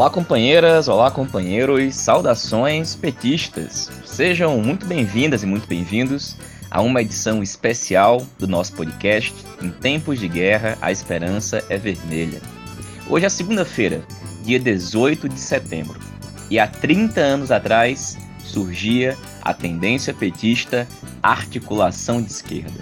Olá, 0.00 0.08
companheiras, 0.08 0.88
olá, 0.88 1.10
companheiros, 1.10 1.94
saudações 1.94 2.96
petistas. 2.96 3.90
Sejam 4.06 4.58
muito 4.58 4.86
bem-vindas 4.86 5.42
e 5.42 5.46
muito 5.46 5.68
bem-vindos 5.68 6.38
a 6.70 6.80
uma 6.80 7.02
edição 7.02 7.42
especial 7.42 8.26
do 8.38 8.48
nosso 8.48 8.72
podcast 8.72 9.34
Em 9.60 9.68
Tempos 9.68 10.18
de 10.18 10.26
Guerra, 10.26 10.78
a 10.80 10.90
Esperança 10.90 11.62
é 11.68 11.76
Vermelha. 11.76 12.40
Hoje 13.10 13.26
é 13.26 13.28
segunda-feira, 13.28 14.02
dia 14.42 14.58
18 14.58 15.28
de 15.28 15.38
setembro, 15.38 16.00
e 16.48 16.58
há 16.58 16.66
30 16.66 17.20
anos 17.20 17.50
atrás 17.50 18.16
surgia 18.42 19.18
a 19.42 19.52
tendência 19.52 20.14
petista 20.14 20.88
articulação 21.22 22.22
de 22.22 22.30
esquerda. 22.30 22.80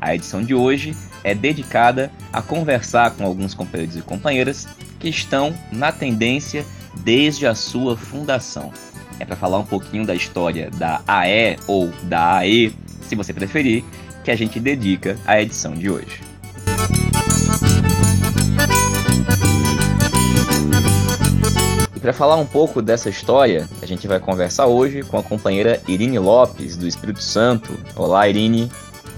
A 0.00 0.16
edição 0.16 0.42
de 0.42 0.52
hoje 0.52 0.96
é 1.26 1.34
dedicada 1.34 2.08
a 2.32 2.40
conversar 2.40 3.10
com 3.10 3.24
alguns 3.24 3.52
companheiros 3.52 3.96
e 3.96 4.00
companheiras 4.00 4.68
que 5.00 5.08
estão 5.08 5.52
na 5.72 5.90
tendência 5.90 6.64
desde 7.00 7.48
a 7.48 7.54
sua 7.54 7.96
fundação. 7.96 8.72
É 9.18 9.24
para 9.24 9.34
falar 9.34 9.58
um 9.58 9.64
pouquinho 9.64 10.06
da 10.06 10.14
história 10.14 10.70
da 10.70 11.02
AE 11.04 11.56
ou 11.66 11.88
da 12.04 12.36
AE, 12.36 12.72
se 13.02 13.16
você 13.16 13.34
preferir, 13.34 13.82
que 14.22 14.30
a 14.30 14.36
gente 14.36 14.60
dedica 14.60 15.18
a 15.26 15.42
edição 15.42 15.74
de 15.74 15.90
hoje. 15.90 16.20
E 21.96 21.98
para 21.98 22.12
falar 22.12 22.36
um 22.36 22.46
pouco 22.46 22.80
dessa 22.80 23.10
história, 23.10 23.68
a 23.82 23.86
gente 23.86 24.06
vai 24.06 24.20
conversar 24.20 24.66
hoje 24.66 25.02
com 25.02 25.18
a 25.18 25.24
companheira 25.24 25.82
Irine 25.88 26.20
Lopes, 26.20 26.76
do 26.76 26.86
Espírito 26.86 27.20
Santo. 27.20 27.76
Olá, 27.96 28.28
Irine. 28.28 28.70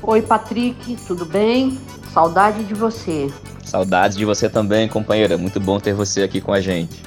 Oi, 0.03 0.23
Patrick, 0.23 0.97
tudo 1.07 1.27
bem? 1.27 1.79
Saudade 2.13 2.65
de 2.65 2.75
você. 2.75 3.31
Saudades 3.65 4.17
de 4.17 4.25
você 4.25 4.49
também, 4.49 4.89
companheira. 4.89 5.37
Muito 5.37 5.61
bom 5.61 5.79
ter 5.79 5.93
você 5.93 6.23
aqui 6.23 6.41
com 6.41 6.53
a 6.53 6.61
gente. 6.61 7.03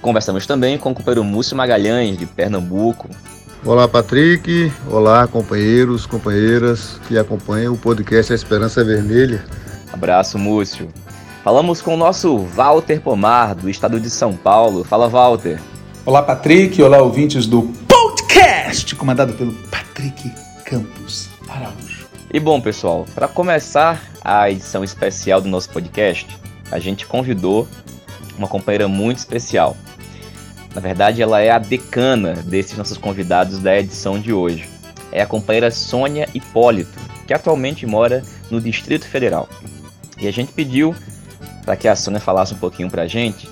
Conversamos 0.00 0.46
também 0.46 0.78
com 0.78 0.90
o 0.90 0.94
companheiro 0.94 1.24
Múcio 1.24 1.56
Magalhães, 1.56 2.16
de 2.16 2.26
Pernambuco. 2.26 3.08
Olá, 3.64 3.88
Patrick. 3.88 4.70
Olá, 4.88 5.26
companheiros, 5.26 6.06
companheiras 6.06 7.00
que 7.08 7.18
acompanham 7.18 7.72
o 7.72 7.78
podcast 7.78 8.32
A 8.32 8.36
Esperança 8.36 8.84
Vermelha. 8.84 9.44
Abraço, 9.92 10.38
Múcio. 10.38 10.88
Falamos 11.42 11.80
com 11.80 11.94
o 11.94 11.96
nosso 11.96 12.38
Walter 12.38 13.00
Pomar, 13.00 13.54
do 13.54 13.70
estado 13.70 13.98
de 13.98 14.10
São 14.10 14.36
Paulo. 14.36 14.84
Fala, 14.84 15.08
Walter. 15.08 15.60
Olá, 16.04 16.22
Patrick. 16.22 16.80
Olá, 16.82 16.98
ouvintes 16.98 17.46
do 17.46 17.62
podcast, 17.88 18.94
comandado 18.94 19.32
pelo 19.32 19.52
Patrick 19.52 20.30
Campos 20.64 21.28
Araújo. 21.48 21.85
E 22.36 22.38
bom, 22.38 22.60
pessoal, 22.60 23.06
para 23.14 23.26
começar 23.26 24.10
a 24.22 24.50
edição 24.50 24.84
especial 24.84 25.40
do 25.40 25.48
nosso 25.48 25.70
podcast, 25.70 26.28
a 26.70 26.78
gente 26.78 27.06
convidou 27.06 27.66
uma 28.36 28.46
companheira 28.46 28.86
muito 28.86 29.16
especial. 29.16 29.74
Na 30.74 30.80
verdade, 30.82 31.22
ela 31.22 31.40
é 31.40 31.48
a 31.48 31.58
decana 31.58 32.34
desses 32.34 32.76
nossos 32.76 32.98
convidados 32.98 33.58
da 33.58 33.78
edição 33.78 34.20
de 34.20 34.34
hoje. 34.34 34.68
É 35.10 35.22
a 35.22 35.26
companheira 35.26 35.70
Sônia 35.70 36.28
Hipólito, 36.34 37.00
que 37.26 37.32
atualmente 37.32 37.86
mora 37.86 38.22
no 38.50 38.60
Distrito 38.60 39.08
Federal. 39.08 39.48
E 40.20 40.28
a 40.28 40.30
gente 40.30 40.52
pediu 40.52 40.94
para 41.64 41.74
que 41.74 41.88
a 41.88 41.96
Sônia 41.96 42.20
falasse 42.20 42.52
um 42.52 42.58
pouquinho 42.58 42.90
para 42.90 43.04
a 43.04 43.08
gente 43.08 43.48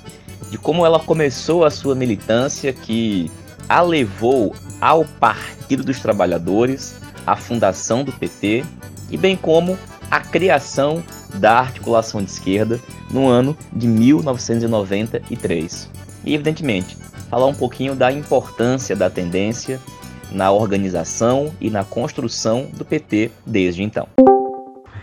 de 0.51 0.59
como 0.59 0.85
ela 0.85 1.01
começou 1.01 1.65
a 1.65 1.71
sua 1.71 1.95
militância 1.95 2.71
que 2.71 3.33
a 3.67 3.81
levou 3.81 4.55
ao 4.79 5.07
Partido 5.07 5.83
dos 5.83 6.01
Trabalhadores, 6.01 7.03
à 7.27 7.37
fundação 7.37 8.05
do 8.05 8.13
PT 8.13 8.65
e 9.11 9.17
bem 9.17 9.37
como 9.37 9.79
a 10.11 10.21
criação 10.21 11.03
da 11.35 11.59
articulação 11.59 12.23
de 12.23 12.31
esquerda 12.31 12.81
no 13.11 13.29
ano 13.29 13.57
de 13.73 13.89
1993. 13.89 15.91
E, 16.25 16.35
evidentemente, 16.35 16.97
falar 17.29 17.47
um 17.47 17.55
pouquinho 17.55 17.95
da 17.95 18.13
importância 18.13 18.95
da 18.95 19.11
tendência 19.11 19.81
na 20.31 20.51
organização 20.51 21.53
e 21.61 21.71
na 21.71 21.85
construção 21.85 22.69
do 22.73 22.85
PT 22.85 23.31
desde 23.47 23.83
então. 23.83 24.09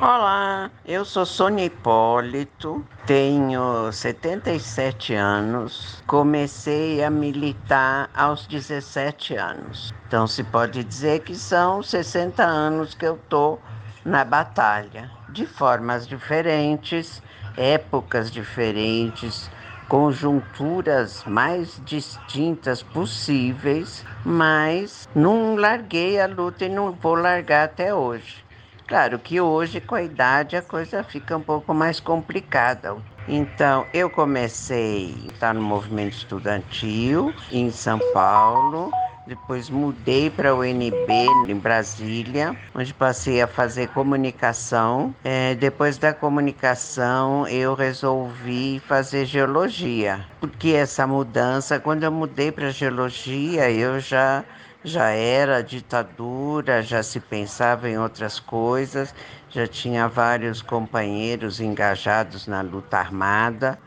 Olá, 0.04 0.72
eu 0.84 1.06
sou 1.06 1.28
Sônia 1.28 1.66
Hipólito, 1.66 2.84
tenho 3.06 3.92
77 3.92 5.14
anos, 5.14 6.02
comecei 6.08 7.04
a 7.04 7.10
militar 7.12 8.10
aos 8.12 8.48
17 8.48 9.36
anos. 9.36 9.94
Então 10.08 10.26
se 10.26 10.44
pode 10.44 10.84
dizer 10.84 11.20
que 11.20 11.36
são 11.36 11.84
60 11.84 12.44
anos 12.44 12.96
que 12.96 13.06
eu 13.06 13.14
estou 13.14 13.62
na 14.04 14.26
batalha, 14.26 15.12
de 15.30 15.46
formas 15.46 16.08
diferentes, 16.08 17.22
épocas 17.56 18.32
diferentes, 18.32 19.52
conjunturas 19.88 21.24
mais 21.26 21.80
distintas 21.86 22.82
possíveis, 22.82 24.04
mas 24.26 25.08
não 25.14 25.56
larguei 25.56 26.20
a 26.20 26.26
luta 26.26 26.66
e 26.66 26.70
não 26.70 26.92
vou 26.92 27.14
largar 27.14 27.66
até 27.66 27.94
hoje. 27.94 28.44
Claro 28.92 29.20
que 29.20 29.40
hoje, 29.40 29.80
com 29.80 29.96
a 29.96 30.04
idade, 30.04 30.58
a 30.58 30.62
coisa 30.62 31.02
fica 31.02 31.38
um 31.38 31.42
pouco 31.42 31.74
mais 31.74 32.02
complicada. 32.02 32.98
Então, 33.26 33.88
eu 33.94 34.10
comecei 34.10 35.28
a 35.30 35.34
estar 35.34 35.54
no 35.54 35.62
movimento 35.62 36.12
estudantil 36.12 37.34
em 37.50 37.72
São 37.72 38.00
Paulo, 38.14 38.92
depois 39.26 39.70
mudei 39.70 40.30
para 40.30 40.54
o 40.54 40.60
UNB 40.60 41.26
em 41.48 41.56
Brasília, 41.56 42.54
onde 42.76 42.94
passei 42.94 43.42
a 43.42 43.48
fazer 43.48 43.88
comunicação. 43.88 45.16
É, 45.24 45.56
depois 45.56 45.98
da 45.98 46.14
comunicação, 46.14 47.48
eu 47.48 47.74
resolvi 47.74 48.82
fazer 48.86 49.26
geologia. 49.26 50.28
Porque 50.42 50.72
essa 50.72 51.08
mudança, 51.08 51.80
quando 51.80 52.04
eu 52.04 52.12
mudei 52.12 52.52
para 52.52 52.72
geologia, 52.72 53.72
eu 53.72 54.02
já 54.02 54.44
já 54.84 55.10
era 55.10 55.64
ditadura, 55.64 56.82
já 56.82 57.04
se 57.04 57.20
pensava 57.20 57.90
em 57.90 57.98
outras 57.98 58.40
coisas, 58.40 59.14
já 59.50 59.68
tinha 59.68 60.08
vários 60.08 60.62
companheiros 60.62 61.60
engajados 61.60 62.48
na 62.48 62.62
luta 62.62 62.98
armada. 62.98 63.80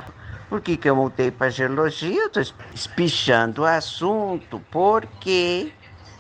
Por 0.48 0.60
que, 0.60 0.76
que 0.76 0.88
eu 0.88 0.94
mudei 0.94 1.30
para 1.30 1.50
geologia? 1.50 2.26
Estou 2.26 2.42
espichando 2.72 3.62
o 3.62 3.66
assunto, 3.66 4.60
porque 4.70 5.72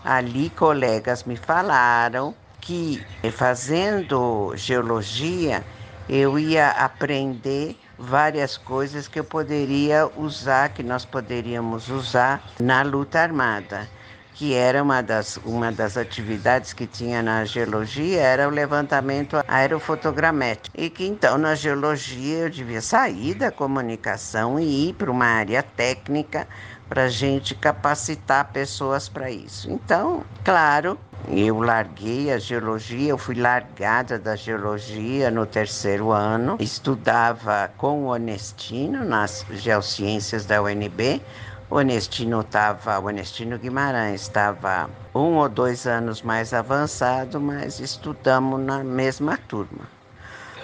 ali 0.02 0.50
colegas 0.50 1.24
me 1.24 1.36
falaram 1.36 2.34
que 2.60 3.06
fazendo 3.32 4.52
geologia 4.56 5.64
eu 6.08 6.38
ia 6.38 6.70
aprender 6.70 7.78
várias 7.96 8.56
coisas 8.56 9.06
que 9.06 9.20
eu 9.20 9.24
poderia 9.24 10.10
usar, 10.16 10.70
que 10.70 10.82
nós 10.82 11.04
poderíamos 11.04 11.88
usar 11.88 12.42
na 12.58 12.82
luta 12.82 13.20
armada 13.20 13.88
que 14.34 14.52
era 14.52 14.82
uma 14.82 15.00
das, 15.00 15.36
uma 15.38 15.70
das 15.70 15.96
atividades 15.96 16.72
que 16.72 16.86
tinha 16.86 17.22
na 17.22 17.44
geologia, 17.44 18.20
era 18.20 18.48
o 18.48 18.50
levantamento 18.50 19.42
aerofotogramétrico. 19.46 20.76
E 20.76 20.90
que 20.90 21.06
então 21.06 21.38
na 21.38 21.54
geologia 21.54 22.38
eu 22.38 22.50
devia 22.50 22.82
sair 22.82 23.34
da 23.34 23.50
comunicação 23.50 24.58
e 24.58 24.88
ir 24.88 24.94
para 24.94 25.10
uma 25.10 25.26
área 25.26 25.62
técnica 25.62 26.48
para 26.88 27.04
a 27.04 27.08
gente 27.08 27.54
capacitar 27.54 28.50
pessoas 28.52 29.08
para 29.08 29.30
isso. 29.30 29.70
Então, 29.70 30.24
claro, 30.44 30.98
eu 31.28 31.60
larguei 31.60 32.30
a 32.32 32.38
geologia, 32.38 33.10
eu 33.10 33.18
fui 33.18 33.36
largada 33.36 34.18
da 34.18 34.36
geologia 34.36 35.30
no 35.30 35.46
terceiro 35.46 36.10
ano, 36.10 36.56
estudava 36.60 37.70
com 37.78 38.04
o 38.04 38.06
Honestino 38.06 39.04
nas 39.04 39.46
geociências 39.52 40.44
da 40.44 40.60
UNB, 40.60 41.22
o 41.70 41.76
Onestino 41.76 42.40
estava, 42.40 42.98
Onestino 42.98 43.58
Guimarães 43.58 44.22
estava 44.22 44.90
um 45.14 45.36
ou 45.36 45.48
dois 45.48 45.86
anos 45.86 46.22
mais 46.22 46.52
avançado, 46.52 47.40
mas 47.40 47.80
estudamos 47.80 48.60
na 48.60 48.84
mesma 48.84 49.36
turma. 49.36 49.88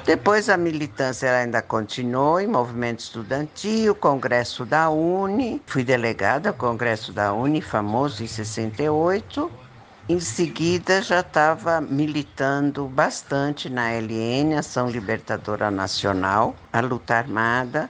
Depois 0.04 0.48
a 0.48 0.56
militância 0.56 1.30
ainda 1.30 1.60
continuou 1.60 2.40
em 2.40 2.46
movimento 2.46 3.00
estudantil, 3.00 3.94
Congresso 3.94 4.64
da 4.64 4.88
Uni, 4.88 5.62
fui 5.66 5.84
delegada 5.84 6.48
ao 6.48 6.54
Congresso 6.54 7.12
da 7.12 7.32
Uni, 7.32 7.60
famoso 7.60 8.22
em 8.22 8.26
68. 8.26 9.50
Em 10.08 10.18
seguida 10.18 11.02
já 11.02 11.20
estava 11.20 11.80
militando 11.80 12.86
bastante 12.88 13.68
na 13.68 13.92
LN, 13.92 14.56
Ação 14.56 14.88
Libertadora 14.88 15.70
Nacional, 15.70 16.56
a 16.72 16.80
luta 16.80 17.14
armada, 17.14 17.88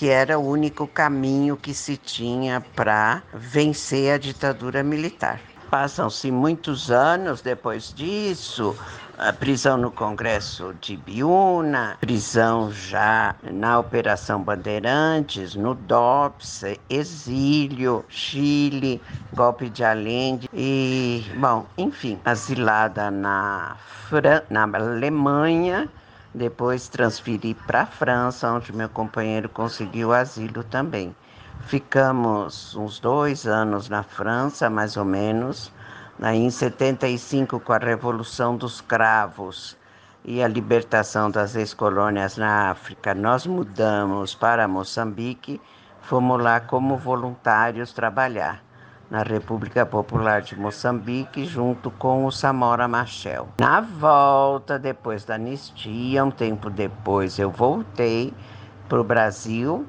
que 0.00 0.08
era 0.08 0.38
o 0.38 0.48
único 0.48 0.86
caminho 0.86 1.58
que 1.58 1.74
se 1.74 1.94
tinha 1.94 2.64
para 2.74 3.22
vencer 3.34 4.14
a 4.14 4.16
ditadura 4.16 4.82
militar. 4.82 5.38
Passam-se 5.70 6.30
muitos 6.30 6.90
anos 6.90 7.42
depois 7.42 7.92
disso, 7.92 8.74
a 9.18 9.30
prisão 9.30 9.76
no 9.76 9.90
Congresso 9.90 10.74
de 10.80 10.96
Biúna, 10.96 11.98
prisão 12.00 12.72
já 12.72 13.34
na 13.42 13.78
Operação 13.78 14.42
Bandeirantes, 14.42 15.54
no 15.54 15.74
DOPS, 15.74 16.62
exílio, 16.88 18.02
Chile, 18.08 19.02
golpe 19.34 19.68
de 19.68 19.84
Allende 19.84 20.48
e, 20.54 21.30
bom, 21.36 21.66
enfim, 21.76 22.18
asilada 22.24 23.10
na, 23.10 23.76
Fran 24.08 24.40
na 24.48 24.62
Alemanha 24.62 25.90
depois 26.34 26.88
transferi 26.88 27.54
para 27.54 27.82
a 27.82 27.86
França, 27.86 28.52
onde 28.52 28.72
meu 28.72 28.88
companheiro 28.88 29.48
conseguiu 29.48 30.12
asilo 30.12 30.62
também. 30.64 31.14
Ficamos 31.62 32.74
uns 32.76 33.00
dois 33.00 33.46
anos 33.46 33.88
na 33.88 34.02
França, 34.02 34.70
mais 34.70 34.96
ou 34.96 35.04
menos. 35.04 35.72
Aí, 36.22 36.38
em 36.38 36.50
75, 36.50 37.60
com 37.60 37.72
a 37.72 37.78
Revolução 37.78 38.56
dos 38.56 38.80
Cravos 38.80 39.76
e 40.24 40.42
a 40.42 40.48
libertação 40.48 41.30
das 41.30 41.56
ex-colônias 41.56 42.36
na 42.36 42.70
África, 42.70 43.14
nós 43.14 43.46
mudamos 43.46 44.34
para 44.34 44.68
Moçambique. 44.68 45.60
Fomos 46.02 46.42
lá 46.42 46.60
como 46.60 46.96
voluntários 46.96 47.92
trabalhar 47.92 48.62
na 49.10 49.22
República 49.22 49.84
Popular 49.84 50.40
de 50.40 50.56
Moçambique, 50.56 51.44
junto 51.44 51.90
com 51.90 52.24
o 52.24 52.30
Samora 52.30 52.86
Machel. 52.86 53.48
Na 53.58 53.80
volta, 53.80 54.78
depois 54.78 55.24
da 55.24 55.34
anistia, 55.34 56.24
um 56.24 56.30
tempo 56.30 56.70
depois, 56.70 57.38
eu 57.38 57.50
voltei 57.50 58.32
para 58.88 59.00
o 59.00 59.04
Brasil 59.04 59.86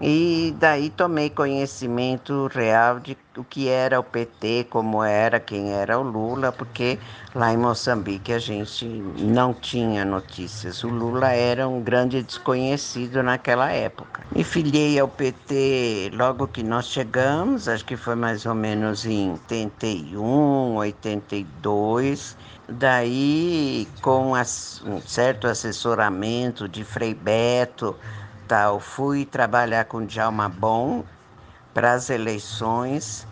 e 0.00 0.54
daí 0.58 0.90
tomei 0.90 1.28
conhecimento 1.28 2.48
real 2.52 2.98
de 2.98 3.16
o 3.36 3.44
que 3.44 3.68
era 3.68 3.98
o 4.00 4.04
PT, 4.04 4.66
como 4.68 5.02
era, 5.02 5.38
quem 5.40 5.72
era 5.72 5.98
o 5.98 6.02
Lula, 6.02 6.52
porque 6.52 6.98
lá 7.34 7.52
em 7.52 7.56
Moçambique 7.56 8.32
a 8.32 8.38
gente 8.38 8.84
não 8.84 9.54
tinha 9.54 10.04
notícias. 10.04 10.82
O 10.84 10.88
Lula 10.88 11.30
era 11.32 11.68
um 11.68 11.80
grande 11.80 12.22
desconhecido 12.22 13.22
naquela 13.22 13.70
época. 13.70 14.22
Me 14.34 14.44
filiei 14.44 14.98
ao 14.98 15.08
PT 15.08 16.10
logo 16.14 16.46
que 16.48 16.62
nós 16.62 16.86
chegamos, 16.88 17.68
acho 17.68 17.84
que 17.84 17.96
foi 17.96 18.14
mais 18.14 18.44
ou 18.44 18.54
menos 18.54 19.06
em 19.06 19.32
81, 19.32 20.76
82. 20.76 22.36
Daí, 22.68 23.86
com 24.00 24.32
um 24.32 25.00
certo 25.04 25.46
assessoramento 25.46 26.68
de 26.68 26.84
Frei 26.84 27.12
Beto, 27.12 27.96
tal, 28.48 28.80
fui 28.80 29.24
trabalhar 29.24 29.84
com 29.84 30.04
Djalma 30.04 30.48
Bom 30.48 31.04
para 31.74 31.92
as 31.92 32.10
eleições. 32.10 33.26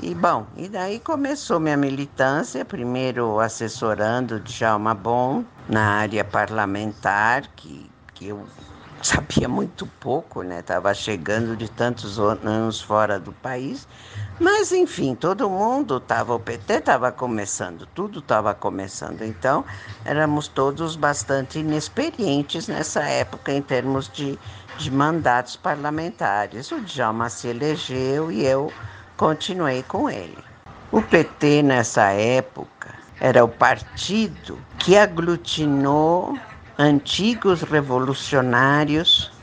E 0.00 0.14
bom, 0.14 0.46
e 0.56 0.68
daí 0.68 0.98
começou 0.98 1.60
minha 1.60 1.76
militância, 1.76 2.64
primeiro 2.64 3.38
assessorando 3.38 4.40
Djalma 4.40 4.94
Bom 4.94 5.44
na 5.68 5.82
área 5.98 6.24
parlamentar, 6.24 7.48
que, 7.54 7.90
que 8.14 8.28
eu 8.28 8.44
sabia 9.02 9.48
muito 9.48 9.86
pouco, 9.86 10.42
né? 10.42 10.60
Estava 10.60 10.92
chegando 10.94 11.56
de 11.56 11.70
tantos 11.70 12.18
anos 12.18 12.80
fora 12.80 13.18
do 13.18 13.32
país. 13.32 13.86
Mas, 14.40 14.72
enfim, 14.72 15.14
todo 15.14 15.48
mundo 15.48 15.98
estava, 15.98 16.34
o 16.34 16.40
PT 16.40 16.74
estava 16.74 17.12
começando, 17.12 17.86
tudo 17.94 18.18
estava 18.18 18.52
começando. 18.52 19.22
Então, 19.22 19.64
éramos 20.04 20.48
todos 20.48 20.96
bastante 20.96 21.60
inexperientes 21.60 22.66
nessa 22.66 23.02
época 23.04 23.52
em 23.52 23.62
termos 23.62 24.08
de, 24.08 24.36
de 24.76 24.90
mandatos 24.90 25.54
parlamentares. 25.54 26.72
O 26.72 26.80
Djalma 26.80 27.30
se 27.30 27.46
elegeu 27.46 28.32
e 28.32 28.44
eu 28.44 28.72
continuei 29.16 29.84
com 29.84 30.10
ele. 30.10 30.42
O 30.90 31.00
PT, 31.00 31.62
nessa 31.62 32.10
época, 32.10 32.92
era 33.20 33.44
o 33.44 33.48
partido 33.48 34.58
que 34.78 34.96
aglutinou 34.96 36.36
antigos 36.76 37.62
revolucionários 37.62 39.33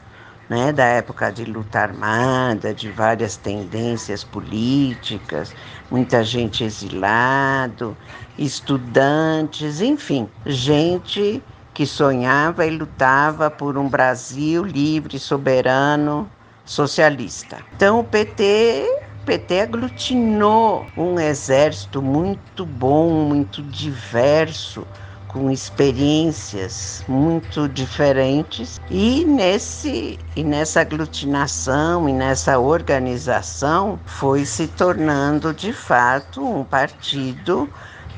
né, 0.51 0.73
da 0.73 0.83
época 0.83 1.31
de 1.31 1.45
luta 1.45 1.79
armada, 1.79 2.73
de 2.73 2.91
várias 2.91 3.37
tendências 3.37 4.21
políticas, 4.21 5.55
muita 5.89 6.25
gente 6.25 6.61
exilado, 6.65 7.95
estudantes, 8.37 9.79
enfim, 9.79 10.27
gente 10.45 11.41
que 11.73 11.85
sonhava 11.85 12.65
e 12.65 12.69
lutava 12.69 13.49
por 13.49 13.77
um 13.77 13.87
Brasil 13.87 14.65
livre, 14.65 15.17
soberano, 15.17 16.29
socialista. 16.65 17.59
Então 17.73 18.01
o 18.01 18.03
PT 18.03 18.85
PT 19.25 19.61
aglutinou 19.61 20.85
um 20.97 21.17
exército 21.17 22.01
muito 22.01 22.65
bom, 22.65 23.25
muito 23.25 23.61
diverso, 23.63 24.85
com 25.31 25.49
experiências 25.49 27.03
muito 27.07 27.69
diferentes 27.69 28.81
e 28.89 29.23
nesse 29.23 30.19
e 30.35 30.43
nessa 30.43 30.81
aglutinação 30.81 32.09
e 32.09 32.13
nessa 32.13 32.59
organização 32.59 33.97
foi 34.05 34.43
se 34.45 34.67
tornando 34.67 35.53
de 35.53 35.71
fato 35.71 36.45
um 36.45 36.65
partido 36.65 37.69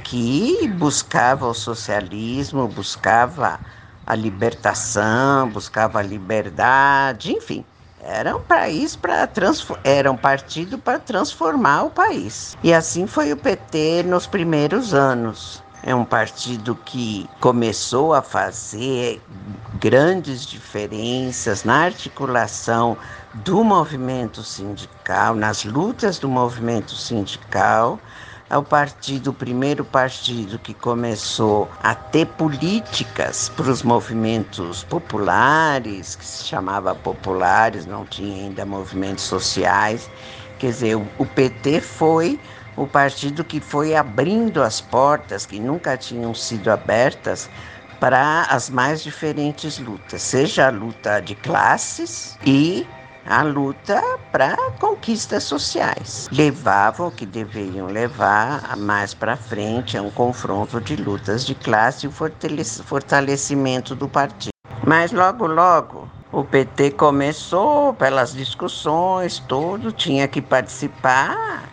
que 0.03 0.67
buscava 0.69 1.47
o 1.47 1.53
socialismo, 1.53 2.67
buscava 2.67 3.59
a 4.05 4.15
libertação, 4.15 5.49
buscava 5.49 5.99
a 5.99 6.03
liberdade, 6.03 7.31
enfim, 7.31 7.63
era 8.01 8.35
um 8.35 8.41
país 8.41 8.97
para 8.97 9.29
era 9.83 10.11
um 10.11 10.17
partido 10.17 10.77
para 10.77 10.99
transformar 10.99 11.83
o 11.83 11.89
país. 11.89 12.57
E 12.61 12.73
assim 12.73 13.07
foi 13.07 13.31
o 13.31 13.37
PT 13.37 14.03
nos 14.03 14.27
primeiros 14.27 14.93
anos. 14.93 15.62
É 15.85 15.93
um 15.93 16.05
partido 16.05 16.75
que 16.85 17.29
começou 17.41 18.13
a 18.13 18.21
fazer 18.21 19.21
grandes 19.81 20.45
diferenças 20.45 21.65
na 21.65 21.75
articulação 21.75 22.97
do 23.33 23.65
movimento 23.65 24.43
sindical, 24.43 25.35
nas 25.35 25.65
lutas 25.65 26.17
do 26.17 26.29
movimento 26.29 26.95
sindical. 26.95 27.99
É 28.49 28.55
o 28.55 28.63
partido, 28.63 29.31
o 29.31 29.33
primeiro 29.33 29.83
partido 29.83 30.57
que 30.57 30.73
começou 30.73 31.69
a 31.81 31.93
ter 31.93 32.27
políticas 32.27 33.49
para 33.49 33.69
os 33.69 33.83
movimentos 33.83 34.85
populares, 34.85 36.15
que 36.15 36.25
se 36.25 36.45
chamava 36.45 36.95
populares, 36.95 37.85
não 37.85 38.05
tinha 38.05 38.45
ainda 38.45 38.65
movimentos 38.65 39.25
sociais. 39.25 40.09
Quer 40.59 40.67
dizer, 40.67 40.95
o 40.95 41.25
PT 41.25 41.81
foi 41.81 42.39
o 42.75 42.87
partido 42.87 43.43
que 43.43 43.59
foi 43.59 43.95
abrindo 43.95 44.61
as 44.61 44.81
portas 44.81 45.45
que 45.45 45.59
nunca 45.59 45.97
tinham 45.97 46.33
sido 46.33 46.71
abertas 46.71 47.49
para 47.99 48.43
as 48.49 48.69
mais 48.69 49.01
diferentes 49.01 49.79
lutas, 49.79 50.21
seja 50.21 50.67
a 50.67 50.69
luta 50.69 51.21
de 51.21 51.35
classes 51.35 52.37
e 52.45 52.85
a 53.25 53.41
luta 53.41 54.01
para 54.31 54.57
conquistas 54.79 55.43
sociais. 55.43 56.27
Levavam 56.31 57.07
o 57.07 57.11
que 57.11 57.25
deveriam 57.25 57.87
levar 57.87 58.75
mais 58.75 59.13
para 59.13 59.37
frente 59.37 59.97
a 59.97 60.01
um 60.01 60.09
confronto 60.09 60.81
de 60.81 60.97
lutas 60.97 61.45
de 61.45 61.55
classe 61.55 62.05
e 62.05 62.09
o 62.09 62.11
fortalecimento 62.11 63.95
do 63.95 64.09
partido. 64.09 64.51
Mas 64.85 65.13
logo, 65.13 65.47
logo, 65.47 66.09
o 66.29 66.43
PT 66.43 66.91
começou 66.91 67.93
pelas 67.93 68.33
discussões, 68.33 69.39
tudo, 69.47 69.93
tinha 69.93 70.27
que 70.27 70.41
participar 70.41 71.63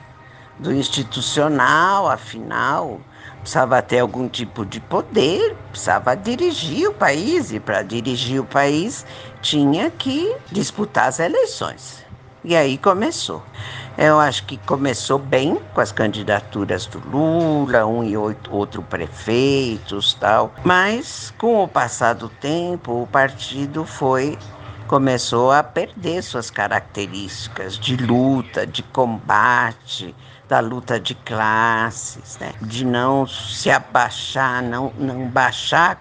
do 0.61 0.73
institucional, 0.73 2.09
afinal, 2.09 3.01
precisava 3.41 3.81
ter 3.81 4.01
algum 4.01 4.29
tipo 4.29 4.65
de 4.65 4.79
poder, 4.81 5.57
precisava 5.71 6.15
dirigir 6.15 6.89
o 6.89 6.95
país, 6.95 7.51
e 7.51 7.59
para 7.59 7.83
dirigir 7.83 8.41
o 8.41 8.45
país 8.45 9.07
tinha 9.41 9.91
que 9.91 10.37
disputar 10.53 11.09
as 11.09 11.19
eleições. 11.19 12.05
E 12.45 12.57
aí 12.57 12.79
começou. 12.79 13.43
Eu 13.99 14.19
acho 14.19 14.47
que 14.47 14.57
começou 14.59 15.19
bem 15.19 15.59
com 15.75 15.81
as 15.81 15.93
candidaturas 15.93 16.87
do 16.87 16.99
Lula, 17.11 17.85
um 17.85 18.03
e 18.03 18.17
outro 18.17 18.83
prefeitos, 18.83 20.15
tal. 20.15 20.55
Mas 20.65 21.35
com 21.37 21.63
o 21.63 21.69
passar 21.69 22.15
do 22.15 22.29
tempo, 22.29 23.03
o 23.03 23.07
partido 23.07 23.85
foi 23.85 24.39
começou 24.87 25.53
a 25.53 25.63
perder 25.63 26.21
suas 26.21 26.51
características 26.51 27.79
de 27.79 27.97
luta, 27.97 28.67
de 28.67 28.83
combate, 28.83 30.13
da 30.51 30.59
luta 30.59 30.99
de 30.99 31.15
classes, 31.15 32.37
né? 32.41 32.53
de 32.61 32.85
não 32.85 33.25
se 33.25 33.71
abaixar, 33.71 34.61
não, 34.61 34.93
não 34.99 35.29
baixar, 35.29 35.97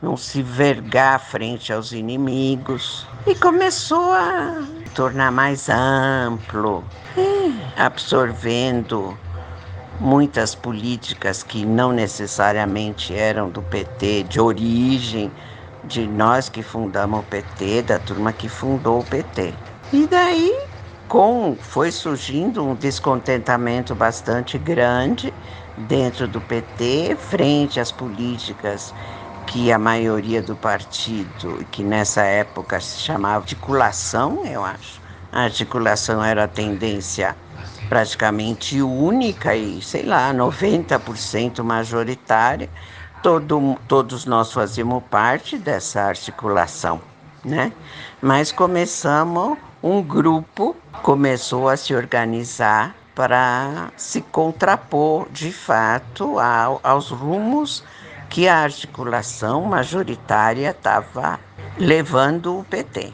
não 0.00 0.16
se 0.16 0.40
vergar 0.40 1.18
frente 1.18 1.72
aos 1.72 1.90
inimigos. 1.90 3.04
E 3.26 3.34
começou 3.34 4.12
a 4.12 4.62
tornar 4.94 5.32
mais 5.32 5.68
amplo, 5.68 6.84
absorvendo 7.76 9.18
muitas 9.98 10.54
políticas 10.54 11.42
que 11.42 11.66
não 11.66 11.90
necessariamente 11.90 13.12
eram 13.12 13.50
do 13.50 13.62
PT, 13.62 14.22
de 14.28 14.40
origem, 14.40 15.32
de 15.82 16.06
nós 16.06 16.48
que 16.48 16.62
fundamos 16.62 17.18
o 17.18 17.22
PT, 17.24 17.82
da 17.82 17.98
turma 17.98 18.32
que 18.32 18.48
fundou 18.48 19.00
o 19.00 19.04
PT. 19.04 19.52
E 19.92 20.06
daí 20.06 20.71
com 21.12 21.54
foi 21.60 21.92
surgindo 21.92 22.66
um 22.66 22.74
descontentamento 22.74 23.94
bastante 23.94 24.56
grande 24.56 25.30
dentro 25.76 26.26
do 26.26 26.40
PT 26.40 27.18
frente 27.18 27.78
às 27.78 27.92
políticas 27.92 28.94
que 29.46 29.70
a 29.70 29.78
maioria 29.78 30.40
do 30.40 30.56
partido, 30.56 31.66
que 31.70 31.84
nessa 31.84 32.22
época 32.22 32.80
se 32.80 32.98
chamava 32.98 33.42
articulação, 33.42 34.42
eu 34.46 34.64
acho. 34.64 35.02
A 35.30 35.42
articulação 35.42 36.24
era 36.24 36.44
a 36.44 36.48
tendência 36.48 37.36
praticamente 37.90 38.80
única 38.80 39.54
e, 39.54 39.82
sei 39.82 40.04
lá, 40.04 40.32
90% 40.32 41.62
majoritária. 41.62 42.70
Todo, 43.22 43.78
todos 43.86 44.24
nós 44.24 44.50
fazíamos 44.50 45.02
parte 45.10 45.58
dessa 45.58 46.04
articulação, 46.04 47.02
né? 47.44 47.70
Mas 48.22 48.50
começamos 48.50 49.58
um 49.82 50.00
grupo 50.00 50.76
começou 51.02 51.68
a 51.68 51.76
se 51.76 51.94
organizar 51.94 52.94
para 53.14 53.90
se 53.96 54.20
contrapor 54.20 55.28
de 55.30 55.52
fato 55.52 56.38
ao, 56.38 56.80
aos 56.82 57.10
rumos 57.10 57.82
que 58.30 58.46
a 58.48 58.58
articulação 58.58 59.62
majoritária 59.62 60.70
estava 60.70 61.38
levando 61.76 62.60
o 62.60 62.64
PT. 62.64 63.12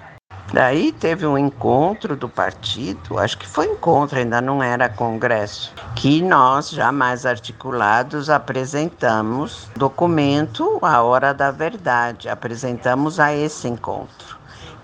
Daí 0.52 0.92
teve 0.92 1.26
um 1.26 1.36
encontro 1.36 2.16
do 2.16 2.28
partido, 2.28 3.18
acho 3.18 3.36
que 3.36 3.46
foi 3.46 3.66
encontro, 3.66 4.18
ainda 4.18 4.40
não 4.40 4.62
era 4.62 4.88
congresso, 4.88 5.74
que 5.94 6.22
nós, 6.22 6.70
já 6.70 6.90
mais 6.90 7.26
articulados, 7.26 8.30
apresentamos 8.30 9.68
documento 9.76 10.78
A 10.80 11.02
Hora 11.02 11.34
da 11.34 11.50
Verdade, 11.50 12.30
apresentamos 12.30 13.20
a 13.20 13.34
esse 13.34 13.68
encontro. 13.68 14.27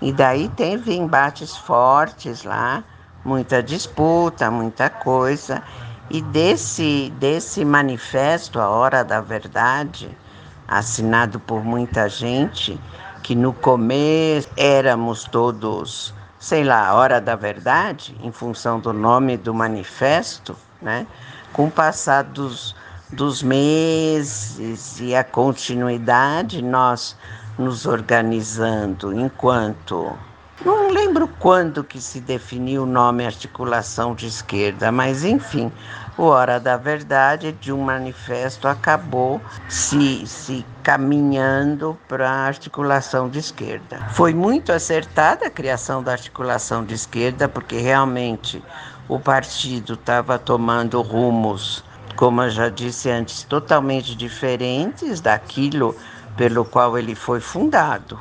E 0.01 0.11
daí 0.11 0.49
teve 0.49 0.95
embates 0.95 1.55
fortes 1.55 2.43
lá, 2.43 2.83
muita 3.23 3.63
disputa, 3.63 4.51
muita 4.51 4.89
coisa. 4.89 5.63
E 6.09 6.21
desse, 6.21 7.11
desse 7.17 7.65
manifesto, 7.65 8.59
A 8.59 8.69
Hora 8.69 9.03
da 9.03 9.21
Verdade, 9.21 10.15
assinado 10.67 11.39
por 11.39 11.63
muita 11.63 12.09
gente, 12.09 12.79
que 13.23 13.35
no 13.35 13.53
começo 13.53 14.47
éramos 14.55 15.23
todos, 15.23 16.13
sei 16.39 16.63
lá, 16.63 16.93
hora 16.93 17.19
da 17.19 17.35
verdade, 17.35 18.15
em 18.21 18.31
função 18.31 18.79
do 18.79 18.93
nome 18.93 19.35
do 19.35 19.53
manifesto, 19.53 20.55
né? 20.81 21.07
Com 21.51 21.65
o 21.65 21.71
passar 21.71 22.23
dos, 22.23 22.75
dos 23.11 23.41
meses 23.41 24.99
e 24.99 25.15
a 25.15 25.23
continuidade, 25.23 26.61
nós 26.61 27.15
nos 27.57 27.85
organizando 27.85 29.17
enquanto 29.17 30.17
não 30.63 30.89
lembro 30.89 31.27
quando 31.27 31.83
que 31.83 31.99
se 31.99 32.21
definiu 32.21 32.83
o 32.83 32.85
nome 32.85 33.25
articulação 33.25 34.15
de 34.15 34.25
esquerda, 34.25 34.91
mas 34.91 35.23
enfim, 35.23 35.71
o 36.17 36.23
Hora 36.23 36.59
da 36.59 36.77
Verdade 36.77 37.51
de 37.51 37.73
um 37.73 37.81
manifesto 37.81 38.67
acabou 38.67 39.41
se, 39.67 40.25
se 40.25 40.65
caminhando 40.81 41.97
para 42.07 42.29
a 42.29 42.47
articulação 42.47 43.27
de 43.27 43.39
esquerda. 43.39 43.99
Foi 44.11 44.33
muito 44.33 44.71
acertada 44.71 45.45
a 45.47 45.51
criação 45.51 46.01
da 46.01 46.13
articulação 46.13 46.85
de 46.85 46.93
esquerda, 46.93 47.49
porque 47.49 47.77
realmente 47.77 48.63
o 49.09 49.19
partido 49.19 49.95
estava 49.95 50.39
tomando 50.39 51.01
rumos, 51.01 51.83
como 52.15 52.41
eu 52.41 52.49
já 52.49 52.69
disse 52.69 53.09
antes, 53.09 53.43
totalmente 53.43 54.15
diferentes 54.15 55.19
daquilo 55.19 55.95
pelo 56.37 56.65
qual 56.65 56.97
ele 56.97 57.15
foi 57.15 57.39
fundado. 57.39 58.19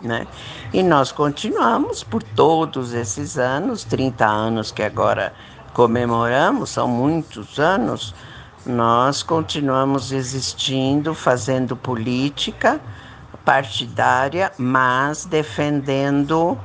Né? 0.00 0.26
E 0.72 0.82
nós 0.82 1.12
continuamos 1.12 2.02
por 2.02 2.22
todos 2.22 2.92
esses 2.92 3.38
anos, 3.38 3.84
30 3.84 4.26
anos 4.26 4.72
que 4.72 4.82
agora 4.82 5.32
comemoramos, 5.72 6.70
são 6.70 6.88
muitos 6.88 7.58
anos, 7.58 8.14
nós 8.66 9.22
continuamos 9.22 10.12
existindo, 10.12 11.14
fazendo 11.14 11.76
política 11.76 12.80
partidária, 13.44 14.52
mas 14.56 15.24
defendendo 15.24 16.58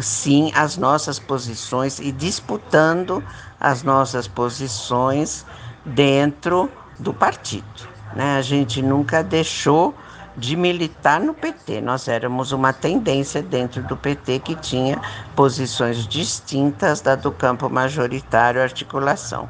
sim 0.00 0.50
as 0.54 0.76
nossas 0.76 1.18
posições 1.18 1.98
e 1.98 2.10
disputando 2.10 3.22
as 3.60 3.82
nossas 3.82 4.26
posições 4.26 5.44
dentro 5.84 6.70
do 6.98 7.12
partido. 7.12 7.88
Né? 8.14 8.36
A 8.36 8.42
gente 8.42 8.82
nunca 8.82 9.22
deixou 9.22 9.94
de 10.40 10.56
militar 10.56 11.20
no 11.20 11.34
PT. 11.34 11.82
Nós 11.82 12.08
éramos 12.08 12.50
uma 12.50 12.72
tendência 12.72 13.42
dentro 13.42 13.82
do 13.82 13.96
PT 13.96 14.40
que 14.40 14.56
tinha 14.56 15.00
posições 15.36 16.08
distintas 16.08 17.02
da 17.02 17.14
do 17.14 17.30
campo 17.30 17.68
majoritário 17.68 18.62
articulação. 18.62 19.48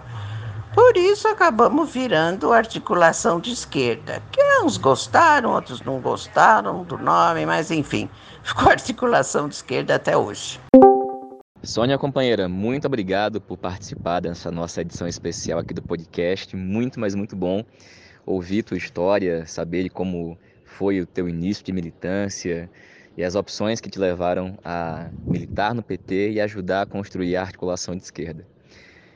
Por 0.75 0.97
isso 0.97 1.26
acabamos 1.28 1.90
virando 1.90 2.52
articulação 2.52 3.40
de 3.40 3.52
esquerda, 3.52 4.23
que 4.30 4.40
uns 4.62 4.76
gostaram, 4.76 5.52
outros 5.52 5.80
não 5.82 6.00
gostaram 6.00 6.85
do 6.85 6.99
nome, 6.99 7.47
mas 7.47 7.70
enfim, 7.70 8.09
ficou 8.42 8.68
articulação 8.68 9.49
de 9.49 9.54
esquerda 9.54 9.94
até 9.94 10.16
hoje. 10.16 10.61
Sônia, 11.62 11.99
companheira, 11.99 12.49
muito 12.49 12.87
obrigado 12.87 13.40
por 13.40 13.56
participar 13.56 14.20
dessa 14.20 14.50
nossa 14.50 14.80
edição 14.80 15.06
especial 15.06 15.59
aqui 15.59 15.75
do 15.75 15.82
podcast. 15.82 16.56
Muito, 16.56 16.99
mas 16.99 17.14
muito 17.14 17.37
bom 17.37 17.64
ouvir 18.25 18.62
tua 18.62 18.76
história, 18.76 19.44
saber 19.47 19.90
como 19.90 20.38
foi 20.77 21.00
o 21.00 21.07
teu 21.07 21.29
início 21.29 21.65
de 21.65 21.73
militância 21.73 22.71
e 23.17 23.25
as 23.25 23.35
opções 23.35 23.81
que 23.81 23.91
te 23.91 23.99
levaram 23.99 24.59
a 24.65 25.09
militar 25.27 25.75
no 25.75 25.83
PT 25.83 26.33
e 26.33 26.41
ajudar 26.41 26.83
a 26.83 26.87
construir 26.87 27.37
a 27.37 27.43
articulação 27.43 27.97
de 27.97 28.03
esquerda. 28.03 28.47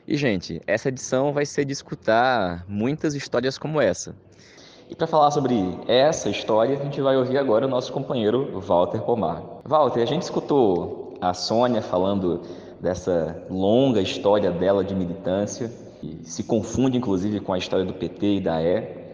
E, 0.07 0.15
gente, 0.15 0.61
essa 0.67 0.89
edição 0.89 1.33
vai 1.33 1.45
ser 1.45 1.65
de 1.65 1.73
escutar 1.73 2.63
muitas 2.67 3.15
histórias 3.15 3.57
como 3.57 3.81
essa. 3.81 4.15
E 4.87 4.95
para 4.95 5.07
falar 5.07 5.31
sobre 5.31 5.55
essa 5.87 6.29
história, 6.29 6.77
a 6.79 6.83
gente 6.83 7.01
vai 7.01 7.17
ouvir 7.17 7.39
agora 7.39 7.65
o 7.65 7.69
nosso 7.69 7.91
companheiro 7.91 8.59
Walter 8.59 9.01
Pomar. 9.01 9.41
Walter, 9.63 10.03
a 10.03 10.05
gente 10.05 10.21
escutou 10.21 11.17
a 11.19 11.33
Sônia 11.33 11.81
falando 11.81 12.41
dessa 12.79 13.43
longa 13.49 13.99
história 13.99 14.51
dela 14.51 14.83
de 14.83 14.93
militância, 14.93 15.71
que 15.99 16.19
se 16.23 16.43
confunde 16.43 16.97
inclusive 16.97 17.39
com 17.39 17.53
a 17.53 17.57
história 17.57 17.83
do 17.83 17.93
PT 17.93 18.35
e 18.35 18.39
da 18.39 18.61
E. 18.61 19.04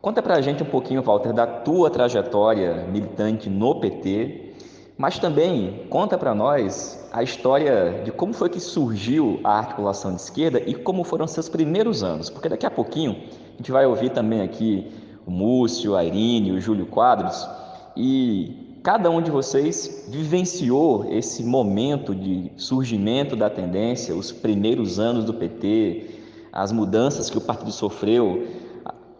Conta 0.00 0.22
pra 0.22 0.40
gente 0.40 0.62
um 0.62 0.66
pouquinho, 0.66 1.02
Walter, 1.02 1.32
da 1.32 1.44
tua 1.44 1.90
trajetória 1.90 2.86
militante 2.86 3.50
no 3.50 3.80
PT, 3.80 4.54
mas 4.96 5.18
também 5.18 5.86
conta 5.90 6.16
para 6.16 6.32
nós 6.36 7.04
a 7.12 7.20
história 7.20 8.02
de 8.04 8.12
como 8.12 8.32
foi 8.32 8.48
que 8.48 8.60
surgiu 8.60 9.40
a 9.42 9.58
articulação 9.58 10.14
de 10.14 10.20
esquerda 10.20 10.62
e 10.64 10.72
como 10.72 11.02
foram 11.02 11.26
seus 11.26 11.48
primeiros 11.48 12.04
anos, 12.04 12.30
porque 12.30 12.48
daqui 12.48 12.64
a 12.64 12.70
pouquinho 12.70 13.16
a 13.54 13.56
gente 13.56 13.72
vai 13.72 13.86
ouvir 13.86 14.10
também 14.10 14.40
aqui 14.40 14.86
o 15.26 15.32
Múcio, 15.32 15.96
a 15.96 16.04
Irine, 16.04 16.52
o 16.52 16.60
Júlio 16.60 16.86
Quadros 16.86 17.48
e 17.96 18.78
cada 18.84 19.10
um 19.10 19.20
de 19.20 19.32
vocês 19.32 20.06
vivenciou 20.08 21.06
esse 21.10 21.42
momento 21.42 22.14
de 22.14 22.52
surgimento 22.56 23.34
da 23.34 23.50
tendência, 23.50 24.14
os 24.14 24.30
primeiros 24.30 25.00
anos 25.00 25.24
do 25.24 25.34
PT, 25.34 26.06
as 26.52 26.70
mudanças 26.70 27.28
que 27.28 27.36
o 27.36 27.40
partido 27.40 27.72
sofreu 27.72 28.46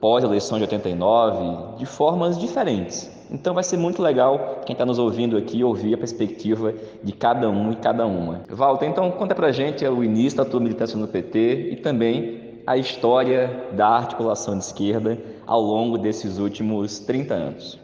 pós-eleição 0.00 0.58
de 0.58 0.64
89, 0.64 1.78
de 1.78 1.86
formas 1.86 2.38
diferentes. 2.38 3.10
Então 3.30 3.52
vai 3.52 3.62
ser 3.62 3.76
muito 3.76 4.00
legal 4.00 4.62
quem 4.64 4.72
está 4.72 4.86
nos 4.86 4.98
ouvindo 4.98 5.36
aqui 5.36 5.62
ouvir 5.62 5.94
a 5.94 5.98
perspectiva 5.98 6.72
de 7.02 7.12
cada 7.12 7.50
um 7.50 7.72
e 7.72 7.76
cada 7.76 8.06
uma. 8.06 8.40
Walter, 8.48 8.86
então 8.86 9.10
conta 9.10 9.34
pra 9.34 9.52
gente 9.52 9.86
o 9.86 10.02
início 10.02 10.38
da 10.38 10.44
tua 10.44 10.60
militância 10.60 10.98
no 10.98 11.06
PT 11.06 11.70
e 11.72 11.76
também 11.76 12.48
a 12.66 12.76
história 12.76 13.68
da 13.72 13.88
articulação 13.88 14.56
de 14.56 14.64
esquerda 14.64 15.18
ao 15.46 15.60
longo 15.60 15.98
desses 15.98 16.38
últimos 16.38 16.98
30 17.00 17.34
anos. 17.34 17.78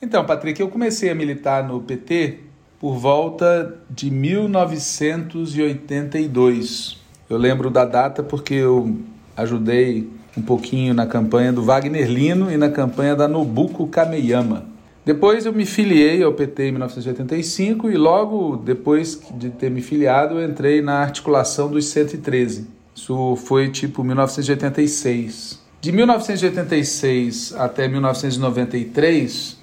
Então, 0.00 0.24
Patrick, 0.24 0.60
eu 0.60 0.68
comecei 0.68 1.10
a 1.10 1.14
militar 1.14 1.66
no 1.66 1.80
PT 1.80 2.38
por 2.78 2.94
volta 2.94 3.76
de 3.90 4.10
1982. 4.10 6.98
Eu 7.28 7.36
lembro 7.36 7.68
da 7.70 7.84
data 7.84 8.22
porque 8.22 8.54
eu 8.54 8.96
ajudei 9.36 10.08
um 10.38 10.42
pouquinho 10.42 10.94
na 10.94 11.06
campanha 11.06 11.52
do 11.52 11.62
Wagner 11.62 12.08
Lino 12.08 12.50
e 12.50 12.56
na 12.56 12.70
campanha 12.70 13.16
da 13.16 13.26
Nobuko 13.26 13.86
Kameyama. 13.88 14.66
Depois 15.04 15.46
eu 15.46 15.52
me 15.52 15.66
filiei 15.66 16.22
ao 16.22 16.32
PT 16.32 16.68
em 16.68 16.72
1985 16.72 17.90
e 17.90 17.96
logo 17.96 18.56
depois 18.56 19.20
de 19.32 19.50
ter 19.50 19.70
me 19.70 19.80
filiado 19.80 20.38
eu 20.38 20.48
entrei 20.48 20.80
na 20.80 20.98
articulação 20.98 21.70
dos 21.70 21.86
113. 21.86 22.66
Isso 22.94 23.36
foi 23.36 23.68
tipo 23.70 24.04
1986. 24.04 25.58
De 25.80 25.92
1986 25.92 27.54
até 27.56 27.88
1993, 27.88 29.56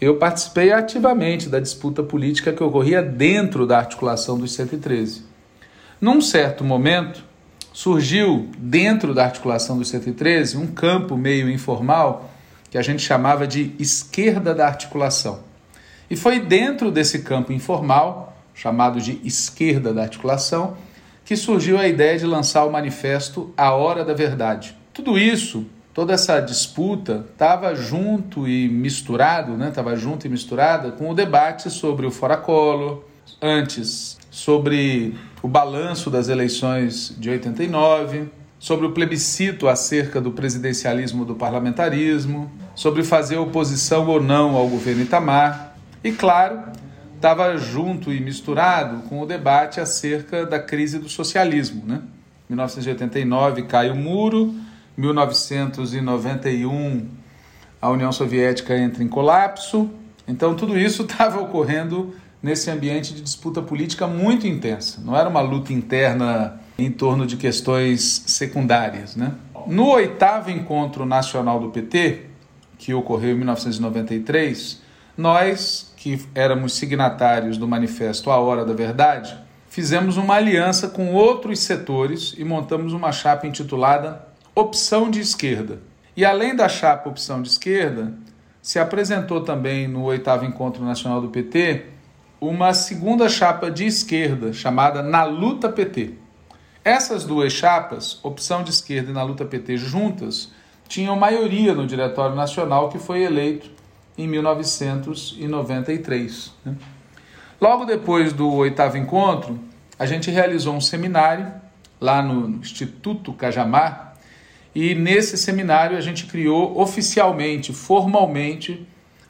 eu 0.00 0.16
participei 0.16 0.72
ativamente 0.72 1.48
da 1.48 1.58
disputa 1.58 2.02
política 2.02 2.52
que 2.52 2.62
ocorria 2.62 3.02
dentro 3.02 3.66
da 3.66 3.78
articulação 3.78 4.38
dos 4.38 4.52
113. 4.52 5.22
Num 6.00 6.20
certo 6.20 6.64
momento, 6.64 7.24
surgiu 7.72 8.50
dentro 8.58 9.14
da 9.14 9.24
articulação 9.24 9.78
do 9.78 9.84
113 9.84 10.56
um 10.56 10.66
campo 10.66 11.16
meio 11.16 11.50
informal 11.50 12.30
que 12.70 12.78
a 12.78 12.82
gente 12.82 13.02
chamava 13.02 13.46
de 13.46 13.74
esquerda 13.78 14.54
da 14.54 14.66
articulação. 14.66 15.40
E 16.08 16.16
foi 16.16 16.40
dentro 16.40 16.90
desse 16.90 17.20
campo 17.20 17.52
informal, 17.52 18.36
chamado 18.54 19.00
de 19.00 19.20
esquerda 19.24 19.92
da 19.92 20.02
articulação, 20.02 20.76
que 21.24 21.36
surgiu 21.36 21.78
a 21.78 21.86
ideia 21.86 22.18
de 22.18 22.26
lançar 22.26 22.64
o 22.64 22.72
manifesto 22.72 23.52
A 23.56 23.72
Hora 23.72 24.04
da 24.04 24.14
Verdade. 24.14 24.76
Tudo 24.92 25.18
isso, 25.18 25.66
toda 25.94 26.12
essa 26.12 26.40
disputa, 26.40 27.26
estava 27.30 27.74
junto 27.74 28.48
e 28.48 28.68
misturado, 28.68 29.52
né? 29.56 29.72
junto 29.96 30.26
e 30.26 30.30
misturada 30.30 30.92
com 30.92 31.10
o 31.10 31.14
debate 31.14 31.70
sobre 31.70 32.06
o 32.06 32.10
Fora 32.10 32.36
Collor, 32.36 33.04
antes 33.40 34.18
sobre 34.30 35.14
o 35.42 35.48
balanço 35.48 36.08
das 36.08 36.28
eleições 36.28 37.14
de 37.18 37.28
89, 37.28 38.30
sobre 38.58 38.86
o 38.86 38.92
plebiscito 38.92 39.68
acerca 39.68 40.20
do 40.20 40.30
presidencialismo 40.30 41.24
do 41.24 41.34
parlamentarismo, 41.34 42.48
sobre 42.76 43.02
fazer 43.02 43.38
oposição 43.38 44.06
ou 44.06 44.22
não 44.22 44.54
ao 44.54 44.68
governo 44.68 45.02
Itamar 45.02 45.76
e, 46.04 46.12
claro, 46.12 46.60
estava 47.16 47.56
junto 47.56 48.12
e 48.12 48.20
misturado 48.20 49.02
com 49.08 49.20
o 49.20 49.26
debate 49.26 49.80
acerca 49.80 50.46
da 50.46 50.60
crise 50.60 51.00
do 51.00 51.08
socialismo. 51.08 51.82
Né? 51.84 52.00
1989 52.48 53.62
cai 53.62 53.90
o 53.90 53.96
muro, 53.96 54.54
1991 54.96 57.08
a 57.80 57.90
União 57.90 58.12
Soviética 58.12 58.78
entra 58.78 59.02
em 59.02 59.08
colapso. 59.08 59.90
Então 60.28 60.54
tudo 60.54 60.78
isso 60.78 61.02
estava 61.10 61.40
ocorrendo 61.40 62.14
nesse 62.42 62.70
ambiente 62.70 63.14
de 63.14 63.22
disputa 63.22 63.62
política 63.62 64.06
muito 64.06 64.46
intensa. 64.46 65.00
Não 65.04 65.16
era 65.16 65.28
uma 65.28 65.40
luta 65.40 65.72
interna 65.72 66.60
em 66.76 66.90
torno 66.90 67.26
de 67.26 67.36
questões 67.36 68.24
secundárias. 68.26 69.14
Né? 69.14 69.32
No 69.66 69.90
oitavo 69.90 70.50
encontro 70.50 71.06
nacional 71.06 71.60
do 71.60 71.70
PT, 71.70 72.26
que 72.76 72.92
ocorreu 72.92 73.30
em 73.30 73.36
1993, 73.36 74.82
nós, 75.16 75.92
que 75.96 76.20
éramos 76.34 76.74
signatários 76.74 77.56
do 77.56 77.68
manifesto 77.68 78.30
A 78.30 78.38
Hora 78.38 78.64
da 78.64 78.72
Verdade, 78.72 79.38
fizemos 79.68 80.16
uma 80.16 80.34
aliança 80.34 80.88
com 80.88 81.12
outros 81.14 81.60
setores 81.60 82.34
e 82.36 82.44
montamos 82.44 82.92
uma 82.92 83.12
chapa 83.12 83.46
intitulada 83.46 84.26
Opção 84.54 85.10
de 85.10 85.20
Esquerda. 85.20 85.80
E 86.16 86.24
além 86.24 86.56
da 86.56 86.68
chapa 86.68 87.08
Opção 87.08 87.40
de 87.40 87.48
Esquerda, 87.48 88.12
se 88.60 88.78
apresentou 88.78 89.42
também 89.42 89.86
no 89.86 90.02
oitavo 90.02 90.44
encontro 90.44 90.84
nacional 90.84 91.20
do 91.20 91.28
PT 91.28 91.91
uma 92.42 92.74
segunda 92.74 93.28
chapa 93.28 93.70
de 93.70 93.86
esquerda 93.86 94.52
chamada 94.52 95.00
Na 95.00 95.22
Luta 95.22 95.68
PT. 95.68 96.14
Essas 96.84 97.22
duas 97.22 97.52
chapas, 97.52 98.18
Opção 98.24 98.64
de 98.64 98.70
Esquerda 98.70 99.12
e 99.12 99.14
Na 99.14 99.22
Luta 99.22 99.44
PT 99.44 99.76
juntas, 99.76 100.50
tinham 100.88 101.14
maioria 101.14 101.72
no 101.72 101.86
Diretório 101.86 102.34
Nacional 102.34 102.88
que 102.88 102.98
foi 102.98 103.22
eleito 103.22 103.70
em 104.18 104.26
1993. 104.26 106.52
Né? 106.64 106.74
Logo 107.60 107.84
depois 107.84 108.32
do 108.32 108.52
oitavo 108.52 108.98
encontro, 108.98 109.60
a 109.96 110.04
gente 110.04 110.28
realizou 110.28 110.74
um 110.74 110.80
seminário 110.80 111.46
lá 112.00 112.20
no 112.20 112.56
Instituto 112.56 113.32
Cajamar 113.32 114.16
e 114.74 114.96
nesse 114.96 115.38
seminário 115.38 115.96
a 115.96 116.00
gente 116.00 116.26
criou 116.26 116.80
oficialmente, 116.80 117.72
formalmente, 117.72 118.84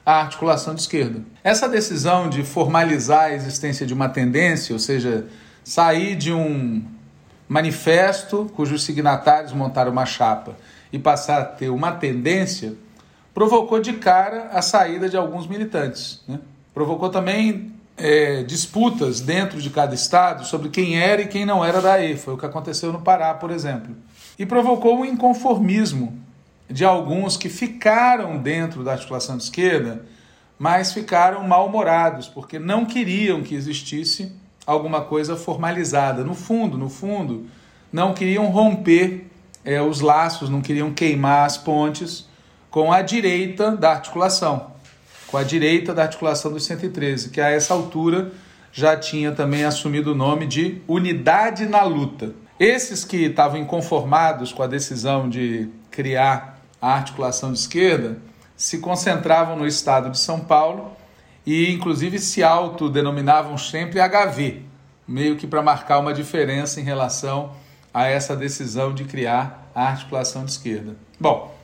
a 0.04 0.21
articulação 0.21 0.75
de 0.75 0.80
esquerda. 0.80 1.23
Essa 1.44 1.68
decisão 1.68 2.28
de 2.28 2.42
formalizar 2.42 3.25
a 3.25 3.32
existência 3.32 3.87
de 3.87 3.94
uma 3.94 4.09
tendência, 4.09 4.73
ou 4.73 4.78
seja, 4.78 5.26
sair 5.64 6.16
de 6.16 6.32
um 6.32 6.82
manifesto 7.49 8.50
cujos 8.56 8.82
signatários 8.82 9.52
montaram 9.52 9.92
uma 9.92 10.06
chapa 10.06 10.56
e 10.92 10.99
passar 10.99 11.40
a 11.40 11.44
ter 11.44 11.68
uma 11.68 11.92
tendência, 11.92 12.75
provocou 13.32 13.80
de 13.80 13.94
cara 13.94 14.49
a 14.52 14.62
saída 14.62 15.09
de 15.09 15.16
alguns 15.16 15.47
militantes. 15.47 16.23
Né? 16.26 16.38
Provocou 16.75 17.09
também 17.09 17.73
é, 17.97 18.42
disputas 18.42 19.21
dentro 19.21 19.61
de 19.61 19.71
cada 19.71 19.94
estado 19.94 20.44
sobre 20.47 20.68
quem 20.68 20.99
era 20.99 21.23
e 21.23 21.28
quem 21.28 21.44
não 21.44 21.64
era 21.64 21.80
da 21.80 22.00
E. 22.00 22.16
Foi 22.16 22.35
o 22.35 22.38
que 22.38 22.47
aconteceu 22.47 22.92
no 22.92 23.00
Pará, 23.00 23.35
por 23.35 23.50
exemplo. 23.50 23.94
E 24.38 24.47
provocou 24.47 24.99
um 24.99 25.04
inconformismo 25.04 26.22
de 26.73 26.85
alguns 26.85 27.37
que 27.37 27.49
ficaram 27.49 28.38
dentro 28.38 28.83
da 28.83 28.93
articulação 28.93 29.37
de 29.37 29.45
esquerda, 29.45 30.05
mas 30.59 30.93
ficaram 30.93 31.47
mal-humorados, 31.47 32.29
porque 32.29 32.59
não 32.59 32.85
queriam 32.85 33.43
que 33.43 33.55
existisse 33.55 34.33
alguma 34.67 35.02
coisa 35.02 35.37
formalizada. 35.37 36.25
No 36.25 36.35
fundo, 36.35 36.79
no 36.79 36.88
fundo, 36.88 37.47
não 37.93 38.14
queriam 38.14 38.47
romper 38.47 39.26
é, 39.64 39.83
os 39.83 40.00
laços, 40.00 40.49
não 40.49 40.61
queriam 40.61 40.93
queimar 40.93 41.47
as 41.47 41.59
pontes 41.59 42.29
com 42.71 42.91
a 42.91 43.02
direita 43.02 43.76
da 43.76 43.91
articulação, 43.91 44.73
com 45.26 45.37
a 45.37 45.43
direita 45.43 45.93
da 45.93 46.05
articulação 46.05 46.52
dos 46.52 46.64
113, 46.64 47.31
que 47.31 47.41
a 47.41 47.50
essa 47.50 47.75
altura 47.75 48.32
já 48.73 48.97
tinha 48.97 49.32
também 49.32 49.65
assumido 49.65 50.13
o 50.13 50.15
nome 50.15 50.47
de 50.47 50.80
Unidade 50.89 51.67
na 51.67 51.82
Luta. 51.82 52.35
Esses 52.58 53.04
que 53.04 53.25
estavam 53.25 53.58
inconformados 53.61 54.52
com 54.52 54.63
a 54.63 54.67
decisão 54.67 55.28
de 55.28 55.69
criar 55.91 56.51
a 56.82 56.95
articulação 56.95 57.52
de 57.52 57.60
esquerda 57.60 58.18
se 58.56 58.78
concentravam 58.78 59.56
no 59.56 59.66
estado 59.66 60.10
de 60.10 60.18
São 60.18 60.40
Paulo 60.40 60.90
e, 61.47 61.73
inclusive, 61.73 62.18
se 62.18 62.42
autodenominavam 62.42 63.56
sempre 63.56 64.00
HV, 64.00 64.62
meio 65.06 65.36
que 65.36 65.47
para 65.47 65.62
marcar 65.62 66.00
uma 66.00 66.12
diferença 66.12 66.80
em 66.80 66.84
relação 66.84 67.52
a 67.95 68.06
essa 68.06 68.34
decisão 68.34 68.92
de 68.92 69.04
criar 69.04 69.71
a 69.73 69.88
articulação 69.88 70.45
de 70.45 70.50
esquerda. 70.50 70.97
Bom, 71.21 71.54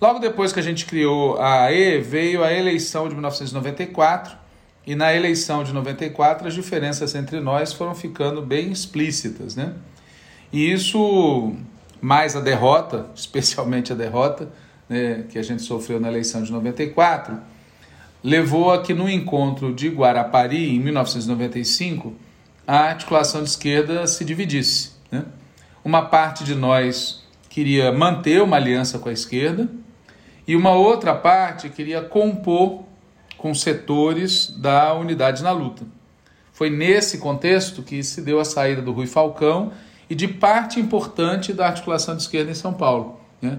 logo 0.00 0.20
depois 0.20 0.52
que 0.52 0.60
a 0.60 0.62
gente 0.62 0.86
criou 0.86 1.40
a 1.40 1.64
AE, 1.64 2.00
veio 2.00 2.44
a 2.44 2.52
eleição 2.52 3.08
de 3.08 3.14
1994, 3.14 4.38
e 4.86 4.94
na 4.94 5.14
eleição 5.14 5.62
de 5.62 5.72
94 5.72 6.48
as 6.48 6.54
diferenças 6.54 7.14
entre 7.14 7.38
nós 7.38 7.72
foram 7.72 7.94
ficando 7.94 8.40
bem 8.40 8.72
explícitas, 8.72 9.54
né? 9.54 9.74
E 10.52 10.72
isso 10.72 11.54
mais 12.00 12.36
a 12.36 12.40
derrota, 12.40 13.06
especialmente 13.14 13.92
a 13.92 13.96
derrota 13.96 14.48
né, 14.88 15.24
que 15.28 15.38
a 15.38 15.42
gente 15.42 15.62
sofreu 15.62 16.00
na 16.00 16.08
eleição 16.08 16.42
de 16.42 16.52
94, 16.52 17.38
levou 18.22 18.72
a 18.72 18.82
que 18.82 18.92
no 18.92 19.08
encontro 19.08 19.74
de 19.74 19.88
Guarapari, 19.88 20.74
em 20.74 20.80
1995, 20.80 22.14
a 22.66 22.78
articulação 22.78 23.42
de 23.42 23.48
esquerda 23.48 24.06
se 24.06 24.24
dividisse. 24.24 24.92
Né? 25.10 25.24
Uma 25.84 26.02
parte 26.02 26.44
de 26.44 26.54
nós 26.54 27.24
queria 27.48 27.90
manter 27.90 28.42
uma 28.42 28.56
aliança 28.56 28.98
com 28.98 29.08
a 29.08 29.12
esquerda 29.12 29.68
e 30.46 30.54
uma 30.54 30.72
outra 30.72 31.14
parte 31.14 31.68
queria 31.68 32.02
compor 32.02 32.84
com 33.36 33.54
setores 33.54 34.48
da 34.58 34.92
unidade 34.94 35.42
na 35.42 35.50
luta. 35.50 35.84
Foi 36.52 36.68
nesse 36.68 37.18
contexto 37.18 37.82
que 37.82 38.02
se 38.02 38.20
deu 38.20 38.38
a 38.38 38.44
saída 38.44 38.82
do 38.82 38.92
Rui 38.92 39.06
Falcão 39.06 39.72
e 40.10 40.14
de 40.16 40.26
parte 40.26 40.80
importante 40.80 41.52
da 41.52 41.68
articulação 41.68 42.16
de 42.16 42.22
esquerda 42.22 42.50
em 42.50 42.54
São 42.54 42.74
Paulo. 42.74 43.20
Né? 43.40 43.58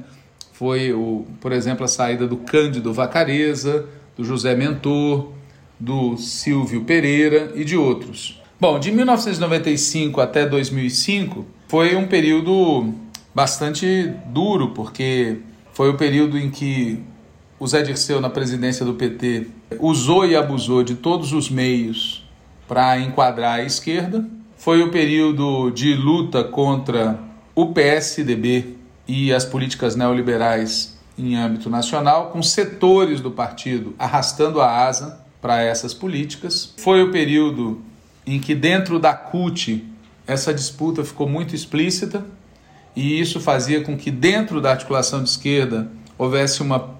Foi, 0.51 0.91
o, 0.91 1.25
por 1.39 1.53
exemplo, 1.53 1.85
a 1.85 1.87
saída 1.87 2.27
do 2.27 2.35
Cândido 2.35 2.93
Vacareza, 2.93 3.85
do 4.17 4.25
José 4.25 4.53
Mentor, 4.53 5.31
do 5.79 6.17
Silvio 6.17 6.83
Pereira 6.83 7.53
e 7.55 7.63
de 7.63 7.77
outros. 7.77 8.39
Bom, 8.59 8.77
de 8.77 8.91
1995 8.91 10.19
até 10.19 10.45
2005 10.45 11.45
foi 11.69 11.95
um 11.95 12.05
período 12.05 12.93
bastante 13.33 14.13
duro, 14.27 14.71
porque 14.71 15.37
foi 15.73 15.89
o 15.89 15.97
período 15.97 16.37
em 16.37 16.51
que 16.51 16.99
o 17.57 17.65
Zé 17.65 17.81
Dirceu, 17.81 18.19
na 18.19 18.29
presidência 18.29 18.85
do 18.85 18.93
PT, 18.93 19.47
usou 19.79 20.27
e 20.27 20.35
abusou 20.35 20.83
de 20.83 20.95
todos 20.95 21.31
os 21.31 21.49
meios 21.49 22.27
para 22.67 22.99
enquadrar 22.99 23.59
a 23.59 23.63
esquerda 23.63 24.27
foi 24.61 24.83
o 24.83 24.91
período 24.91 25.71
de 25.71 25.95
luta 25.95 26.43
contra 26.43 27.19
o 27.55 27.73
PSDB 27.73 28.75
e 29.07 29.33
as 29.33 29.43
políticas 29.43 29.95
neoliberais 29.95 30.99
em 31.17 31.35
âmbito 31.35 31.67
nacional, 31.67 32.29
com 32.29 32.43
setores 32.43 33.19
do 33.19 33.31
partido 33.31 33.95
arrastando 33.97 34.61
a 34.61 34.85
asa 34.85 35.19
para 35.41 35.63
essas 35.63 35.95
políticas. 35.95 36.75
Foi 36.77 37.01
o 37.01 37.11
período 37.11 37.81
em 38.23 38.39
que, 38.39 38.53
dentro 38.53 38.99
da 38.99 39.15
CUT, 39.15 39.83
essa 40.27 40.53
disputa 40.53 41.03
ficou 41.03 41.27
muito 41.27 41.55
explícita 41.55 42.23
e 42.95 43.19
isso 43.19 43.39
fazia 43.39 43.81
com 43.81 43.97
que, 43.97 44.11
dentro 44.11 44.61
da 44.61 44.69
articulação 44.69 45.23
de 45.23 45.29
esquerda, 45.29 45.91
houvesse 46.19 46.61
uma 46.61 46.91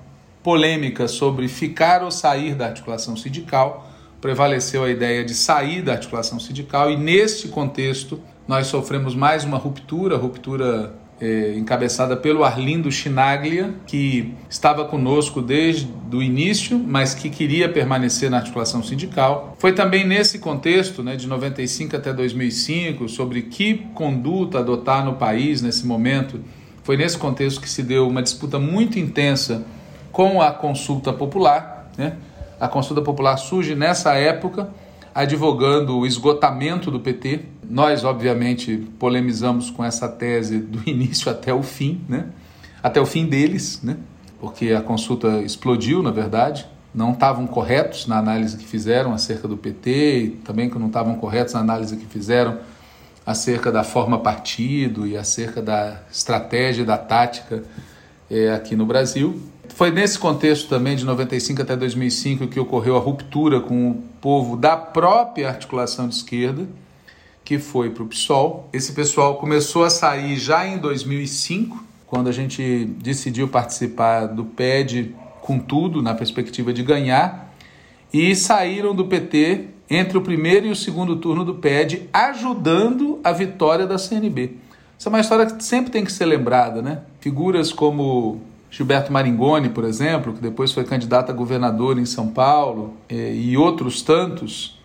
polêmica 0.41 1.07
sobre 1.07 1.47
ficar 1.47 2.01
ou 2.01 2.09
sair 2.09 2.55
da 2.55 2.65
articulação 2.65 3.15
sindical 3.15 3.90
prevaleceu 4.21 4.83
a 4.83 4.89
ideia 4.89 5.25
de 5.25 5.33
sair 5.33 5.81
da 5.81 5.93
articulação 5.93 6.39
sindical 6.39 6.91
e 6.91 6.95
neste 6.95 7.47
contexto 7.47 8.21
nós 8.47 8.67
sofremos 8.67 9.15
mais 9.15 9.43
uma 9.43 9.57
ruptura, 9.57 10.15
ruptura 10.15 10.93
é, 11.21 11.53
encabeçada 11.55 12.17
pelo 12.17 12.43
Arlindo 12.43 12.91
Chinaglia, 12.91 13.75
que 13.85 14.33
estava 14.49 14.85
conosco 14.85 15.41
desde 15.41 15.87
o 16.11 16.21
início, 16.21 16.79
mas 16.79 17.13
que 17.13 17.29
queria 17.29 17.69
permanecer 17.69 18.29
na 18.29 18.37
articulação 18.37 18.81
sindical. 18.81 19.55
Foi 19.59 19.71
também 19.71 20.05
nesse 20.05 20.39
contexto, 20.39 21.03
né, 21.03 21.15
de 21.15 21.27
95 21.27 21.95
até 21.95 22.11
2005, 22.11 23.07
sobre 23.07 23.43
que 23.43 23.85
conduta 23.93 24.59
adotar 24.59 25.05
no 25.05 25.13
país 25.13 25.61
nesse 25.61 25.85
momento, 25.85 26.41
foi 26.83 26.97
nesse 26.97 27.17
contexto 27.17 27.61
que 27.61 27.69
se 27.69 27.83
deu 27.83 28.07
uma 28.07 28.23
disputa 28.23 28.57
muito 28.57 28.97
intensa 28.97 29.63
com 30.11 30.41
a 30.41 30.51
consulta 30.51 31.13
popular, 31.13 31.91
né? 31.97 32.17
A 32.61 32.67
consulta 32.67 33.01
popular 33.01 33.37
surge 33.37 33.73
nessa 33.73 34.13
época, 34.13 34.69
advogando 35.15 35.97
o 35.97 36.05
esgotamento 36.05 36.91
do 36.91 36.99
PT. 36.99 37.45
Nós, 37.67 38.03
obviamente, 38.03 38.87
polemizamos 38.99 39.71
com 39.71 39.83
essa 39.83 40.07
tese 40.07 40.59
do 40.59 40.79
início 40.87 41.31
até 41.31 41.51
o 41.51 41.63
fim, 41.63 42.01
né? 42.07 42.27
até 42.83 43.01
o 43.01 43.05
fim 43.07 43.25
deles, 43.25 43.81
né? 43.81 43.97
porque 44.39 44.73
a 44.73 44.81
consulta 44.81 45.39
explodiu, 45.39 46.03
na 46.03 46.11
verdade. 46.11 46.67
Não 46.93 47.13
estavam 47.13 47.47
corretos 47.47 48.05
na 48.05 48.19
análise 48.19 48.55
que 48.55 48.65
fizeram 48.65 49.11
acerca 49.11 49.47
do 49.47 49.57
PT, 49.57 50.19
e 50.19 50.29
também 50.45 50.69
que 50.69 50.77
não 50.77 50.85
estavam 50.85 51.15
corretos 51.15 51.55
na 51.55 51.61
análise 51.61 51.97
que 51.97 52.05
fizeram 52.05 52.59
acerca 53.25 53.71
da 53.71 53.83
forma 53.83 54.19
partido 54.19 55.07
e 55.07 55.17
acerca 55.17 55.63
da 55.63 55.99
estratégia 56.11 56.85
da 56.85 56.99
tática 56.99 57.63
é, 58.29 58.51
aqui 58.51 58.75
no 58.75 58.85
Brasil. 58.85 59.50
Foi 59.75 59.91
nesse 59.91 60.19
contexto 60.19 60.67
também, 60.67 60.95
de 60.95 61.05
95 61.05 61.61
até 61.61 61.75
2005, 61.75 62.47
que 62.47 62.59
ocorreu 62.59 62.95
a 62.95 62.99
ruptura 62.99 63.59
com 63.59 63.91
o 63.91 63.95
povo 64.19 64.55
da 64.55 64.75
própria 64.77 65.47
articulação 65.47 66.07
de 66.07 66.15
esquerda, 66.15 66.67
que 67.43 67.57
foi 67.57 67.89
para 67.89 68.03
o 68.03 68.07
PSOL. 68.07 68.69
Esse 68.71 68.93
pessoal 68.93 69.35
começou 69.35 69.83
a 69.83 69.89
sair 69.89 70.37
já 70.37 70.67
em 70.67 70.77
2005, 70.77 71.83
quando 72.05 72.27
a 72.27 72.31
gente 72.31 72.85
decidiu 73.01 73.47
participar 73.47 74.27
do 74.27 74.45
PED 74.45 75.15
com 75.41 75.57
tudo, 75.57 76.01
na 76.01 76.13
perspectiva 76.13 76.71
de 76.71 76.83
ganhar, 76.83 77.53
e 78.13 78.35
saíram 78.35 78.93
do 78.93 79.05
PT 79.05 79.65
entre 79.89 80.17
o 80.17 80.21
primeiro 80.21 80.67
e 80.67 80.71
o 80.71 80.75
segundo 80.75 81.15
turno 81.15 81.43
do 81.43 81.55
PED, 81.55 82.09
ajudando 82.13 83.19
a 83.23 83.31
vitória 83.31 83.87
da 83.87 83.97
CNB. 83.97 84.57
Essa 84.97 85.07
é 85.07 85.09
uma 85.09 85.19
história 85.19 85.45
que 85.45 85.63
sempre 85.63 85.91
tem 85.91 86.05
que 86.05 86.11
ser 86.11 86.25
lembrada, 86.25 86.81
né? 86.81 87.01
Figuras 87.19 87.73
como 87.73 88.39
Gilberto 88.71 89.11
Maringoni, 89.11 89.69
por 89.69 89.83
exemplo, 89.83 90.33
que 90.33 90.41
depois 90.41 90.71
foi 90.71 90.85
candidato 90.85 91.29
a 91.29 91.35
governador 91.35 91.99
em 91.99 92.05
São 92.05 92.29
Paulo, 92.29 92.93
eh, 93.09 93.33
e 93.35 93.57
outros 93.57 94.01
tantos, 94.01 94.81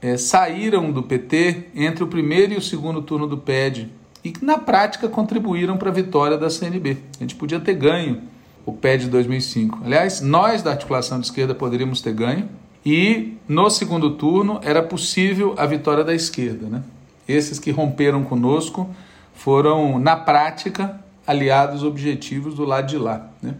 é, 0.00 0.16
saíram 0.16 0.92
do 0.92 1.02
PT 1.02 1.68
entre 1.74 2.04
o 2.04 2.06
primeiro 2.06 2.52
e 2.52 2.56
o 2.56 2.62
segundo 2.62 3.02
turno 3.02 3.26
do 3.26 3.38
PED 3.38 3.90
e 4.22 4.30
que 4.30 4.44
na 4.44 4.58
prática 4.58 5.08
contribuíram 5.08 5.78
para 5.78 5.88
a 5.88 5.92
vitória 5.92 6.36
da 6.36 6.50
CNB. 6.50 6.98
A 7.18 7.22
gente 7.22 7.34
podia 7.34 7.58
ter 7.58 7.72
ganho 7.72 8.20
o 8.66 8.72
PED 8.72 9.04
de 9.04 9.10
2005. 9.10 9.80
Aliás, 9.84 10.20
nós 10.20 10.62
da 10.62 10.70
articulação 10.72 11.18
de 11.18 11.26
esquerda 11.26 11.54
poderíamos 11.54 12.02
ter 12.02 12.12
ganho 12.12 12.48
e 12.84 13.38
no 13.48 13.68
segundo 13.70 14.10
turno 14.10 14.60
era 14.62 14.82
possível 14.82 15.54
a 15.56 15.64
vitória 15.64 16.04
da 16.04 16.14
esquerda. 16.14 16.68
Né? 16.68 16.82
Esses 17.26 17.58
que 17.58 17.70
romperam 17.70 18.24
conosco 18.24 18.88
foram, 19.32 19.98
na 19.98 20.16
prática, 20.16 21.00
aliados 21.26 21.82
objetivos 21.82 22.54
do 22.54 22.64
lado 22.64 22.86
de 22.86 22.98
lá. 22.98 23.30
Né? 23.42 23.54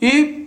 E 0.00 0.38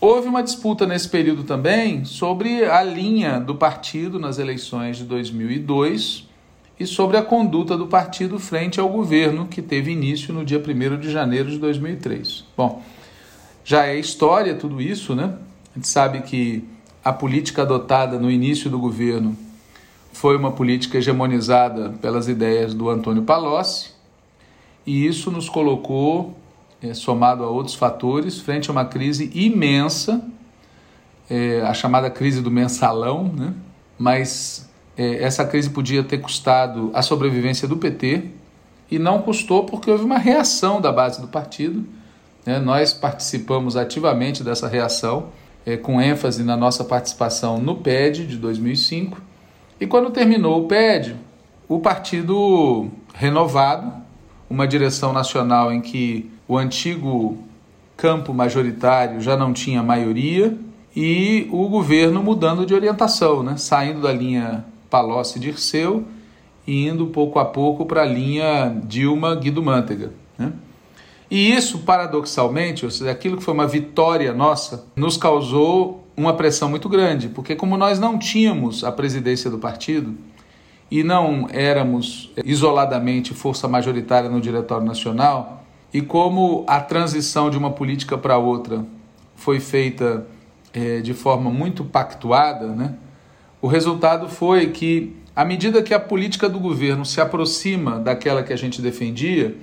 Houve 0.00 0.28
uma 0.28 0.42
disputa 0.42 0.86
nesse 0.86 1.06
período 1.06 1.44
também 1.44 2.06
sobre 2.06 2.64
a 2.64 2.82
linha 2.82 3.38
do 3.38 3.54
partido 3.54 4.18
nas 4.18 4.38
eleições 4.38 4.96
de 4.96 5.04
2002 5.04 6.26
e 6.78 6.86
sobre 6.86 7.18
a 7.18 7.22
conduta 7.22 7.76
do 7.76 7.86
partido 7.86 8.38
frente 8.38 8.80
ao 8.80 8.88
governo 8.88 9.46
que 9.46 9.60
teve 9.60 9.92
início 9.92 10.32
no 10.32 10.42
dia 10.42 10.58
1 10.58 10.98
de 10.98 11.10
janeiro 11.10 11.50
de 11.50 11.58
2003. 11.58 12.46
Bom, 12.56 12.82
já 13.62 13.88
é 13.88 13.98
história 13.98 14.54
tudo 14.54 14.80
isso, 14.80 15.14
né? 15.14 15.34
A 15.72 15.78
gente 15.78 15.88
sabe 15.88 16.22
que 16.22 16.64
a 17.04 17.12
política 17.12 17.60
adotada 17.60 18.18
no 18.18 18.30
início 18.30 18.70
do 18.70 18.78
governo 18.78 19.36
foi 20.14 20.34
uma 20.34 20.52
política 20.52 20.96
hegemonizada 20.96 21.90
pelas 22.00 22.26
ideias 22.26 22.72
do 22.72 22.88
Antônio 22.88 23.24
Palocci, 23.24 23.90
e 24.90 25.06
isso 25.06 25.30
nos 25.30 25.48
colocou 25.48 26.36
é, 26.82 26.92
somado 26.94 27.44
a 27.44 27.48
outros 27.48 27.76
fatores, 27.76 28.40
frente 28.40 28.68
a 28.68 28.72
uma 28.72 28.84
crise 28.84 29.30
imensa, 29.32 30.20
é, 31.30 31.60
a 31.60 31.72
chamada 31.72 32.10
crise 32.10 32.42
do 32.42 32.50
mensalão, 32.50 33.32
né? 33.32 33.54
mas 33.96 34.68
é, 34.98 35.22
essa 35.22 35.44
crise 35.44 35.70
podia 35.70 36.02
ter 36.02 36.18
custado 36.18 36.90
a 36.92 37.02
sobrevivência 37.02 37.68
do 37.68 37.76
PT 37.76 38.30
e 38.90 38.98
não 38.98 39.22
custou 39.22 39.62
porque 39.62 39.88
houve 39.88 40.02
uma 40.02 40.18
reação 40.18 40.80
da 40.80 40.90
base 40.90 41.20
do 41.20 41.28
partido. 41.28 41.86
Né? 42.44 42.58
Nós 42.58 42.92
participamos 42.92 43.76
ativamente 43.76 44.42
dessa 44.42 44.66
reação, 44.66 45.28
é, 45.64 45.76
com 45.76 46.00
ênfase 46.00 46.42
na 46.42 46.56
nossa 46.56 46.82
participação 46.82 47.58
no 47.58 47.76
PED 47.76 48.26
de 48.26 48.36
2005. 48.36 49.22
E 49.80 49.86
quando 49.86 50.10
terminou 50.10 50.64
o 50.64 50.66
PED, 50.66 51.14
o 51.68 51.78
partido 51.78 52.90
renovado, 53.14 54.09
uma 54.50 54.66
direção 54.66 55.12
nacional 55.12 55.72
em 55.72 55.80
que 55.80 56.28
o 56.48 56.58
antigo 56.58 57.38
campo 57.96 58.34
majoritário 58.34 59.20
já 59.20 59.36
não 59.36 59.52
tinha 59.52 59.82
maioria 59.82 60.58
e 60.94 61.46
o 61.52 61.68
governo 61.68 62.20
mudando 62.20 62.66
de 62.66 62.74
orientação, 62.74 63.44
né? 63.44 63.56
saindo 63.56 64.00
da 64.00 64.12
linha 64.12 64.64
Palocci-Dirceu 64.90 66.04
e 66.66 66.88
indo 66.88 67.06
pouco 67.06 67.38
a 67.38 67.44
pouco 67.44 67.86
para 67.86 68.02
a 68.02 68.06
linha 68.06 68.76
Dilma-Guido 68.84 69.62
Mantega. 69.62 70.12
Né? 70.36 70.52
E 71.30 71.52
isso, 71.52 71.78
paradoxalmente, 71.80 72.84
ou 72.84 72.90
seja, 72.90 73.10
aquilo 73.12 73.36
que 73.36 73.44
foi 73.44 73.54
uma 73.54 73.68
vitória 73.68 74.32
nossa, 74.32 74.84
nos 74.96 75.16
causou 75.16 76.04
uma 76.16 76.34
pressão 76.34 76.68
muito 76.68 76.88
grande, 76.88 77.28
porque 77.28 77.54
como 77.54 77.76
nós 77.76 78.00
não 78.00 78.18
tínhamos 78.18 78.82
a 78.82 78.90
presidência 78.90 79.48
do 79.48 79.58
partido 79.58 80.16
e 80.90 81.04
não 81.04 81.46
éramos 81.52 82.30
isoladamente 82.44 83.32
força 83.32 83.68
majoritária 83.68 84.28
no 84.28 84.40
Diretório 84.40 84.84
Nacional, 84.84 85.64
e 85.92 86.00
como 86.02 86.64
a 86.66 86.80
transição 86.80 87.50
de 87.50 87.56
uma 87.56 87.70
política 87.70 88.18
para 88.18 88.38
outra 88.38 88.84
foi 89.36 89.60
feita 89.60 90.26
é, 90.72 91.00
de 91.00 91.14
forma 91.14 91.50
muito 91.50 91.84
pactuada, 91.84 92.68
né? 92.68 92.94
o 93.62 93.66
resultado 93.66 94.28
foi 94.28 94.68
que, 94.68 95.16
à 95.34 95.44
medida 95.44 95.82
que 95.82 95.92
a 95.92 96.00
política 96.00 96.48
do 96.48 96.58
governo 96.58 97.04
se 97.04 97.20
aproxima 97.20 97.98
daquela 97.98 98.42
que 98.42 98.52
a 98.52 98.56
gente 98.56 98.80
defendia, 98.80 99.56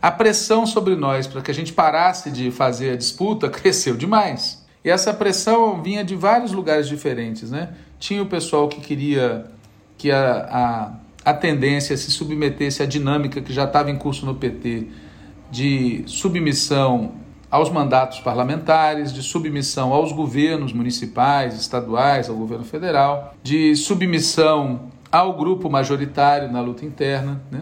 a 0.00 0.10
pressão 0.10 0.66
sobre 0.66 0.96
nós 0.96 1.26
para 1.26 1.40
que 1.40 1.50
a 1.50 1.54
gente 1.54 1.72
parasse 1.72 2.30
de 2.30 2.50
fazer 2.50 2.90
a 2.90 2.96
disputa 2.96 3.48
cresceu 3.50 3.96
demais. 3.96 4.62
E 4.84 4.90
essa 4.90 5.14
pressão 5.14 5.80
vinha 5.80 6.04
de 6.04 6.16
vários 6.16 6.50
lugares 6.50 6.88
diferentes. 6.88 7.50
Né? 7.52 7.70
Tinha 8.00 8.20
o 8.20 8.26
pessoal 8.26 8.68
que 8.68 8.80
queria 8.80 9.46
que 10.02 10.10
a, 10.10 10.48
a, 11.24 11.30
a 11.30 11.32
tendência 11.32 11.96
se 11.96 12.10
submetesse 12.10 12.82
à 12.82 12.86
dinâmica 12.86 13.40
que 13.40 13.52
já 13.52 13.62
estava 13.62 13.88
em 13.88 13.96
curso 13.96 14.26
no 14.26 14.34
PT 14.34 14.88
de 15.48 16.02
submissão 16.06 17.12
aos 17.48 17.70
mandatos 17.70 18.18
parlamentares, 18.18 19.12
de 19.12 19.22
submissão 19.22 19.92
aos 19.92 20.10
governos 20.10 20.72
municipais, 20.72 21.54
estaduais, 21.54 22.28
ao 22.28 22.34
governo 22.34 22.64
federal, 22.64 23.36
de 23.44 23.76
submissão 23.76 24.90
ao 25.12 25.36
grupo 25.36 25.70
majoritário 25.70 26.50
na 26.50 26.60
luta 26.60 26.84
interna. 26.84 27.40
Né? 27.48 27.60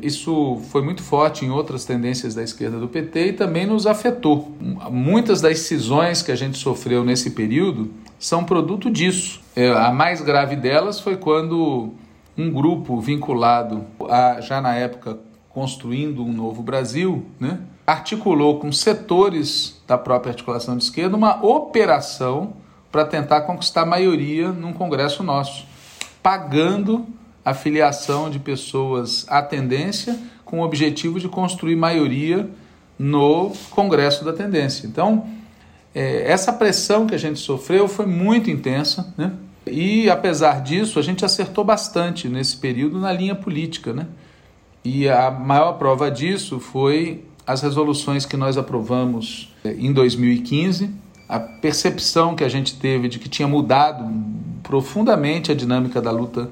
Isso 0.00 0.58
foi 0.70 0.80
muito 0.80 1.02
forte 1.02 1.44
em 1.44 1.50
outras 1.50 1.84
tendências 1.84 2.34
da 2.34 2.42
esquerda 2.42 2.78
do 2.78 2.88
PT 2.88 3.26
e 3.26 3.32
também 3.34 3.66
nos 3.66 3.86
afetou. 3.86 4.56
Muitas 4.90 5.42
das 5.42 5.58
cisões 5.58 6.22
que 6.22 6.32
a 6.32 6.36
gente 6.36 6.56
sofreu 6.56 7.04
nesse 7.04 7.32
período 7.32 7.90
são 8.18 8.42
produto 8.42 8.90
disso. 8.90 9.41
É, 9.54 9.70
a 9.70 9.92
mais 9.92 10.20
grave 10.20 10.56
delas 10.56 10.98
foi 10.98 11.16
quando 11.16 11.92
um 12.36 12.50
grupo 12.50 13.00
vinculado 13.00 13.84
a, 14.08 14.40
já 14.40 14.60
na 14.60 14.74
época, 14.74 15.18
construindo 15.50 16.24
um 16.24 16.32
novo 16.32 16.62
Brasil, 16.62 17.26
né, 17.38 17.58
articulou 17.86 18.58
com 18.58 18.72
setores 18.72 19.82
da 19.86 19.98
própria 19.98 20.30
articulação 20.30 20.76
de 20.76 20.84
esquerda 20.84 21.16
uma 21.16 21.44
operação 21.44 22.54
para 22.90 23.04
tentar 23.04 23.42
conquistar 23.42 23.84
maioria 23.84 24.48
num 24.48 24.72
congresso 24.72 25.22
nosso, 25.22 25.66
pagando 26.22 27.06
a 27.44 27.52
filiação 27.52 28.30
de 28.30 28.38
pessoas 28.38 29.26
à 29.28 29.42
tendência 29.42 30.18
com 30.44 30.60
o 30.60 30.64
objetivo 30.64 31.18
de 31.18 31.28
construir 31.28 31.76
maioria 31.76 32.48
no 32.98 33.52
congresso 33.70 34.24
da 34.24 34.32
tendência. 34.32 34.86
Então, 34.86 35.26
é, 35.94 36.30
essa 36.30 36.52
pressão 36.52 37.06
que 37.06 37.14
a 37.14 37.18
gente 37.18 37.40
sofreu 37.40 37.88
foi 37.88 38.06
muito 38.06 38.50
intensa, 38.50 39.12
né? 39.16 39.32
E 39.66 40.10
apesar 40.10 40.60
disso, 40.62 40.98
a 40.98 41.02
gente 41.02 41.24
acertou 41.24 41.64
bastante 41.64 42.28
nesse 42.28 42.56
período 42.56 42.98
na 42.98 43.12
linha 43.12 43.34
política, 43.34 43.92
né? 43.92 44.06
E 44.84 45.08
a 45.08 45.30
maior 45.30 45.74
prova 45.74 46.10
disso 46.10 46.58
foi 46.58 47.24
as 47.46 47.62
resoluções 47.62 48.26
que 48.26 48.36
nós 48.36 48.58
aprovamos 48.58 49.54
eh, 49.64 49.74
em 49.78 49.92
2015, 49.92 50.90
a 51.28 51.38
percepção 51.38 52.34
que 52.34 52.42
a 52.42 52.48
gente 52.48 52.76
teve 52.76 53.08
de 53.08 53.18
que 53.18 53.28
tinha 53.28 53.46
mudado 53.46 54.04
profundamente 54.62 55.52
a 55.52 55.54
dinâmica 55.54 56.00
da 56.00 56.10
luta 56.10 56.50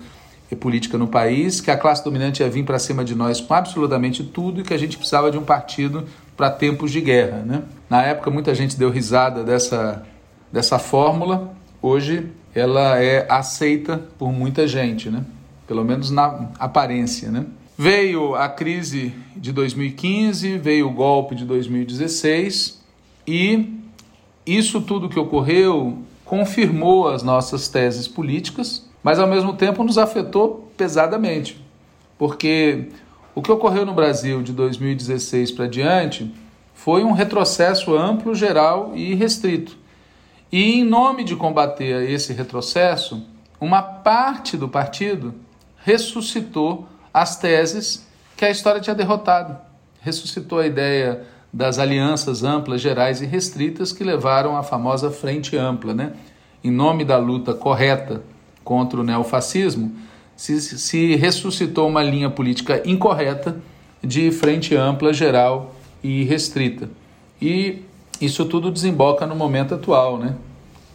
política 0.57 0.99
no 0.99 1.07
país, 1.07 1.61
que 1.61 1.71
a 1.71 1.77
classe 1.77 2.03
dominante 2.03 2.43
ia 2.43 2.51
vir 2.51 2.65
para 2.65 2.79
cima 2.79 3.05
de 3.05 3.15
nós 3.15 3.41
com 3.41 3.55
absolutamente 3.55 4.25
tudo 4.25 4.61
e 4.61 4.65
que 4.65 4.75
a 4.75 4.79
gente 4.79 4.97
precisava 4.97 5.31
de 5.31 5.39
um 5.39 5.45
partido 5.45 6.05
para 6.37 6.51
tempos 6.51 6.91
de 6.91 7.01
guerra. 7.01 7.39
Né? 7.39 7.63
Na 7.89 8.03
época, 8.03 8.31
muita 8.31 8.55
gente 8.55 8.77
deu 8.77 8.91
risada 8.91 9.45
dessa, 9.45 10.05
dessa 10.53 10.79
fórmula, 10.79 11.53
hoje 11.81 12.31
ela 12.55 12.99
é 13.03 13.27
aceita 13.31 13.99
por 14.19 14.33
muita 14.33 14.67
gente, 14.67 15.11
né? 15.11 15.25
pelo 15.71 15.85
menos 15.85 16.11
na 16.11 16.49
aparência. 16.59 17.31
Né? 17.31 17.47
Veio 17.79 18.35
a 18.35 18.49
crise 18.49 19.15
de 19.37 19.53
2015, 19.53 20.59
veio 20.59 20.89
o 20.89 20.93
golpe 20.93 21.37
de 21.37 21.45
2016 21.45 22.83
e 23.25 23.73
isso 24.45 24.81
tudo 24.81 25.09
que 25.09 25.19
ocorreu 25.19 25.99
confirmou 26.25 27.09
as 27.09 27.23
nossas 27.23 27.69
teses 27.69 28.09
políticas, 28.09 28.85
mas 29.01 29.21
ao 29.21 29.29
mesmo 29.29 29.53
tempo 29.53 29.85
nos 29.85 29.97
afetou 29.97 30.73
pesadamente, 30.77 31.65
porque 32.19 32.89
o 33.35 33.41
que 33.41 33.53
ocorreu 33.53 33.87
no 33.87 33.95
Brasil 33.95 34.43
de 34.43 34.53
2016 34.53 35.53
para 35.53 35.67
diante 35.67 36.33
foi 36.75 37.05
um 37.05 37.13
retrocesso 37.13 37.97
amplo, 37.97 38.35
geral 38.35 38.93
e 38.95 39.15
restrito. 39.15 39.77
E 40.53 40.81
em 40.81 40.85
nome 40.85 41.23
de 41.23 41.37
combater 41.37 42.11
esse 42.11 42.33
retrocesso, 42.33 43.23
uma 43.61 43.83
parte 43.83 44.57
do 44.57 44.69
partido 44.69 45.35
ressuscitou 45.85 46.89
as 47.15 47.39
teses 47.39 48.07
que 48.37 48.45
a 48.45 48.51
história 48.51 48.81
tinha 48.81 48.95
derrotado. 48.95 49.57
Ressuscitou 50.01 50.59
a 50.59 50.67
ideia 50.67 51.23
das 51.53 51.79
alianças 51.79 52.43
amplas, 52.43 52.81
gerais 52.81 53.21
e 53.21 53.27
restritas 53.27 53.93
que 53.93 54.03
levaram 54.03 54.57
à 54.57 54.63
famosa 54.63 55.11
Frente 55.11 55.57
Ampla. 55.57 55.95
Né? 55.95 56.13
Em 56.65 56.71
nome 56.71 57.05
da 57.05 57.17
luta 57.17 57.55
correta 57.55 58.23
contra 58.65 59.01
o 59.01 59.05
neofascismo, 59.05 59.95
se, 60.37 60.61
se 60.61 61.17
ressuscitou 61.17 61.89
uma 61.89 62.03
linha 62.03 62.31
política 62.31 62.83
incorreta 62.85 63.61
de 64.03 64.31
frente 64.31 64.75
ampla, 64.75 65.13
geral 65.13 65.75
e 66.03 66.25
restrita. 66.25 66.89
E 67.41 67.83
isso 68.21 68.45
tudo 68.45 68.71
desemboca 68.71 69.27
no 69.27 69.35
momento 69.35 69.75
atual, 69.75 70.19
né? 70.19 70.35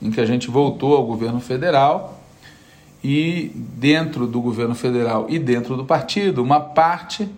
em 0.01 0.11
que 0.11 0.21
a 0.21 0.25
gente 0.25 0.49
voltou 0.49 0.95
ao 0.95 1.05
governo 1.05 1.39
federal 1.39 2.21
e 3.03 3.51
dentro 3.55 4.27
do 4.27 4.41
governo 4.41 4.75
federal 4.75 5.25
e 5.29 5.39
dentro 5.39 5.75
do 5.75 5.85
partido, 5.85 6.43
uma 6.43 6.59
parte 6.59 7.29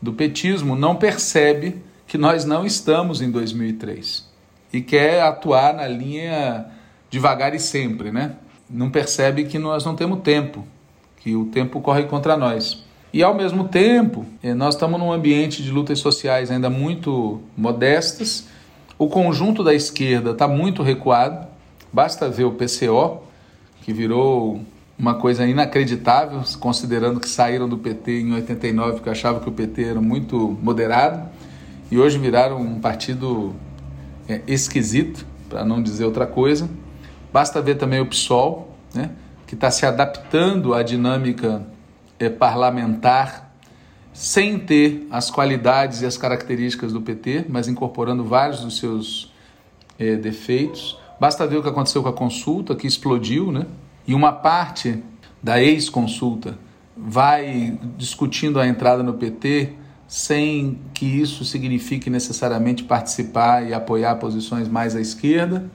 do 0.00 0.12
petismo 0.12 0.76
não 0.76 0.96
percebe 0.96 1.76
que 2.06 2.16
nós 2.16 2.44
não 2.44 2.64
estamos 2.64 3.20
em 3.20 3.30
2003 3.30 4.28
e 4.72 4.80
quer 4.80 5.22
atuar 5.22 5.74
na 5.74 5.86
linha 5.86 6.66
devagar 7.10 7.54
e 7.54 7.60
sempre, 7.60 8.10
né? 8.10 8.36
Não 8.68 8.90
percebe 8.90 9.44
que 9.44 9.58
nós 9.58 9.84
não 9.84 9.94
temos 9.94 10.20
tempo, 10.20 10.66
que 11.18 11.34
o 11.36 11.46
tempo 11.46 11.80
corre 11.80 12.04
contra 12.04 12.36
nós. 12.36 12.84
E 13.12 13.22
ao 13.22 13.34
mesmo 13.34 13.68
tempo, 13.68 14.26
eh, 14.42 14.52
nós 14.52 14.74
estamos 14.74 14.98
num 14.98 15.12
ambiente 15.12 15.62
de 15.62 15.70
lutas 15.70 15.98
sociais 16.00 16.50
ainda 16.50 16.68
muito 16.68 17.40
modestas. 17.56 18.48
O 18.98 19.08
conjunto 19.08 19.62
da 19.62 19.74
esquerda 19.74 20.30
está 20.30 20.48
muito 20.48 20.82
recuado. 20.82 21.46
Basta 21.92 22.28
ver 22.30 22.44
o 22.44 22.52
PCO, 22.52 23.22
que 23.82 23.92
virou 23.92 24.60
uma 24.98 25.14
coisa 25.14 25.46
inacreditável, 25.46 26.40
considerando 26.58 27.20
que 27.20 27.28
saíram 27.28 27.68
do 27.68 27.76
PT 27.76 28.20
em 28.22 28.32
89 28.32 28.94
porque 28.94 29.10
achavam 29.10 29.40
que 29.40 29.48
o 29.48 29.52
PT 29.52 29.84
era 29.84 30.00
muito 30.00 30.56
moderado 30.62 31.28
e 31.90 31.98
hoje 31.98 32.18
viraram 32.18 32.60
um 32.60 32.80
partido 32.80 33.54
é, 34.28 34.40
esquisito, 34.46 35.26
para 35.48 35.64
não 35.64 35.82
dizer 35.82 36.04
outra 36.04 36.26
coisa. 36.26 36.68
Basta 37.32 37.60
ver 37.60 37.76
também 37.76 38.00
o 38.00 38.06
PSOL, 38.06 38.74
né, 38.94 39.10
que 39.46 39.54
está 39.54 39.70
se 39.70 39.84
adaptando 39.84 40.74
à 40.74 40.82
dinâmica 40.82 41.62
é, 42.18 42.28
parlamentar 42.28 43.45
sem 44.16 44.58
ter 44.58 45.06
as 45.10 45.30
qualidades 45.30 46.00
e 46.00 46.06
as 46.06 46.16
características 46.16 46.90
do 46.90 47.02
PT, 47.02 47.44
mas 47.50 47.68
incorporando 47.68 48.24
vários 48.24 48.60
dos 48.60 48.78
seus 48.78 49.30
é, 49.98 50.16
defeitos. 50.16 50.98
Basta 51.20 51.46
ver 51.46 51.58
o 51.58 51.62
que 51.62 51.68
aconteceu 51.68 52.02
com 52.02 52.08
a 52.08 52.12
consulta, 52.14 52.74
que 52.74 52.86
explodiu, 52.86 53.52
né? 53.52 53.66
E 54.06 54.14
uma 54.14 54.32
parte 54.32 55.04
da 55.42 55.62
ex-consulta 55.62 56.58
vai 56.96 57.78
discutindo 57.98 58.58
a 58.58 58.66
entrada 58.66 59.02
no 59.02 59.12
PT 59.12 59.74
sem 60.08 60.78
que 60.94 61.04
isso 61.04 61.44
signifique 61.44 62.08
necessariamente 62.08 62.84
participar 62.84 63.68
e 63.68 63.74
apoiar 63.74 64.14
posições 64.16 64.66
mais 64.66 64.96
à 64.96 65.00
esquerda. 65.00 65.70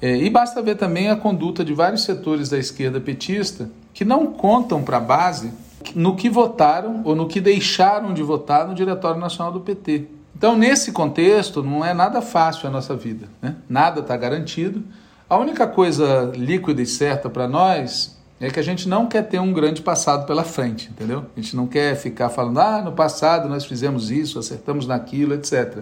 É, 0.00 0.14
e 0.14 0.28
basta 0.28 0.60
ver 0.60 0.76
também 0.76 1.08
a 1.08 1.16
conduta 1.16 1.64
de 1.64 1.72
vários 1.72 2.02
setores 2.02 2.50
da 2.50 2.58
esquerda 2.58 3.00
petista 3.00 3.70
que 3.94 4.04
não 4.04 4.26
contam 4.26 4.82
para 4.82 4.98
a 4.98 5.00
base 5.00 5.52
no 5.94 6.16
que 6.16 6.28
votaram 6.28 7.02
ou 7.04 7.14
no 7.14 7.26
que 7.26 7.40
deixaram 7.40 8.12
de 8.12 8.22
votar 8.22 8.66
no 8.66 8.74
Diretório 8.74 9.20
Nacional 9.20 9.52
do 9.52 9.60
PT. 9.60 10.06
Então, 10.36 10.56
nesse 10.56 10.92
contexto, 10.92 11.62
não 11.62 11.84
é 11.84 11.94
nada 11.94 12.20
fácil 12.20 12.68
a 12.68 12.70
nossa 12.70 12.96
vida, 12.96 13.28
né? 13.40 13.56
nada 13.68 14.00
está 14.00 14.16
garantido. 14.16 14.82
A 15.28 15.36
única 15.38 15.66
coisa 15.66 16.32
líquida 16.34 16.82
e 16.82 16.86
certa 16.86 17.30
para 17.30 17.46
nós 17.46 18.18
é 18.40 18.50
que 18.50 18.58
a 18.58 18.62
gente 18.62 18.88
não 18.88 19.06
quer 19.06 19.22
ter 19.22 19.38
um 19.38 19.52
grande 19.52 19.80
passado 19.80 20.26
pela 20.26 20.42
frente, 20.42 20.90
entendeu? 20.90 21.26
A 21.36 21.40
gente 21.40 21.54
não 21.54 21.68
quer 21.68 21.94
ficar 21.94 22.28
falando, 22.28 22.58
ah, 22.58 22.82
no 22.82 22.92
passado 22.92 23.48
nós 23.48 23.64
fizemos 23.64 24.10
isso, 24.10 24.38
acertamos 24.38 24.84
naquilo, 24.84 25.32
etc. 25.32 25.78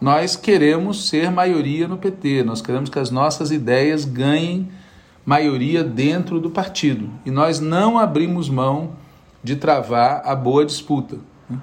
Nós 0.00 0.34
queremos 0.34 1.08
ser 1.08 1.30
maioria 1.30 1.86
no 1.86 1.98
PT, 1.98 2.42
nós 2.42 2.62
queremos 2.62 2.88
que 2.88 2.98
as 2.98 3.10
nossas 3.10 3.52
ideias 3.52 4.06
ganhem 4.06 4.68
maioria 5.24 5.84
dentro 5.84 6.40
do 6.40 6.50
partido. 6.50 7.10
E 7.24 7.30
nós 7.30 7.60
não 7.60 7.98
abrimos 7.98 8.48
mão 8.48 8.92
de 9.44 9.56
travar 9.56 10.22
a 10.24 10.34
boa 10.34 10.64
disputa. 10.64 11.18
Né? 11.48 11.58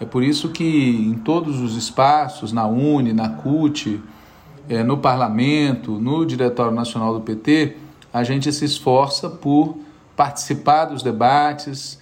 É 0.00 0.04
por 0.04 0.24
isso 0.24 0.48
que 0.48 0.64
em 0.64 1.14
todos 1.14 1.60
os 1.60 1.76
espaços, 1.76 2.52
na 2.52 2.66
UNE, 2.66 3.12
na 3.12 3.28
CUT, 3.28 4.02
é, 4.68 4.82
no 4.82 4.98
parlamento, 4.98 5.92
no 5.92 6.26
Diretório 6.26 6.72
Nacional 6.72 7.14
do 7.14 7.20
PT, 7.20 7.76
a 8.12 8.24
gente 8.24 8.52
se 8.52 8.64
esforça 8.64 9.30
por 9.30 9.78
participar 10.16 10.86
dos 10.86 11.02
debates, 11.02 11.98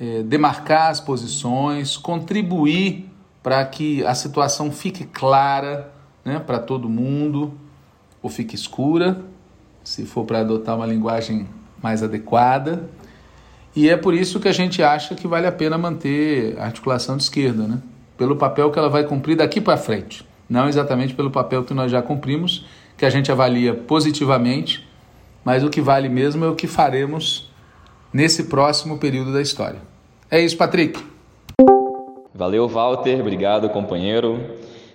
é, 0.00 0.22
demarcar 0.22 0.90
as 0.90 1.00
posições, 1.00 1.96
contribuir 1.96 3.10
para 3.42 3.64
que 3.66 4.04
a 4.06 4.14
situação 4.14 4.72
fique 4.72 5.04
clara 5.04 5.92
né, 6.24 6.40
para 6.40 6.58
todo 6.58 6.88
mundo, 6.88 7.52
ou 8.22 8.30
fique 8.30 8.54
escura, 8.54 9.20
se 9.84 10.06
for 10.06 10.24
para 10.24 10.40
adotar 10.40 10.76
uma 10.76 10.86
linguagem 10.86 11.46
mais 11.82 12.02
adequada. 12.02 12.88
E 13.74 13.88
é 13.88 13.96
por 13.96 14.14
isso 14.14 14.38
que 14.38 14.48
a 14.48 14.52
gente 14.52 14.82
acha 14.82 15.14
que 15.14 15.26
vale 15.26 15.46
a 15.46 15.52
pena 15.52 15.76
manter 15.76 16.56
a 16.58 16.64
articulação 16.64 17.16
de 17.16 17.24
esquerda, 17.24 17.66
né? 17.66 17.78
pelo 18.16 18.36
papel 18.36 18.70
que 18.70 18.78
ela 18.78 18.88
vai 18.88 19.04
cumprir 19.04 19.36
daqui 19.36 19.60
para 19.60 19.76
frente, 19.76 20.24
não 20.48 20.68
exatamente 20.68 21.14
pelo 21.14 21.30
papel 21.30 21.64
que 21.64 21.74
nós 21.74 21.90
já 21.90 22.00
cumprimos, 22.00 22.64
que 22.96 23.04
a 23.04 23.10
gente 23.10 23.32
avalia 23.32 23.74
positivamente 23.74 24.86
mas 25.44 25.62
o 25.62 25.68
que 25.68 25.80
vale 25.80 26.08
mesmo 26.08 26.44
é 26.44 26.48
o 26.48 26.54
que 26.54 26.66
faremos 26.66 27.50
nesse 28.12 28.44
próximo 28.44 28.98
período 28.98 29.32
da 29.32 29.42
história. 29.42 29.78
É 30.30 30.40
isso, 30.40 30.56
Patrick. 30.56 30.98
Valeu, 32.34 32.66
Walter. 32.66 33.20
Obrigado, 33.20 33.68
companheiro. 33.68 34.40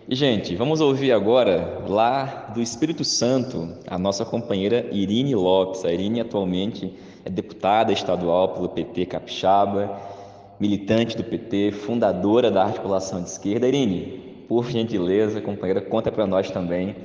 E, 0.10 0.16
gente, 0.16 0.56
vamos 0.56 0.82
ouvir 0.82 1.12
agora, 1.12 1.84
lá 1.88 2.52
do 2.54 2.60
Espírito 2.60 3.04
Santo, 3.04 3.76
a 3.86 4.00
nossa 4.00 4.26
companheira 4.26 4.88
Irine 4.92 5.36
Lopes. 5.36 5.86
A 5.86 5.94
Irine 5.94 6.22
atualmente 6.22 6.92
é 7.30 7.32
deputada 7.32 7.94
estadual 7.94 8.50
pelo 8.50 8.70
PT 8.70 9.06
Capixaba, 9.06 9.98
militante 10.60 11.16
do 11.16 11.24
PT, 11.24 11.72
fundadora 11.72 12.50
da 12.50 12.64
articulação 12.64 13.22
de 13.22 13.30
esquerda. 13.30 13.68
Irine, 13.68 14.44
por 14.48 14.66
gentileza, 14.66 15.40
companheira, 15.40 15.80
conta 15.80 16.12
para 16.12 16.26
nós 16.26 16.50
também 16.50 16.96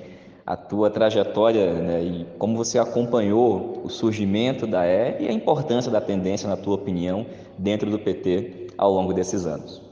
a 0.46 0.56
tua 0.56 0.90
trajetória 0.90 1.72
né, 1.74 2.02
e 2.02 2.26
como 2.38 2.56
você 2.56 2.78
acompanhou 2.78 3.82
o 3.84 3.88
surgimento 3.88 4.66
da 4.66 4.86
E 4.86 5.24
e 5.24 5.28
a 5.28 5.32
importância 5.32 5.90
da 5.90 6.00
tendência, 6.00 6.48
na 6.48 6.56
tua 6.56 6.74
opinião, 6.74 7.26
dentro 7.56 7.90
do 7.90 7.98
PT 7.98 8.68
ao 8.76 8.92
longo 8.92 9.12
desses 9.12 9.46
anos. 9.46 9.82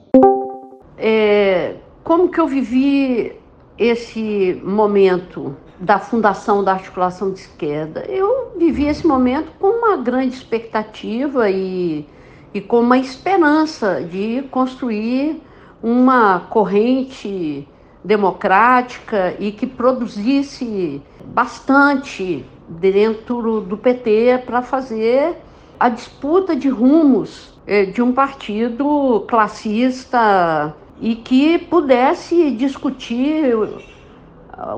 É, 0.99 1.75
como 2.05 2.31
que 2.31 2.41
eu 2.41 2.47
vivi 2.47 3.33
esse 3.79 4.61
momento 4.65 5.57
da 5.83 5.99
fundação 5.99 6.63
da 6.63 6.73
articulação 6.73 7.33
de 7.33 7.41
esquerda? 7.41 8.05
Eu 8.09 8.53
vivi 8.57 8.87
esse 8.87 9.05
momento 9.05 9.51
com 9.59 9.67
uma 9.67 9.97
grande 9.97 10.37
expectativa 10.37 11.51
e, 11.51 12.07
e 12.55 12.61
com 12.61 12.81
uma 12.81 12.99
esperança 12.99 14.01
de 14.01 14.43
construir 14.49 15.43
uma 15.83 16.39
corrente 16.39 17.69
democrática 18.05 19.35
e 19.41 19.51
que 19.51 19.67
produzisse 19.67 21.03
bastante 21.25 22.47
dentro 22.69 23.61
do 23.61 23.77
PT 23.77 24.45
para 24.47 24.63
fazer 24.63 25.37
a 25.81 25.89
disputa 25.89 26.55
de 26.55 26.69
rumos 26.69 27.59
eh, 27.67 27.87
de 27.87 28.01
um 28.01 28.13
partido 28.13 29.25
classista 29.29 30.77
e 31.01 31.17
que 31.17 31.59
pudesse 31.59 32.53
discutir 32.53 33.53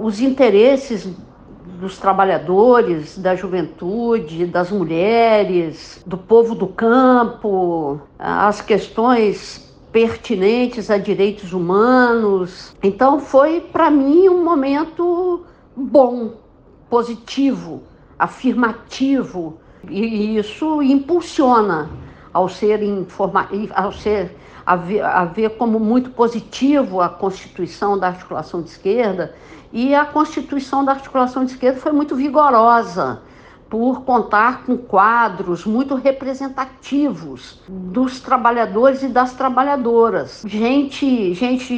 os 0.01 0.21
interesses 0.21 1.09
dos 1.81 1.99
trabalhadores, 1.99 3.19
da 3.19 3.35
juventude, 3.35 4.47
das 4.47 4.71
mulheres, 4.71 6.03
do 6.07 6.17
povo 6.17 6.55
do 6.55 6.67
campo, 6.67 8.01
as 8.19 8.61
questões 8.61 9.75
pertinentes 9.93 10.91
a 10.91 10.99
direitos 10.99 11.53
humanos. 11.53 12.75
Então 12.83 13.21
foi 13.21 13.61
para 13.61 13.91
mim 13.91 14.29
um 14.29 14.43
momento 14.43 15.45
bom, 15.77 16.33
positivo, 16.89 17.83
afirmativo 18.19 19.59
e 19.89 20.39
isso 20.39 20.83
impulsiona 20.83 21.91
ao 22.33 22.49
ser 22.49 22.83
informa 22.83 23.49
ao 23.75 23.93
ser 23.93 24.35
a 24.67 24.77
ver, 24.77 25.03
a 25.03 25.25
ver 25.25 25.51
como 25.51 25.79
muito 25.79 26.11
positivo 26.11 27.01
a 27.01 27.09
constituição 27.09 27.99
da 27.99 28.09
articulação 28.09 28.63
de 28.63 28.71
esquerda 28.71 29.35
e 29.75 29.93
a 29.93 30.05
constituição 30.05 30.85
da 30.85 30.93
articulação 30.93 31.45
de 31.45 31.51
esquerda 31.51 31.81
foi 31.81 31.91
muito 31.91 32.15
vigorosa 32.15 33.21
por 33.69 34.03
contar 34.03 34.63
com 34.65 34.77
quadros 34.77 35.67
muito 35.67 35.97
representativos 35.97 37.59
dos 37.69 38.21
trabalhadores 38.21 39.03
e 39.03 39.09
das 39.09 39.33
trabalhadoras. 39.33 40.45
Gente, 40.47 41.35
gente 41.35 41.75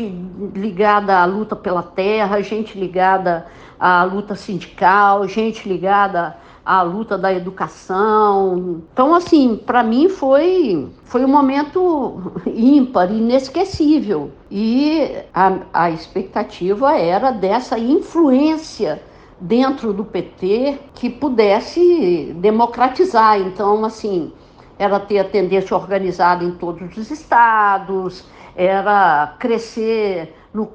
ligada 0.54 1.18
à 1.18 1.24
luta 1.24 1.56
pela 1.56 1.82
terra, 1.82 2.42
gente 2.42 2.78
ligada 2.78 3.46
à 3.80 4.04
luta 4.04 4.34
sindical, 4.34 5.26
gente 5.26 5.66
ligada 5.66 6.36
a 6.66 6.82
luta 6.82 7.16
da 7.16 7.32
educação. 7.32 8.82
Então, 8.92 9.14
assim, 9.14 9.56
para 9.64 9.84
mim 9.84 10.08
foi, 10.08 10.88
foi 11.04 11.24
um 11.24 11.28
momento 11.28 12.32
ímpar, 12.44 13.12
inesquecível. 13.12 14.32
E 14.50 15.16
a, 15.32 15.58
a 15.72 15.90
expectativa 15.90 16.98
era 16.98 17.30
dessa 17.30 17.78
influência 17.78 19.00
dentro 19.40 19.92
do 19.92 20.04
PT 20.04 20.80
que 20.92 21.08
pudesse 21.08 22.34
democratizar. 22.40 23.38
Então, 23.40 23.84
assim, 23.84 24.32
era 24.76 24.98
ter 24.98 25.20
a 25.20 25.24
tendência 25.24 25.76
organizada 25.76 26.42
em 26.42 26.50
todos 26.50 26.96
os 26.96 27.12
estados, 27.12 28.24
era 28.56 29.36
crescer 29.38 30.34
no, 30.52 30.68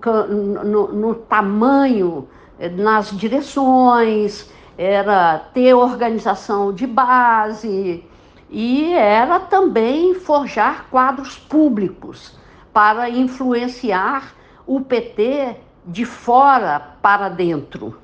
no, 0.63 0.87
no 0.93 1.15
tamanho, 1.15 2.29
eh, 2.57 2.69
nas 2.69 3.11
direções, 3.11 4.49
era 4.83 5.37
ter 5.53 5.75
organização 5.75 6.73
de 6.73 6.87
base 6.87 8.03
e 8.49 8.91
era 8.93 9.39
também 9.39 10.15
forjar 10.15 10.87
quadros 10.89 11.37
públicos 11.37 12.35
para 12.73 13.07
influenciar 13.07 14.33
o 14.65 14.81
PT 14.81 15.57
de 15.85 16.03
fora 16.03 16.79
para 16.99 17.29
dentro. 17.29 17.95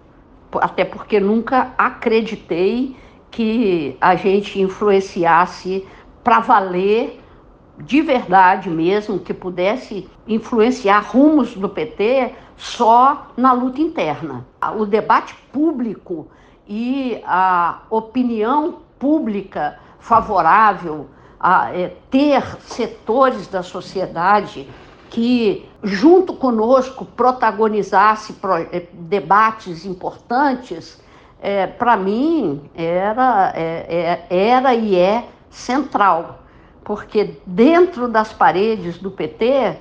Até 0.53 0.85
porque 0.85 1.19
nunca 1.19 1.73
acreditei 1.79 2.95
que 3.31 3.97
a 3.99 4.15
gente 4.15 4.61
influenciasse 4.61 5.83
para 6.23 6.39
valer 6.41 7.19
de 7.79 8.01
verdade 8.01 8.69
mesmo, 8.69 9.17
que 9.17 9.33
pudesse 9.33 10.07
influenciar 10.27 10.99
rumos 10.99 11.55
do 11.55 11.69
PT 11.69 12.33
só 12.55 13.31
na 13.35 13.51
luta 13.51 13.81
interna. 13.81 14.45
O 14.77 14.85
debate 14.85 15.33
público 15.51 16.27
e 16.67 17.21
a 17.25 17.81
opinião 17.89 18.79
pública 18.99 19.79
favorável 19.99 21.07
a 21.39 21.71
é, 21.71 21.95
ter 22.09 22.43
setores 22.61 23.47
da 23.47 23.61
sociedade 23.61 24.67
que, 25.09 25.69
junto 25.83 26.33
conosco, 26.33 27.05
protagonizasse 27.05 28.33
pro, 28.33 28.55
é, 28.55 28.87
debates 28.91 29.85
importantes, 29.85 30.99
é, 31.39 31.67
para 31.67 31.95
mim 31.95 32.69
era, 32.75 33.53
é, 33.55 34.25
era 34.29 34.73
e 34.73 34.95
é 34.95 35.25
central, 35.49 36.39
porque 36.83 37.39
dentro 37.45 38.07
das 38.07 38.33
paredes 38.33 38.97
do 38.97 39.11
PT 39.11 39.77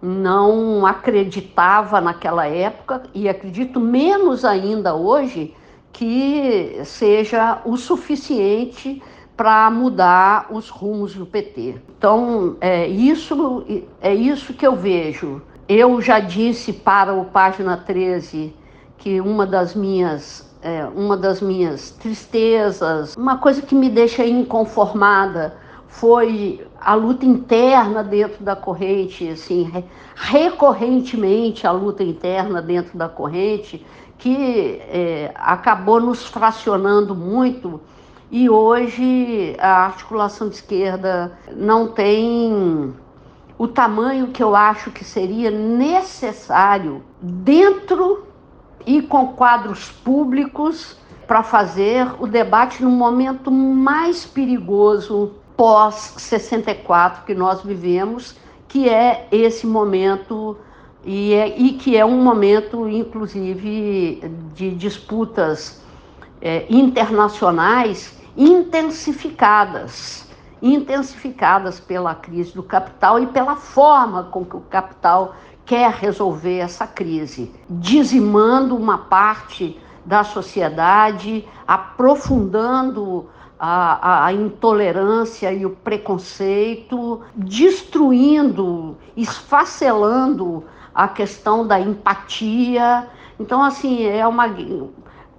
não 0.00 0.86
acreditava 0.86 2.00
naquela 2.00 2.46
época 2.46 3.02
e 3.14 3.28
acredito 3.28 3.78
menos 3.78 4.44
ainda 4.44 4.94
hoje 4.94 5.54
que 5.92 6.80
seja 6.84 7.60
o 7.64 7.76
suficiente 7.76 9.02
para 9.36 9.70
mudar 9.70 10.46
os 10.50 10.68
rumos 10.68 11.14
do 11.14 11.26
PT. 11.26 11.76
Então, 11.98 12.56
é 12.60 12.86
isso, 12.86 13.64
é 14.00 14.14
isso 14.14 14.54
que 14.54 14.66
eu 14.66 14.76
vejo. 14.76 15.42
Eu 15.68 16.00
já 16.00 16.20
disse 16.20 16.72
para 16.72 17.14
o 17.14 17.24
Página 17.26 17.76
13 17.76 18.54
que 18.98 19.20
uma 19.20 19.46
das 19.46 19.74
minhas 19.74 20.50
é, 20.62 20.84
uma 20.94 21.16
das 21.16 21.40
minhas 21.40 21.90
tristezas, 21.90 23.16
uma 23.16 23.36
coisa 23.38 23.60
que 23.60 23.74
me 23.74 23.90
deixa 23.90 24.24
inconformada 24.24 25.56
foi 25.88 26.64
a 26.80 26.94
luta 26.94 27.26
interna 27.26 28.02
dentro 28.02 28.42
da 28.42 28.56
corrente, 28.56 29.28
assim, 29.28 29.70
recorrentemente 30.14 31.66
a 31.66 31.72
luta 31.72 32.02
interna 32.02 32.62
dentro 32.62 32.96
da 32.96 33.08
corrente, 33.08 33.84
que 34.22 34.80
é, 34.88 35.32
acabou 35.34 36.00
nos 36.00 36.24
fracionando 36.24 37.12
muito 37.12 37.80
e 38.30 38.48
hoje 38.48 39.56
a 39.58 39.86
articulação 39.86 40.48
de 40.48 40.54
esquerda 40.54 41.36
não 41.56 41.88
tem 41.88 42.94
o 43.58 43.66
tamanho 43.66 44.28
que 44.28 44.40
eu 44.40 44.54
acho 44.54 44.92
que 44.92 45.04
seria 45.04 45.50
necessário 45.50 47.02
dentro 47.20 48.24
e 48.86 49.02
com 49.02 49.32
quadros 49.32 49.90
públicos 49.90 50.96
para 51.26 51.42
fazer 51.42 52.06
o 52.20 52.26
debate 52.28 52.80
no 52.80 52.90
momento 52.90 53.50
mais 53.50 54.24
perigoso 54.24 55.32
pós 55.56 56.14
64 56.18 57.24
que 57.24 57.34
nós 57.34 57.60
vivemos, 57.60 58.36
que 58.68 58.88
é 58.88 59.26
esse 59.32 59.66
momento 59.66 60.56
e, 61.04 61.34
é, 61.34 61.58
e 61.58 61.72
que 61.72 61.96
é 61.96 62.04
um 62.04 62.22
momento, 62.22 62.88
inclusive, 62.88 64.22
de 64.54 64.70
disputas 64.72 65.82
é, 66.40 66.66
internacionais 66.68 68.18
intensificadas 68.36 70.30
intensificadas 70.62 71.80
pela 71.80 72.14
crise 72.14 72.54
do 72.54 72.62
capital 72.62 73.18
e 73.18 73.26
pela 73.26 73.56
forma 73.56 74.22
com 74.22 74.44
que 74.44 74.56
o 74.56 74.60
capital 74.60 75.34
quer 75.66 75.90
resolver 75.90 76.58
essa 76.58 76.86
crise, 76.86 77.52
dizimando 77.68 78.76
uma 78.76 78.98
parte 78.98 79.76
da 80.04 80.22
sociedade, 80.22 81.44
aprofundando 81.66 83.28
a, 83.58 84.26
a, 84.26 84.32
intolerância 84.32 85.52
e 85.52 85.64
o 85.64 85.70
preconceito, 85.70 87.20
destruindo, 87.34 88.96
esfacelando 89.16 90.64
a 90.94 91.08
questão 91.08 91.66
da 91.66 91.80
empatia. 91.80 93.08
Então, 93.38 93.62
assim, 93.62 94.04
é 94.04 94.26
uma. 94.26 94.46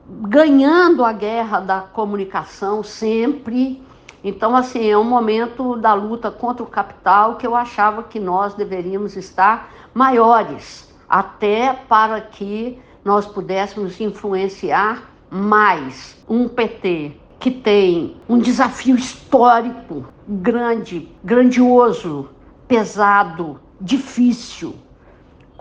ganhando 0.08 1.04
a 1.04 1.14
guerra 1.14 1.60
da 1.60 1.82
comunicação 1.82 2.84
sempre. 2.84 3.82
Então, 4.24 4.56
assim, 4.56 4.90
é 4.90 4.98
um 4.98 5.04
momento 5.04 5.76
da 5.76 5.94
luta 5.94 6.32
contra 6.32 6.64
o 6.64 6.68
capital 6.68 7.36
que 7.36 7.46
eu 7.46 7.56
achava 7.56 8.04
que 8.04 8.20
nós 8.20 8.54
deveríamos 8.54 9.18
estar 9.18 9.70
maiores, 9.94 10.90
até 11.10 11.74
para 11.74 12.22
que 12.22 12.80
nós 13.04 13.26
pudéssemos 13.26 14.00
influenciar 14.00 15.04
mais 15.30 16.16
um 16.30 16.48
PT 16.48 17.18
que 17.44 17.52
tem 17.52 18.16
um 18.30 18.40
desafio 18.40 18.96
histórico 18.96 20.06
grande, 20.26 21.10
grandioso, 21.22 22.30
pesado, 22.70 23.60
difícil, 23.82 24.74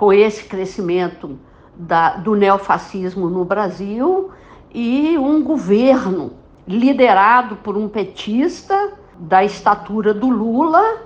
com 0.03 0.13
esse 0.13 0.43
crescimento 0.43 1.39
da, 1.77 2.17
do 2.17 2.35
neofascismo 2.35 3.31
no 3.31 3.45
Brasil 3.45 4.33
e 4.75 5.17
um 5.17 5.41
governo 5.45 6.33
liderado 6.67 7.55
por 7.55 7.77
um 7.77 7.89
petista 7.89 8.95
da 9.17 9.45
estatura 9.45 10.13
do 10.13 10.29
Lula, 10.29 11.03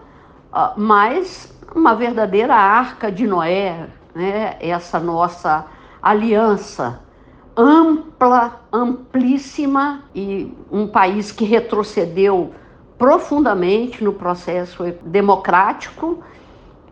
ah, 0.50 0.72
mas 0.78 1.54
uma 1.74 1.94
verdadeira 1.94 2.54
arca 2.54 3.12
de 3.12 3.26
Noé, 3.26 3.87
né? 4.14 4.56
essa 4.61 4.98
nossa 4.98 5.66
aliança 6.00 6.98
ampla, 7.54 8.62
amplíssima 8.72 10.04
e 10.14 10.56
um 10.72 10.87
país 10.87 11.30
que 11.30 11.44
retrocedeu 11.44 12.54
profundamente 12.96 14.02
no 14.02 14.14
processo 14.14 14.85
democrático 15.02 16.24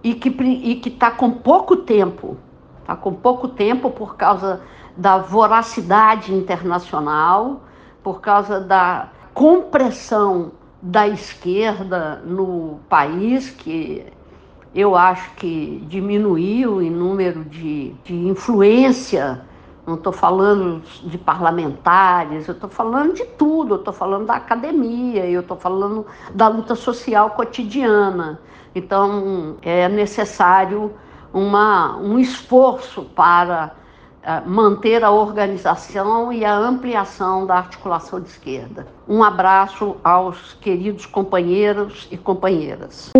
e 0.05 0.14
que 0.14 0.88
está 0.88 1.11
com 1.11 1.31
pouco 1.31 1.77
tempo, 1.79 2.37
está 2.83 2.95
com 2.95 3.14
pouco 3.14 3.49
tempo 3.49 3.90
por 3.90 4.17
causa 4.17 4.61
da 4.95 5.17
voracidade 5.17 6.35
internacional, 6.35 7.62
por 8.03 8.21
causa 8.21 8.61
da 8.61 9.09
compressão 9.33 10.53
da 10.83 11.09
esquerda 11.09 12.23
no 12.27 12.79
país, 12.90 13.49
que 13.49 14.05
eu 14.75 14.95
acho 14.95 15.35
que 15.37 15.83
diminuiu 15.88 16.83
em 16.83 16.90
número 16.90 17.43
de, 17.45 17.95
de 18.05 18.14
influência. 18.14 19.40
Não 19.87 19.95
estou 19.95 20.12
falando 20.12 20.83
de 21.05 21.17
parlamentares, 21.17 22.47
eu 22.47 22.55
estou 22.55 22.69
falando 22.69 23.14
de 23.14 23.25
tudo, 23.25 23.75
eu 23.75 23.79
estou 23.79 23.93
falando 23.93 24.27
da 24.27 24.35
academia, 24.35 25.27
eu 25.27 25.40
estou 25.40 25.57
falando 25.57 26.07
da 26.35 26.49
luta 26.49 26.75
social 26.75 27.31
cotidiana. 27.31 28.38
Então, 28.75 29.57
é 29.63 29.89
necessário 29.89 30.92
uma, 31.33 31.96
um 31.98 32.19
esforço 32.19 33.03
para 33.03 33.73
uh, 34.23 34.48
manter 34.48 35.05
a 35.05 35.11
organização 35.11 36.33
e 36.33 36.44
a 36.44 36.57
ampliação 36.57 37.46
da 37.46 37.57
articulação 37.57 38.21
de 38.21 38.29
esquerda. 38.29 38.87
Um 39.09 39.23
abraço 39.23 39.96
aos 40.03 40.55
queridos 40.55 41.07
companheiros 41.07 42.09
e 42.11 42.17
companheiras. 42.17 43.11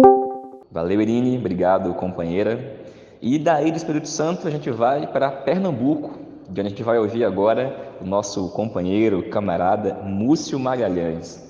Valeu, 0.71 1.01
Irine. 1.01 1.39
Obrigado, 1.39 1.95
companheira. 1.95 2.83
E 3.23 3.39
daí 3.39 3.71
do 3.71 3.77
Espírito 3.77 4.09
Santo 4.09 4.47
a 4.47 4.51
gente 4.51 4.71
vai 4.71 5.07
para 5.07 5.31
Pernambuco, 5.31 6.19
de 6.49 6.61
onde 6.61 6.67
a 6.67 6.71
gente 6.71 6.83
vai 6.83 6.99
ouvir 6.99 7.25
agora 7.25 7.95
o 8.01 8.05
nosso 8.05 8.51
companheiro, 8.51 9.31
camarada 9.31 9.95
Múcio 10.03 10.59
Magalhães. 10.59 11.44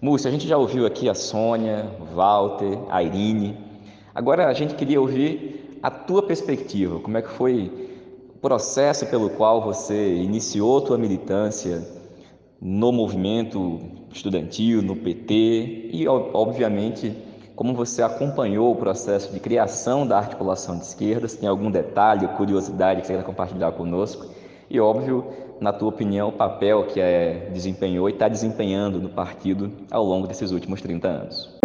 Múcio, 0.00 0.28
a 0.28 0.30
gente 0.30 0.46
já 0.46 0.56
ouviu 0.56 0.86
aqui 0.86 1.08
a 1.08 1.14
Sônia, 1.14 1.84
Walter, 2.14 2.78
a 2.88 3.02
Irine. 3.02 3.56
Agora 4.14 4.46
a 4.46 4.52
gente 4.52 4.76
queria 4.76 5.00
ouvir 5.00 5.76
a 5.82 5.90
tua 5.90 6.22
perspectiva, 6.22 7.00
como 7.00 7.18
é 7.18 7.22
que 7.22 7.30
foi 7.30 7.98
o 8.32 8.38
processo 8.38 9.06
pelo 9.06 9.28
qual 9.30 9.60
você 9.60 10.14
iniciou 10.14 10.80
tua 10.80 10.96
militância 10.96 11.82
no 12.62 12.92
movimento 12.92 13.80
estudantil, 14.12 14.82
no 14.82 14.94
PT 14.94 15.90
e, 15.92 16.06
obviamente, 16.06 17.12
como 17.56 17.74
você 17.74 18.00
acompanhou 18.00 18.70
o 18.70 18.76
processo 18.76 19.32
de 19.32 19.40
criação 19.40 20.06
da 20.06 20.16
articulação 20.16 20.78
de 20.78 20.84
esquerda, 20.84 21.26
se 21.26 21.38
tem 21.38 21.48
algum 21.48 21.72
detalhe 21.72 22.28
curiosidade 22.36 23.00
que 23.00 23.08
você 23.08 23.16
quer 23.16 23.24
compartilhar 23.24 23.72
conosco? 23.72 24.26
E, 24.70 24.78
óbvio, 24.78 25.24
na 25.60 25.72
tua 25.72 25.88
opinião, 25.88 26.28
o 26.28 26.32
papel 26.32 26.84
que 26.86 27.00
é, 27.00 27.50
desempenhou 27.52 28.08
e 28.08 28.12
está 28.12 28.28
desempenhando 28.28 29.00
no 29.00 29.08
partido 29.08 29.72
ao 29.90 30.04
longo 30.04 30.26
desses 30.26 30.50
últimos 30.50 30.80
30 30.80 31.08
anos. 31.08 31.58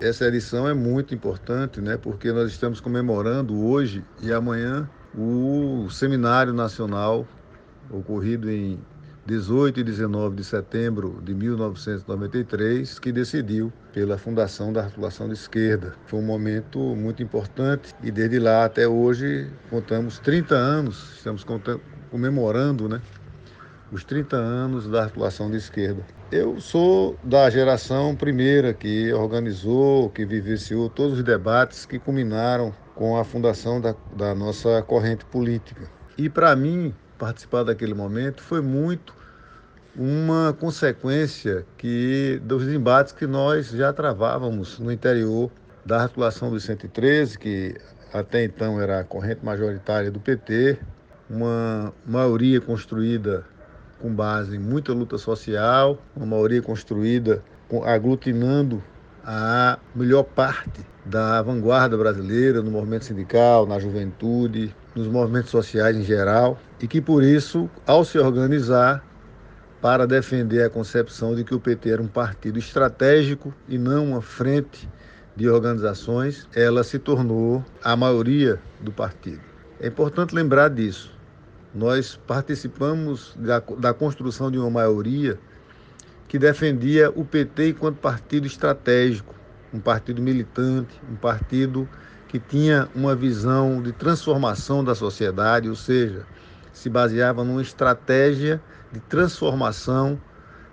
Essa 0.00 0.26
edição 0.26 0.68
é 0.68 0.74
muito 0.74 1.14
importante, 1.14 1.80
né, 1.80 1.96
porque 1.96 2.30
nós 2.30 2.50
estamos 2.50 2.80
comemorando 2.80 3.66
hoje 3.66 4.04
e 4.22 4.32
amanhã 4.32 4.88
o 5.16 5.88
Seminário 5.90 6.52
Nacional 6.52 7.26
ocorrido 7.90 8.50
em 8.50 8.78
18 9.26 9.80
e 9.80 9.84
19 9.84 10.36
de 10.36 10.44
setembro 10.44 11.20
de 11.22 11.34
1993, 11.34 12.98
que 12.98 13.12
decidiu 13.12 13.70
pela 13.92 14.16
fundação 14.16 14.72
da 14.72 14.84
articulação 14.84 15.26
de 15.26 15.34
esquerda. 15.34 15.94
Foi 16.06 16.18
um 16.18 16.24
momento 16.24 16.78
muito 16.78 17.22
importante 17.22 17.94
e 18.02 18.10
desde 18.10 18.38
lá 18.38 18.64
até 18.64 18.88
hoje 18.88 19.50
contamos 19.68 20.18
30 20.20 20.54
anos, 20.54 21.16
estamos 21.16 21.44
comemorando, 22.10 22.88
né, 22.88 23.02
os 23.90 24.04
30 24.04 24.36
anos 24.36 24.88
da 24.88 25.02
articulação 25.04 25.50
de 25.50 25.56
esquerda. 25.56 26.02
Eu 26.30 26.60
sou 26.60 27.18
da 27.22 27.48
geração 27.48 28.14
primeira 28.14 28.74
que 28.74 29.12
organizou, 29.12 30.10
que 30.10 30.24
vivenciou 30.24 30.90
todos 30.90 31.18
os 31.18 31.24
debates 31.24 31.86
que 31.86 31.98
culminaram 31.98 32.74
com 32.94 33.16
a 33.16 33.24
fundação 33.24 33.80
da, 33.80 33.94
da 34.16 34.34
nossa 34.34 34.82
corrente 34.82 35.24
política. 35.24 35.88
E 36.16 36.28
para 36.28 36.54
mim, 36.54 36.94
participar 37.18 37.62
daquele 37.62 37.94
momento 37.94 38.42
foi 38.42 38.60
muito 38.60 39.14
uma 39.96 40.52
consequência 40.52 41.66
que 41.76 42.40
dos 42.44 42.68
embates 42.68 43.12
que 43.12 43.26
nós 43.26 43.70
já 43.70 43.92
travávamos 43.92 44.78
no 44.78 44.92
interior 44.92 45.50
da 45.84 46.02
articulação 46.02 46.50
dos 46.50 46.64
113, 46.64 47.38
que 47.38 47.74
até 48.12 48.44
então 48.44 48.80
era 48.80 49.00
a 49.00 49.04
corrente 49.04 49.44
majoritária 49.44 50.10
do 50.10 50.20
PT, 50.20 50.78
uma 51.28 51.92
maioria 52.06 52.60
construída 52.60 53.44
com 54.00 54.12
base 54.12 54.56
em 54.56 54.58
muita 54.58 54.92
luta 54.92 55.18
social, 55.18 55.98
uma 56.16 56.26
maioria 56.26 56.62
construída 56.62 57.42
aglutinando 57.84 58.82
a 59.24 59.78
melhor 59.94 60.22
parte 60.22 60.86
da 61.04 61.42
vanguarda 61.42 61.96
brasileira 61.96 62.62
no 62.62 62.70
movimento 62.70 63.04
sindical, 63.04 63.66
na 63.66 63.78
juventude, 63.78 64.74
nos 64.94 65.06
movimentos 65.06 65.50
sociais 65.50 65.96
em 65.96 66.02
geral, 66.02 66.58
e 66.80 66.86
que 66.86 67.00
por 67.00 67.22
isso, 67.22 67.68
ao 67.86 68.04
se 68.04 68.18
organizar 68.18 69.04
para 69.80 70.06
defender 70.06 70.64
a 70.64 70.70
concepção 70.70 71.34
de 71.34 71.44
que 71.44 71.54
o 71.54 71.60
PT 71.60 71.90
era 71.90 72.02
um 72.02 72.08
partido 72.08 72.58
estratégico 72.58 73.54
e 73.68 73.78
não 73.78 74.12
uma 74.12 74.22
frente 74.22 74.88
de 75.36 75.48
organizações, 75.48 76.48
ela 76.54 76.82
se 76.82 76.98
tornou 76.98 77.64
a 77.82 77.94
maioria 77.94 78.58
do 78.80 78.90
partido. 78.90 79.40
É 79.80 79.86
importante 79.86 80.34
lembrar 80.34 80.68
disso. 80.68 81.17
Nós 81.74 82.18
participamos 82.26 83.34
da, 83.36 83.60
da 83.60 83.92
construção 83.92 84.50
de 84.50 84.58
uma 84.58 84.70
maioria 84.70 85.38
que 86.26 86.38
defendia 86.38 87.10
o 87.10 87.24
PT 87.24 87.70
enquanto 87.70 87.96
partido 87.96 88.46
estratégico, 88.46 89.34
um 89.72 89.80
partido 89.80 90.22
militante, 90.22 91.00
um 91.10 91.16
partido 91.16 91.88
que 92.26 92.38
tinha 92.38 92.88
uma 92.94 93.14
visão 93.14 93.82
de 93.82 93.92
transformação 93.92 94.84
da 94.84 94.94
sociedade, 94.94 95.68
ou 95.68 95.74
seja, 95.74 96.26
se 96.72 96.88
baseava 96.88 97.42
numa 97.44 97.62
estratégia 97.62 98.60
de 98.92 99.00
transformação 99.00 100.20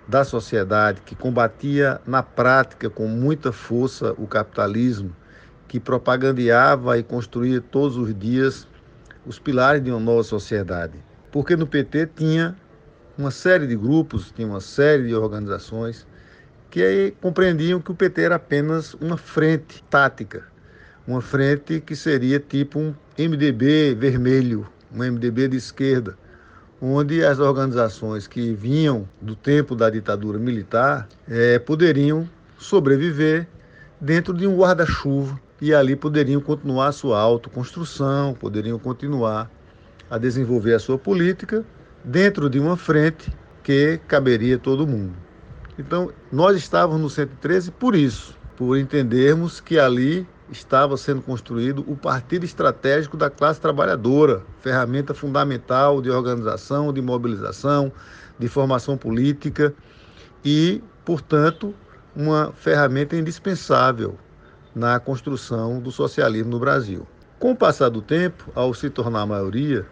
da 0.06 0.24
sociedade, 0.24 1.00
que 1.00 1.16
combatia 1.16 2.00
na 2.06 2.22
prática 2.22 2.88
com 2.88 3.08
muita 3.08 3.52
força 3.52 4.14
o 4.16 4.26
capitalismo, 4.26 5.14
que 5.66 5.80
propagandeava 5.80 6.96
e 6.98 7.02
construía 7.02 7.60
todos 7.60 7.96
os 7.96 8.14
dias 8.14 8.68
os 9.26 9.38
pilares 9.38 9.82
de 9.82 9.90
uma 9.90 10.00
nova 10.00 10.22
sociedade. 10.22 10.94
Porque 11.32 11.56
no 11.56 11.66
PT 11.66 12.10
tinha 12.14 12.56
uma 13.18 13.30
série 13.30 13.66
de 13.66 13.76
grupos, 13.76 14.30
tinha 14.30 14.46
uma 14.46 14.60
série 14.60 15.08
de 15.08 15.14
organizações 15.14 16.06
que 16.70 17.14
compreendiam 17.20 17.80
que 17.80 17.90
o 17.90 17.94
PT 17.94 18.22
era 18.22 18.36
apenas 18.36 18.94
uma 18.94 19.16
frente 19.16 19.82
tática, 19.90 20.44
uma 21.06 21.20
frente 21.20 21.80
que 21.80 21.96
seria 21.96 22.38
tipo 22.38 22.78
um 22.78 22.94
MDB 23.18 23.94
vermelho, 23.94 24.66
um 24.92 24.98
MDB 24.98 25.48
de 25.48 25.56
esquerda, 25.56 26.16
onde 26.80 27.24
as 27.24 27.38
organizações 27.38 28.26
que 28.26 28.52
vinham 28.52 29.08
do 29.20 29.34
tempo 29.34 29.74
da 29.74 29.88
ditadura 29.88 30.38
militar 30.38 31.08
é, 31.26 31.58
poderiam 31.58 32.28
sobreviver 32.58 33.48
dentro 34.00 34.34
de 34.34 34.46
um 34.46 34.56
guarda-chuva 34.56 35.40
e 35.60 35.74
ali 35.74 35.96
poderiam 35.96 36.40
continuar 36.40 36.88
a 36.88 36.92
sua 36.92 37.18
autoconstrução, 37.18 38.34
poderiam 38.34 38.78
continuar 38.78 39.50
a 40.10 40.18
desenvolver 40.18 40.74
a 40.74 40.78
sua 40.78 40.98
política 40.98 41.64
dentro 42.04 42.48
de 42.48 42.58
uma 42.58 42.76
frente 42.76 43.32
que 43.62 43.98
caberia 44.06 44.58
todo 44.58 44.86
mundo. 44.86 45.14
Então, 45.78 46.10
nós 46.30 46.56
estávamos 46.56 47.00
no 47.00 47.10
113 47.10 47.70
por 47.72 47.94
isso, 47.94 48.36
por 48.56 48.78
entendermos 48.78 49.60
que 49.60 49.78
ali 49.78 50.26
estava 50.50 50.96
sendo 50.96 51.20
construído 51.20 51.84
o 51.88 51.96
partido 51.96 52.44
estratégico 52.44 53.16
da 53.16 53.28
classe 53.28 53.60
trabalhadora, 53.60 54.42
ferramenta 54.60 55.12
fundamental 55.12 56.00
de 56.00 56.10
organização, 56.10 56.92
de 56.92 57.02
mobilização, 57.02 57.92
de 58.38 58.46
formação 58.46 58.96
política 58.96 59.74
e, 60.44 60.82
portanto, 61.04 61.74
uma 62.14 62.52
ferramenta 62.52 63.16
indispensável 63.16 64.16
na 64.76 65.00
construção 65.00 65.80
do 65.80 65.90
socialismo 65.90 66.50
no 66.50 66.58
Brasil. 66.58 67.08
Com 67.38 67.52
o 67.52 67.56
passar 67.56 67.88
do 67.88 68.02
tempo, 68.02 68.52
ao 68.54 68.74
se 68.74 68.90
tornar 68.90 69.22
a 69.22 69.26
maioria, 69.26 69.86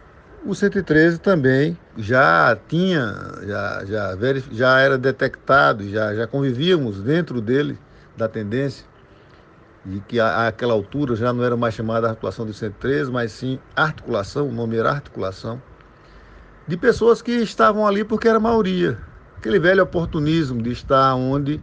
o 0.45 0.53
113 0.53 1.17
também 1.17 1.75
já 1.97 2.55
tinha, 2.67 3.15
já, 3.47 3.83
já, 3.85 4.15
já 4.51 4.79
era 4.79 4.95
detectado, 4.95 5.89
já, 5.89 6.13
já 6.13 6.27
convivíamos 6.27 7.01
dentro 7.01 7.41
dele 7.41 7.79
da 8.15 8.27
tendência 8.27 8.85
de 9.83 9.99
que 10.01 10.19
àquela 10.19 10.73
altura 10.73 11.15
já 11.15 11.33
não 11.33 11.43
era 11.43 11.57
mais 11.57 11.73
chamada 11.73 12.07
articulação 12.07 12.45
do 12.45 12.53
113, 12.53 13.11
mas 13.11 13.31
sim 13.31 13.57
articulação, 13.75 14.47
o 14.47 14.51
nome 14.51 14.77
era 14.77 14.91
articulação, 14.91 15.59
de 16.67 16.77
pessoas 16.77 17.23
que 17.23 17.31
estavam 17.31 17.87
ali 17.87 18.03
porque 18.03 18.27
era 18.27 18.39
maioria. 18.39 18.99
Aquele 19.37 19.59
velho 19.59 19.83
oportunismo 19.83 20.61
de 20.61 20.71
estar 20.71 21.15
onde 21.15 21.59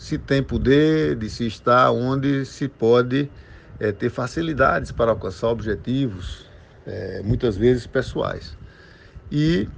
se 0.00 0.16
tem 0.16 0.42
poder, 0.42 1.14
de 1.14 1.28
se 1.28 1.46
estar 1.46 1.90
onde 1.92 2.46
se 2.46 2.66
pode 2.66 3.30
é, 3.78 3.92
ter 3.92 4.08
facilidades 4.08 4.90
para 4.90 5.10
alcançar 5.10 5.48
objetivos, 5.48 6.46
é, 6.86 7.22
muitas 7.22 7.54
vezes 7.54 7.86
pessoais. 7.86 8.56
E 9.30 9.68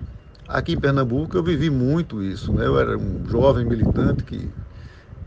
aqui 0.46 0.74
em 0.74 0.78
Pernambuco 0.78 1.36
eu 1.36 1.42
vivi 1.42 1.68
muito 1.70 2.22
isso. 2.22 2.52
Né? 2.54 2.64
Eu 2.64 2.78
era 2.78 2.96
um 2.96 3.26
jovem 3.26 3.64
militante 3.64 4.22
que 4.22 4.54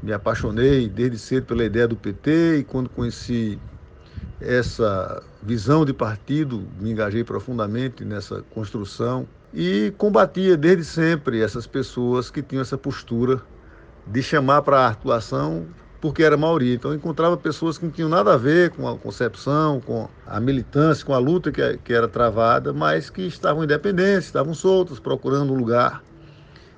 me 0.02 0.14
apaixonei 0.14 0.88
desde 0.88 1.20
cedo 1.20 1.46
pela 1.46 1.66
ideia 1.66 1.89
do 1.89 1.98
PT 1.98 2.60
e 2.60 2.64
quando 2.64 2.89
conheci 2.89 3.60
essa 4.39 5.22
visão 5.43 5.84
de 5.84 5.93
partido, 5.93 6.72
me 6.80 6.91
engajei 6.91 7.26
profundamente 7.26 8.06
nessa 8.06 8.41
construção 8.43 9.28
e 9.52 9.93
combatia 9.98 10.56
desde 10.56 10.86
sempre 10.86 11.41
essas 11.41 11.68
pessoas 11.68 12.32
que 12.32 12.41
tinham 12.41 12.62
essa 12.62 12.78
postura 12.78 13.46
de 14.08 14.22
chamar 14.22 14.62
para 14.62 14.80
a 14.80 14.88
atuação 14.88 15.66
porque 16.06 16.22
era 16.22 16.38
maioria. 16.38 16.76
Então 16.76 16.93
encontrava 16.93 17.36
pessoas 17.36 17.78
que 17.78 17.86
não 17.86 17.91
tinham 17.91 18.10
nada 18.10 18.34
a 18.34 18.38
ver 18.38 18.70
com 18.70 18.88
a 18.88 18.95
concepção, 18.95 19.82
com 19.82 20.08
a 20.26 20.39
militância, 20.39 21.03
com 21.03 21.14
a 21.14 21.18
luta 21.18 21.51
que, 21.51 21.78
que 21.78 21.93
era 21.93 22.08
travada, 22.08 22.72
mas 22.72 23.10
que 23.10 23.24
estavam 23.24 23.64
independentes, 23.64 24.26
estavam 24.26 24.53
soltos, 24.53 24.99
procurando 24.99 25.51
um 25.51 25.58
lugar 25.58 26.03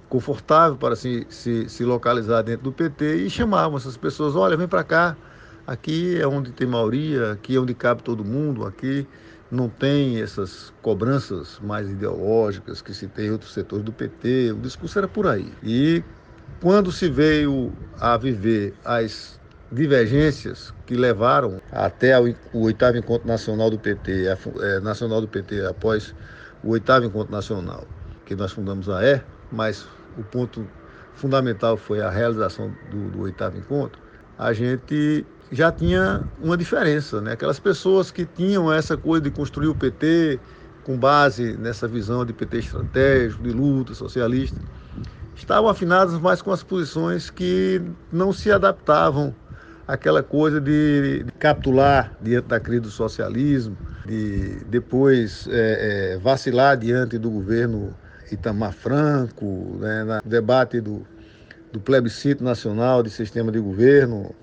confortável 0.07 0.77
para 0.77 0.95
se, 0.95 1.27
se, 1.29 1.67
se 1.67 1.83
localizar 1.83 2.41
dentro 2.41 2.63
do 2.63 2.71
PT 2.71 3.17
e 3.17 3.29
chamavam 3.29 3.77
essas 3.77 3.97
pessoas, 3.97 4.35
olha, 4.35 4.55
vem 4.55 4.67
para 4.67 4.83
cá, 4.83 5.17
aqui 5.65 6.17
é 6.17 6.25
onde 6.25 6.51
tem 6.51 6.65
maioria, 6.65 7.33
aqui 7.33 7.57
é 7.57 7.59
onde 7.59 7.73
cabe 7.73 8.03
todo 8.03 8.23
mundo, 8.23 8.65
aqui 8.65 9.05
não 9.51 9.67
tem 9.69 10.21
essas 10.21 10.73
cobranças 10.81 11.59
mais 11.61 11.89
ideológicas 11.89 12.81
que 12.81 12.93
se 12.93 13.07
tem 13.07 13.27
em 13.27 13.31
outros 13.31 13.53
setores 13.53 13.83
do 13.83 13.91
PT, 13.91 14.53
o 14.53 14.57
discurso 14.57 14.97
era 14.97 15.07
por 15.07 15.27
aí. 15.27 15.51
E 15.61 16.03
quando 16.61 16.91
se 16.91 17.09
veio 17.09 17.71
a 17.99 18.17
viver 18.17 18.73
as 18.83 19.39
divergências 19.71 20.73
que 20.85 20.95
levaram 20.95 21.61
até 21.71 22.19
o 22.19 22.35
oitavo 22.61 22.97
encontro 22.97 23.27
nacional 23.27 23.69
do 23.69 23.77
PT, 23.77 24.27
a, 24.29 24.65
é, 24.65 24.79
nacional 24.79 25.21
do 25.21 25.27
PT 25.27 25.65
após 25.65 26.15
o 26.63 26.71
oitavo 26.71 27.05
encontro 27.05 27.31
nacional, 27.31 27.85
que 28.25 28.35
nós 28.35 28.51
fundamos 28.51 28.89
a 28.89 29.03
E, 29.03 29.21
mas 29.51 29.87
o 30.17 30.23
ponto 30.23 30.67
fundamental 31.13 31.77
foi 31.77 32.01
a 32.01 32.09
realização 32.09 32.73
do, 32.89 33.09
do 33.09 33.21
oitavo 33.21 33.57
encontro, 33.57 34.01
a 34.37 34.53
gente 34.53 35.25
já 35.51 35.71
tinha 35.71 36.27
uma 36.37 36.57
diferença, 36.57 37.21
né? 37.21 37.33
Aquelas 37.33 37.59
pessoas 37.59 38.11
que 38.11 38.25
tinham 38.25 38.71
essa 38.71 38.97
coisa 38.97 39.23
de 39.23 39.31
construir 39.31 39.67
o 39.67 39.75
PT 39.75 40.39
com 40.83 40.97
base 40.97 41.57
nessa 41.57 41.87
visão 41.87 42.25
de 42.25 42.33
PT 42.33 42.59
estratégico, 42.59 43.43
de 43.43 43.51
luta 43.51 43.93
socialista, 43.93 44.61
estavam 45.37 45.69
afinadas 45.69 46.19
mais 46.19 46.41
com 46.41 46.51
as 46.51 46.63
posições 46.63 47.29
que 47.29 47.81
não 48.11 48.33
se 48.33 48.51
adaptavam 48.51 49.33
àquela 49.87 50.21
coisa 50.21 50.59
de 50.59 51.25
capitular 51.39 52.11
diante 52.21 52.47
da 52.47 52.59
crise 52.59 52.81
do 52.81 52.89
socialismo, 52.89 53.77
de 54.05 54.59
depois 54.65 55.47
é, 55.49 56.15
é, 56.15 56.17
vacilar 56.17 56.75
diante 56.77 57.17
do 57.17 57.29
governo 57.29 57.95
Itamar 58.31 58.73
Franco, 58.73 59.77
né, 59.79 60.03
no 60.03 60.29
debate 60.29 60.81
do, 60.81 61.05
do 61.71 61.79
plebiscito 61.79 62.43
nacional 62.43 63.03
de 63.03 63.09
sistema 63.09 63.51
de 63.51 63.59
governo, 63.59 64.33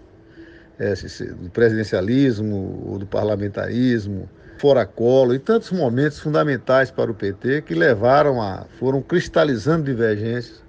é, 0.78 0.94
do 0.94 1.50
presidencialismo 1.50 2.82
ou 2.86 2.98
do 2.98 3.06
parlamentarismo, 3.06 4.28
fora 4.58 4.86
colo 4.86 5.34
e 5.34 5.38
tantos 5.38 5.70
momentos 5.70 6.18
fundamentais 6.20 6.90
para 6.90 7.10
o 7.10 7.14
PT 7.14 7.62
que 7.62 7.74
levaram 7.74 8.40
a 8.40 8.64
foram 8.78 9.02
cristalizando 9.02 9.84
divergências 9.84 10.63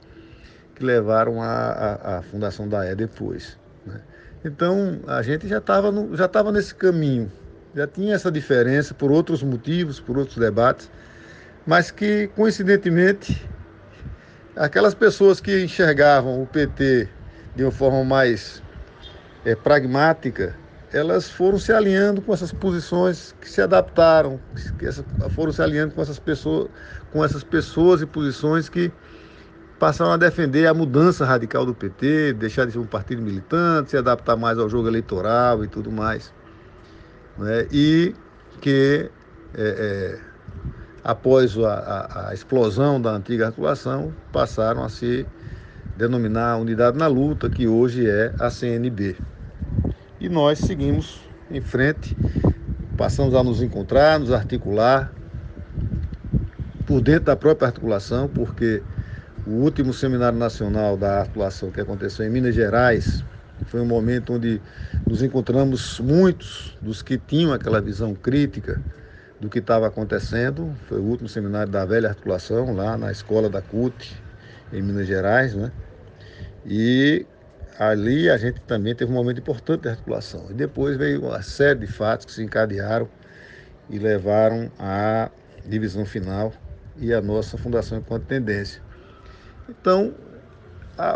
que 0.75 0.83
levaram 0.83 1.41
à 1.41 2.21
fundação 2.29 2.67
da 2.67 2.85
E 2.91 2.95
depois. 2.95 3.57
Né? 3.85 3.99
Então 4.43 4.99
a 5.07 5.21
gente 5.21 5.47
já 5.47 5.57
estava 5.57 5.91
já 6.13 6.51
nesse 6.51 6.75
caminho, 6.75 7.31
já 7.73 7.87
tinha 7.87 8.13
essa 8.13 8.31
diferença 8.31 8.93
por 8.93 9.11
outros 9.11 9.41
motivos, 9.41 9.99
por 9.99 10.17
outros 10.17 10.37
debates, 10.37 10.91
mas 11.65 11.89
que 11.89 12.27
coincidentemente 12.35 13.43
aquelas 14.55 14.93
pessoas 14.93 15.41
que 15.41 15.63
enxergavam 15.63 16.41
o 16.41 16.45
PT 16.45 17.09
de 17.55 17.63
uma 17.63 17.71
forma 17.71 18.03
mais 18.03 18.61
é, 19.45 19.55
pragmática, 19.55 20.55
elas 20.93 21.29
foram 21.29 21.57
se 21.57 21.73
alinhando 21.73 22.21
com 22.21 22.33
essas 22.33 22.53
posições 22.53 23.35
que 23.41 23.49
se 23.49 23.61
adaptaram, 23.61 24.39
que 24.77 24.85
foram 25.31 25.51
se 25.51 25.61
alinhando 25.61 25.93
com 25.93 26.01
essas 26.01 26.19
pessoas, 26.19 26.69
com 27.11 27.23
essas 27.23 27.43
pessoas 27.43 28.01
e 28.01 28.05
posições 28.05 28.69
que 28.69 28.91
passaram 29.79 30.11
a 30.11 30.17
defender 30.17 30.67
a 30.67 30.73
mudança 30.73 31.25
radical 31.25 31.65
do 31.65 31.73
PT, 31.73 32.33
deixar 32.33 32.65
de 32.65 32.71
ser 32.71 32.79
um 32.79 32.85
partido 32.85 33.21
militante, 33.21 33.91
se 33.91 33.97
adaptar 33.97 34.35
mais 34.35 34.57
ao 34.57 34.69
jogo 34.69 34.87
eleitoral 34.87 35.63
e 35.63 35.67
tudo 35.67 35.91
mais. 35.91 36.33
Né? 37.37 37.67
E 37.71 38.15
que 38.61 39.09
é, 39.53 39.61
é, 39.61 40.19
após 41.03 41.57
a, 41.57 41.73
a, 41.73 42.29
a, 42.29 42.33
explosão 42.33 43.01
da 43.01 43.11
antiga 43.11 43.47
articulação, 43.47 44.13
passaram 44.31 44.83
a 44.83 44.89
se 44.89 45.25
denominar 45.95 46.57
Unidade 46.57 46.97
na 46.97 47.07
Luta, 47.07 47.49
que 47.49 47.67
hoje 47.67 48.09
é 48.09 48.33
a 48.39 48.49
CNB. 48.49 49.15
E 50.19 50.29
nós 50.29 50.59
seguimos 50.59 51.21
em 51.51 51.61
frente, 51.61 52.17
passamos 52.97 53.35
a 53.35 53.43
nos 53.43 53.61
encontrar, 53.61 54.19
nos 54.19 54.31
articular 54.31 55.13
por 56.85 57.01
dentro 57.01 57.25
da 57.25 57.35
própria 57.35 57.67
articulação, 57.67 58.27
porque 58.27 58.81
o 59.45 59.51
último 59.51 59.93
seminário 59.93 60.37
nacional 60.37 60.97
da 60.97 61.19
articulação 61.19 61.69
que 61.69 61.79
aconteceu 61.79 62.25
em 62.25 62.29
Minas 62.29 62.55
Gerais 62.55 63.23
foi 63.67 63.79
um 63.79 63.85
momento 63.85 64.33
onde 64.33 64.59
nos 65.07 65.21
encontramos 65.21 65.99
muitos 65.99 66.75
dos 66.81 67.01
que 67.01 67.17
tinham 67.17 67.53
aquela 67.53 67.79
visão 67.79 68.13
crítica 68.15 68.81
do 69.39 69.49
que 69.49 69.59
estava 69.59 69.87
acontecendo. 69.87 70.73
Foi 70.87 70.99
o 70.99 71.03
último 71.03 71.29
seminário 71.29 71.71
da 71.71 71.85
velha 71.85 72.09
articulação 72.09 72.73
lá 72.73 72.97
na 72.97 73.11
escola 73.11 73.49
da 73.49 73.61
CUT, 73.61 74.15
em 74.73 74.81
Minas 74.81 75.07
Gerais, 75.07 75.53
né? 75.53 75.71
E 76.65 77.25
ali 77.77 78.29
a 78.29 78.37
gente 78.37 78.59
também 78.61 78.95
teve 78.95 79.11
um 79.11 79.15
momento 79.15 79.39
importante 79.39 79.81
de 79.81 79.89
articulação. 79.89 80.47
E 80.49 80.53
depois 80.53 80.97
veio 80.97 81.21
uma 81.21 81.41
série 81.41 81.79
de 81.79 81.87
fatos 81.87 82.25
que 82.25 82.31
se 82.31 82.43
encadearam 82.43 83.07
e 83.89 83.99
levaram 83.99 84.71
à 84.79 85.29
divisão 85.67 86.05
final 86.05 86.51
e 86.97 87.13
à 87.13 87.21
nossa 87.21 87.57
fundação 87.57 87.99
enquanto 87.99 88.23
tendência. 88.25 88.84
Então, 89.69 90.13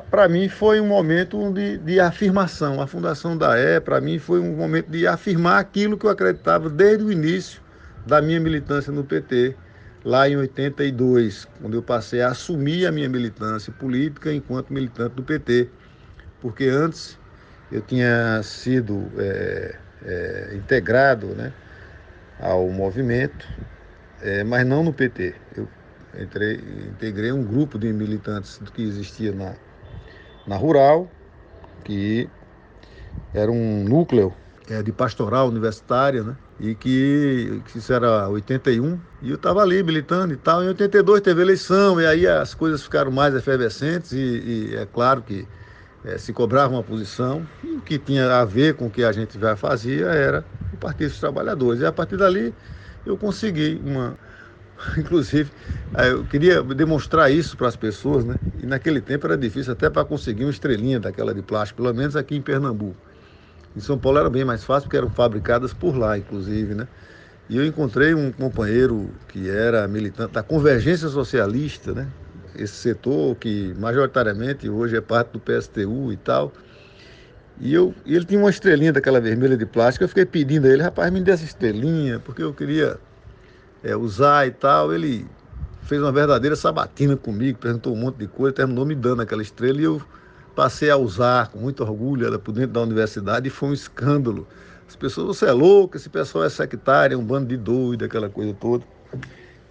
para 0.10 0.28
mim 0.28 0.50
foi 0.50 0.82
um 0.82 0.88
momento 0.88 1.52
de, 1.54 1.78
de, 1.78 2.00
afirmação. 2.00 2.82
A 2.82 2.88
fundação 2.88 3.38
da 3.38 3.58
E, 3.58 3.80
para 3.80 4.02
mim, 4.02 4.20
foi 4.20 4.40
um 4.40 4.56
momento 4.56 4.90
de 4.90 5.08
afirmar 5.08 5.60
aquilo 5.60 5.98
que 5.98 6.06
eu 6.06 6.10
acreditava 6.10 6.70
desde 6.70 7.04
o 7.04 7.12
início 7.12 7.62
da 8.06 8.22
minha 8.22 8.40
militância 8.40 8.92
no 8.92 9.04
PT, 9.04 9.56
lá 10.04 10.28
em 10.28 10.36
82, 10.38 11.48
quando 11.62 11.76
eu 11.76 11.84
passei 11.84 12.22
a 12.22 12.30
assumir 12.30 12.86
a 12.86 12.92
minha 12.92 13.10
militância 13.10 13.72
política 13.72 14.34
enquanto 14.34 14.74
militante 14.74 15.16
do 15.16 15.24
PT 15.24 15.70
porque 16.42 16.66
antes 16.66 17.18
eu 17.72 17.82
tinha 17.82 18.42
sido 18.44 19.12
é, 19.18 19.76
é, 20.06 20.56
integrado 20.56 21.28
né, 21.28 21.54
ao 22.40 22.68
movimento, 22.70 23.48
é, 24.22 24.44
mas 24.44 24.66
não 24.66 24.84
no 24.84 24.94
PT. 24.94 25.36
Eu 25.56 25.68
entrei, 26.18 26.56
integrei 26.90 27.32
um 27.32 27.44
grupo 27.44 27.78
de 27.78 27.92
militantes 27.92 28.60
que 28.74 28.82
existia 28.84 29.32
na, 29.32 29.54
na 30.48 30.56
Rural, 30.56 31.10
que 31.84 32.30
era 33.34 33.52
um 33.52 33.84
núcleo 33.84 34.34
é, 34.70 34.82
de 34.82 34.92
pastoral 34.92 35.48
universitária, 35.48 36.24
né? 36.24 36.36
E 36.60 36.76
que, 36.76 37.62
que 37.68 37.78
isso 37.78 37.94
era 37.94 38.28
81, 38.28 39.00
e 39.22 39.30
eu 39.30 39.36
estava 39.36 39.62
ali 39.62 39.82
militando 39.82 40.34
e 40.34 40.38
tal. 40.38 40.64
Em 40.64 40.68
82 40.68 41.22
teve 41.22 41.42
eleição, 41.42 42.02
e 42.02 42.06
aí 42.06 42.28
as 42.28 42.54
coisas 42.54 42.84
ficaram 42.84 43.12
mais 43.12 43.34
efervescentes, 43.34 44.12
e, 44.12 44.18
e 44.18 44.76
é 44.76 44.86
claro 44.86 45.22
que 45.22 45.48
é, 46.04 46.18
se 46.18 46.32
cobrava 46.34 46.74
uma 46.74 46.84
posição 46.84 47.46
e 47.64 47.76
o 47.76 47.82
que 47.82 47.98
tinha 47.98 48.40
a 48.40 48.46
ver 48.46 48.76
com 48.76 48.88
o 48.88 48.90
que 48.90 49.04
a 49.04 49.12
gente 49.12 49.40
já 49.40 49.56
fazia 49.56 50.06
era 50.06 50.46
o 50.72 50.78
Partido 50.78 51.10
dos 51.10 51.20
Trabalhadores. 51.20 51.82
E 51.82 51.86
a 51.86 51.92
partir 51.92 52.18
dali 52.18 52.54
eu 53.06 53.18
consegui 53.18 53.82
uma. 53.84 54.18
Inclusive, 54.98 55.52
eu 56.08 56.24
queria 56.26 56.62
demonstrar 56.64 57.32
isso 57.32 57.58
para 57.58 57.68
as 57.68 57.76
pessoas, 57.76 58.24
né? 58.26 58.36
E 58.62 58.66
naquele 58.66 59.02
tempo 59.02 59.26
era 59.28 59.38
difícil 59.38 59.74
até 59.74 59.90
para 59.90 60.06
conseguir 60.06 60.46
uma 60.46 60.52
estrelinha 60.52 61.00
daquela 61.00 61.34
de 61.34 61.42
plástico, 61.42 61.82
pelo 61.82 61.94
menos 61.94 62.16
aqui 62.16 62.36
em 62.36 62.42
Pernambuco. 62.42 62.98
Em 63.76 63.80
São 63.80 63.98
Paulo 63.98 64.18
era 64.18 64.30
bem 64.30 64.44
mais 64.44 64.64
fácil 64.64 64.88
porque 64.88 64.98
eram 64.98 65.10
fabricadas 65.10 65.74
por 65.74 65.96
lá, 65.96 66.18
inclusive, 66.18 66.74
né? 66.74 66.88
E 67.50 67.58
eu 67.58 67.66
encontrei 67.66 68.14
um 68.14 68.32
companheiro 68.32 69.10
que 69.28 69.50
era 69.50 69.88
militante 69.88 70.34
da 70.34 70.44
Convergência 70.44 71.08
Socialista, 71.08 71.94
né? 71.94 72.08
esse 72.56 72.76
setor 72.76 73.36
que 73.36 73.74
majoritariamente 73.78 74.70
hoje 74.70 74.96
é 74.96 75.02
parte 75.02 75.32
do 75.32 75.40
PSTU 75.40 76.12
e 76.12 76.18
tal. 76.18 76.52
E, 77.60 77.74
eu, 77.74 77.94
e 78.06 78.16
ele 78.16 78.26
tinha 78.26 78.40
uma 78.40 78.50
estrelinha 78.50 78.94
daquela 78.94 79.20
vermelha 79.20 79.58
de 79.58 79.66
plástico. 79.66 80.04
Eu 80.04 80.10
fiquei 80.10 80.26
pedindo 80.26 80.68
a 80.68 80.70
ele, 80.70 80.82
rapaz, 80.82 81.12
me 81.12 81.22
dê 81.22 81.32
essa 81.32 81.44
estrelinha, 81.44 82.20
porque 82.20 82.42
eu 82.42 82.54
queria 82.54 82.98
é, 83.84 83.96
usar 83.96 84.48
e 84.48 84.52
tal. 84.52 84.94
Ele 84.94 85.26
fez 85.84 86.02
uma 86.02 86.12
verdadeira 86.12 86.56
sabatina 86.56 87.18
comigo, 87.18 87.58
perguntou 87.58 87.94
um 87.94 87.98
monte 87.98 88.18
de 88.18 88.28
coisa, 88.28 88.56
terminou 88.56 88.86
me 88.86 88.96
dando 88.96 89.22
aquela 89.22 89.42
estrela 89.42 89.80
e 89.80 89.84
eu 89.84 90.02
passei 90.56 90.90
a 90.90 90.98
usar 90.98 91.50
com 91.50 91.60
muito 91.60 91.82
orgulho 91.84 92.26
ela 92.26 92.38
por 92.38 92.52
dentro 92.52 92.74
da 92.74 92.82
universidade 92.82 93.48
e 93.48 93.50
foi 93.50 93.70
um 93.70 93.74
escândalo. 93.74 94.48
As 94.88 94.96
pessoas, 94.96 95.38
você 95.38 95.46
é 95.46 95.52
louco, 95.52 95.98
esse 95.98 96.10
pessoal 96.10 96.44
é 96.44 96.50
sectário, 96.50 97.14
é 97.14 97.18
um 97.18 97.24
bando 97.24 97.48
de 97.48 97.58
doido, 97.58 98.06
aquela 98.06 98.30
coisa 98.30 98.54
toda. 98.54 98.84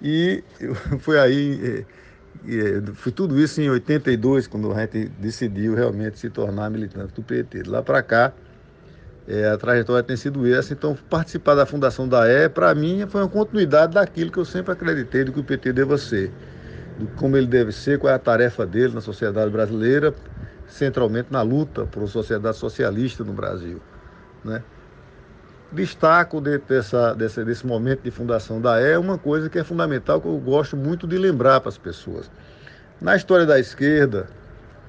E 0.00 0.42
eu, 0.60 0.74
foi 1.00 1.18
aí. 1.18 1.84
É, 1.86 1.98
e 2.44 2.92
foi 2.94 3.10
tudo 3.10 3.38
isso 3.38 3.60
em 3.60 3.68
82, 3.68 4.46
quando 4.46 4.72
a 4.72 4.80
gente 4.80 5.08
decidiu 5.18 5.74
realmente 5.74 6.18
se 6.18 6.30
tornar 6.30 6.70
militante 6.70 7.12
do 7.14 7.22
PT. 7.22 7.64
De 7.64 7.68
lá 7.68 7.82
para 7.82 8.02
cá, 8.02 8.32
é, 9.28 9.46
a 9.46 9.58
trajetória 9.58 10.02
tem 10.02 10.16
sido 10.16 10.46
essa. 10.46 10.72
Então, 10.72 10.96
participar 11.10 11.54
da 11.54 11.66
fundação 11.66 12.08
da 12.08 12.26
E, 12.26 12.48
para 12.48 12.74
mim, 12.74 13.04
foi 13.06 13.20
uma 13.20 13.28
continuidade 13.28 13.92
daquilo 13.92 14.32
que 14.32 14.38
eu 14.38 14.44
sempre 14.44 14.72
acreditei 14.72 15.22
do 15.22 15.32
que 15.32 15.40
o 15.40 15.44
PT 15.44 15.74
deva 15.74 15.98
ser. 15.98 16.32
Do 16.98 17.06
como 17.08 17.36
ele 17.36 17.46
deve 17.46 17.70
ser, 17.70 17.98
qual 17.98 18.10
é 18.10 18.16
a 18.16 18.18
tarefa 18.18 18.64
dele 18.64 18.94
na 18.94 19.02
sociedade 19.02 19.50
brasileira, 19.50 20.14
centralmente 20.66 21.28
na 21.30 21.42
luta 21.42 21.84
por 21.84 22.00
uma 22.00 22.08
sociedade 22.08 22.56
socialista 22.56 23.22
no 23.22 23.34
Brasil. 23.34 23.82
Né? 24.42 24.62
Destaco 25.70 26.40
dentro 26.40 26.66
dessa, 26.66 27.12
desse, 27.12 27.44
desse 27.44 27.66
momento 27.66 28.00
de 28.00 28.10
fundação 28.10 28.62
da 28.62 28.80
E 28.80 28.96
uma 28.96 29.18
coisa 29.18 29.50
que 29.50 29.58
é 29.58 29.64
fundamental, 29.64 30.22
que 30.22 30.26
eu 30.26 30.38
gosto 30.38 30.74
muito 30.74 31.06
de 31.06 31.18
lembrar 31.18 31.60
para 31.60 31.68
as 31.68 31.76
pessoas. 31.76 32.30
Na 32.98 33.14
história 33.14 33.44
da 33.44 33.60
esquerda, 33.60 34.26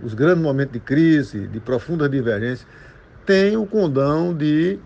os 0.01 0.13
grandes 0.13 0.41
momentos 0.41 0.71
de 0.71 0.79
crise, 0.79 1.45
de 1.45 1.59
profunda 1.59 2.07
divergência, 2.07 2.65
tem 3.29 3.55
o 3.55 3.63
condão 3.63 4.33
de 4.33 4.79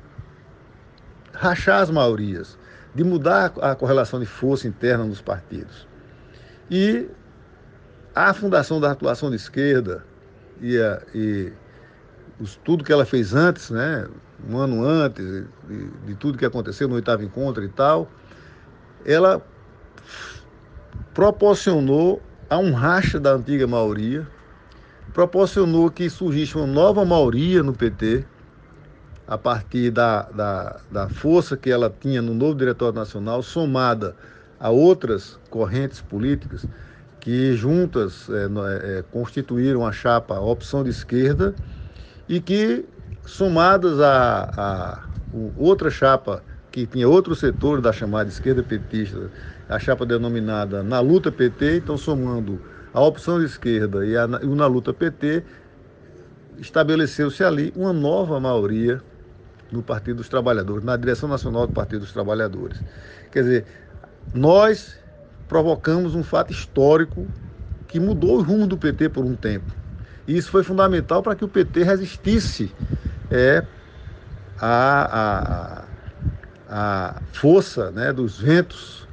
rachar 1.31 1.79
as 1.79 1.89
maiorias, 1.89 2.59
de 2.93 3.01
mudar 3.01 3.53
a 3.61 3.73
correlação 3.73 4.19
de 4.19 4.25
força 4.25 4.67
interna 4.67 5.05
nos 5.05 5.21
partidos. 5.21 5.87
E 6.69 7.07
a 8.13 8.33
fundação 8.33 8.81
da 8.81 8.91
atuação 8.91 9.29
de 9.29 9.37
esquerda 9.37 10.03
e, 10.59 10.77
a, 10.77 11.01
e 11.15 11.53
os, 12.37 12.57
tudo 12.65 12.83
que 12.83 12.91
ela 12.91 13.05
fez 13.05 13.33
antes, 13.33 13.69
né, 13.69 14.09
um 14.49 14.57
ano 14.57 14.83
antes 14.83 15.25
de, 15.65 15.87
de 16.05 16.15
tudo 16.15 16.37
que 16.37 16.45
aconteceu 16.45 16.89
no 16.89 16.95
oitavo 16.95 17.23
encontro 17.23 17.63
e 17.63 17.69
tal, 17.69 18.11
ela 19.05 19.41
proporcionou 21.13 22.21
a 22.49 22.57
um 22.57 22.73
racha 22.73 23.21
da 23.21 23.35
antiga 23.35 23.65
maioria, 23.65 24.27
proporcionou 25.13 25.89
que 25.89 26.09
surgisse 26.09 26.57
uma 26.57 26.67
nova 26.67 27.05
maioria 27.05 27.63
no 27.63 27.71
PT, 27.71 28.32
a 29.27 29.37
partir 29.37 29.91
da, 29.91 30.23
da, 30.23 30.79
da 30.91 31.09
força 31.09 31.55
que 31.55 31.69
ela 31.69 31.93
tinha 31.99 32.21
no 32.21 32.33
novo 32.33 32.55
Diretório 32.55 32.95
Nacional, 32.95 33.41
somada 33.41 34.15
a 34.59 34.69
outras 34.69 35.39
correntes 35.49 36.01
políticas, 36.01 36.65
que 37.19 37.53
juntas 37.53 38.29
é, 38.29 38.99
é, 38.99 39.03
constituíram 39.11 39.85
a 39.85 39.91
chapa 39.91 40.39
Opção 40.39 40.83
de 40.83 40.89
Esquerda 40.89 41.55
e 42.27 42.41
que, 42.41 42.85
somadas 43.25 43.99
a, 44.01 44.51
a 44.57 45.03
outra 45.57 45.89
chapa 45.89 46.43
que 46.71 46.85
tinha 46.85 47.07
outro 47.07 47.35
setor 47.35 47.79
da 47.79 47.93
chamada 47.93 48.29
esquerda 48.29 48.63
petista, 48.63 49.29
a 49.69 49.79
chapa 49.79 50.05
denominada 50.05 50.83
Na 50.83 50.99
Luta 50.99 51.31
PT, 51.31 51.77
então 51.77 51.97
somando 51.97 52.59
a 52.93 53.01
opção 53.01 53.39
de 53.39 53.45
esquerda 53.45 54.05
e, 54.05 54.17
a, 54.17 54.27
e 54.41 54.47
o 54.47 54.55
Na 54.55 54.65
Luta 54.65 54.93
PT, 54.93 55.43
estabeleceu-se 56.57 57.43
ali 57.43 57.71
uma 57.75 57.93
nova 57.93 58.39
maioria 58.39 59.01
no 59.73 59.83
Partido 59.83 60.17
dos 60.17 60.29
Trabalhadores, 60.29 60.83
na 60.83 60.95
direção 60.95 61.27
nacional 61.27 61.67
do 61.67 61.73
Partido 61.73 62.01
dos 62.01 62.13
Trabalhadores. 62.13 62.81
Quer 63.31 63.41
dizer, 63.41 63.65
nós 64.33 64.97
provocamos 65.47 66.15
um 66.15 66.23
fato 66.23 66.51
histórico 66.51 67.27
que 67.87 67.99
mudou 67.99 68.37
o 68.37 68.41
rumo 68.41 68.65
do 68.65 68.77
PT 68.77 69.09
por 69.09 69.25
um 69.25 69.35
tempo. 69.35 69.73
E 70.27 70.37
isso 70.37 70.49
foi 70.49 70.63
fundamental 70.63 71.21
para 71.21 71.35
que 71.35 71.43
o 71.43 71.47
PT 71.47 71.83
resistisse 71.83 72.71
é, 73.29 73.65
a, 74.59 75.81
a 75.81 75.93
a 76.75 77.21
força 77.31 77.91
né, 77.91 78.11
dos 78.11 78.39
ventos 78.39 79.07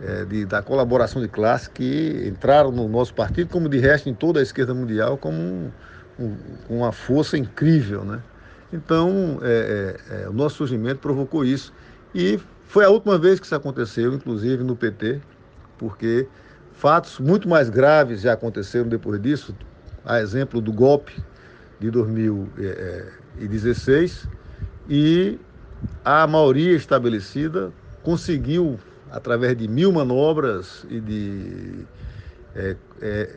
é, 0.00 0.24
de, 0.24 0.44
da 0.44 0.60
colaboração 0.60 1.22
de 1.22 1.28
classe 1.28 1.70
que 1.70 2.24
entraram 2.26 2.72
no 2.72 2.88
nosso 2.88 3.14
partido, 3.14 3.48
como 3.48 3.68
de 3.68 3.78
resto 3.78 4.08
em 4.08 4.14
toda 4.14 4.40
a 4.40 4.42
esquerda 4.42 4.74
mundial, 4.74 5.16
como 5.16 5.38
um, 5.38 5.70
um, 6.18 6.36
uma 6.68 6.90
força 6.90 7.38
incrível. 7.38 8.04
Né? 8.04 8.20
Então, 8.72 9.38
é, 9.42 9.98
é, 10.10 10.22
é, 10.22 10.28
o 10.28 10.32
nosso 10.32 10.56
surgimento 10.56 11.00
provocou 11.00 11.44
isso. 11.44 11.72
E 12.14 12.40
foi 12.66 12.84
a 12.84 12.90
última 12.90 13.18
vez 13.18 13.38
que 13.38 13.46
isso 13.46 13.54
aconteceu, 13.54 14.12
inclusive 14.12 14.64
no 14.64 14.74
PT, 14.74 15.20
porque 15.78 16.26
fatos 16.72 17.20
muito 17.20 17.48
mais 17.48 17.70
graves 17.70 18.22
já 18.22 18.32
aconteceram 18.32 18.88
depois 18.88 19.20
disso, 19.20 19.54
a 20.04 20.20
exemplo 20.20 20.60
do 20.60 20.72
golpe 20.72 21.12
de 21.78 21.88
2016, 21.90 24.28
e 24.88 25.38
a 26.04 26.26
maioria 26.26 26.74
estabelecida 26.76 27.72
conseguiu, 28.02 28.80
através 29.10 29.56
de 29.56 29.68
mil 29.68 29.92
manobras 29.92 30.84
e 30.88 31.00
de 31.00 31.86
é, 32.54 32.76
é, 33.00 33.36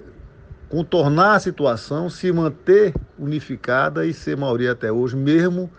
contornar 0.69 1.35
a 1.35 1.39
situação, 1.39 2.09
se 2.09 2.31
manter 2.31 2.93
unificada 3.17 4.05
e 4.05 4.13
ser 4.13 4.37
maioria 4.37 4.71
até 4.71 4.91
hoje, 4.91 5.15
mesmo 5.15 5.69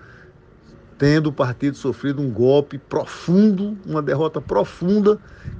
tendo 0.99 1.28
o 1.28 1.32
partido 1.32 1.76
sofrido 1.76 2.20
um 2.20 2.30
golpe 2.30 2.76
profundo, 2.76 3.78
uma 3.86 4.03
derrota 4.03 4.41
profunda, 4.41 5.18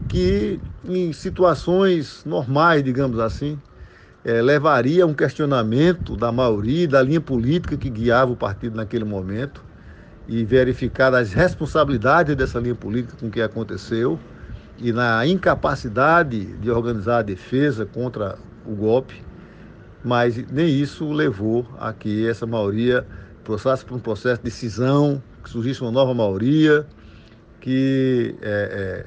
que 0.09 0.61
em 0.85 1.13
situações 1.13 2.23
normais, 2.27 2.85
digamos 2.85 3.19
assim, 3.19 3.59
é, 4.25 4.43
levaria 4.43 5.05
a 5.05 5.07
um 5.07 5.15
questionamento 5.15 6.17
da 6.17 6.31
maioria, 6.31 6.87
da 6.87 7.01
linha 7.01 7.21
política 7.21 7.77
que 7.77 7.89
guiava 7.89 8.33
o 8.33 8.37
partido 8.37 8.77
naquele 8.77 9.05
momento 9.05 9.65
e 10.29 10.45
verificar 10.45 11.15
as 11.15 11.33
responsabilidades 11.33 12.37
dessa 12.37 12.59
linha 12.59 12.75
política 12.75 13.17
com 13.19 13.29
o 13.29 13.31
que 13.31 13.41
aconteceu 13.41 14.19
e 14.77 14.93
na 14.93 15.27
incapacidade 15.27 16.45
de 16.59 16.71
organizar 16.71 17.19
a 17.19 17.23
defesa 17.23 17.87
contra 17.87 18.37
o 18.67 18.75
golpe, 18.75 19.23
mas 20.05 20.37
nem 20.51 20.69
isso 20.69 21.11
levou 21.13 21.67
a 21.79 21.93
que 21.93 22.27
essa 22.27 22.47
maioria 22.47 23.07
passasse 23.45 23.85
por 23.85 23.97
um 23.97 24.01
processo 24.01 24.43
de 24.43 24.51
cisão, 24.51 25.23
que 25.43 25.51
surgisse 25.51 25.81
uma 25.83 25.91
nova 25.91 26.15
maioria, 26.15 26.87
que 27.61 28.35
é, 28.41 29.07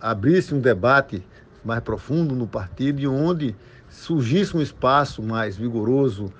abrisse 0.00 0.54
um 0.54 0.60
debate 0.60 1.24
mais 1.64 1.80
profundo 1.80 2.34
no 2.34 2.46
partido 2.46 3.00
e 3.00 3.06
onde 3.06 3.56
surgisse 3.88 4.56
um 4.56 4.60
espaço 4.60 5.22
mais 5.22 5.56
vigoroso, 5.56 6.32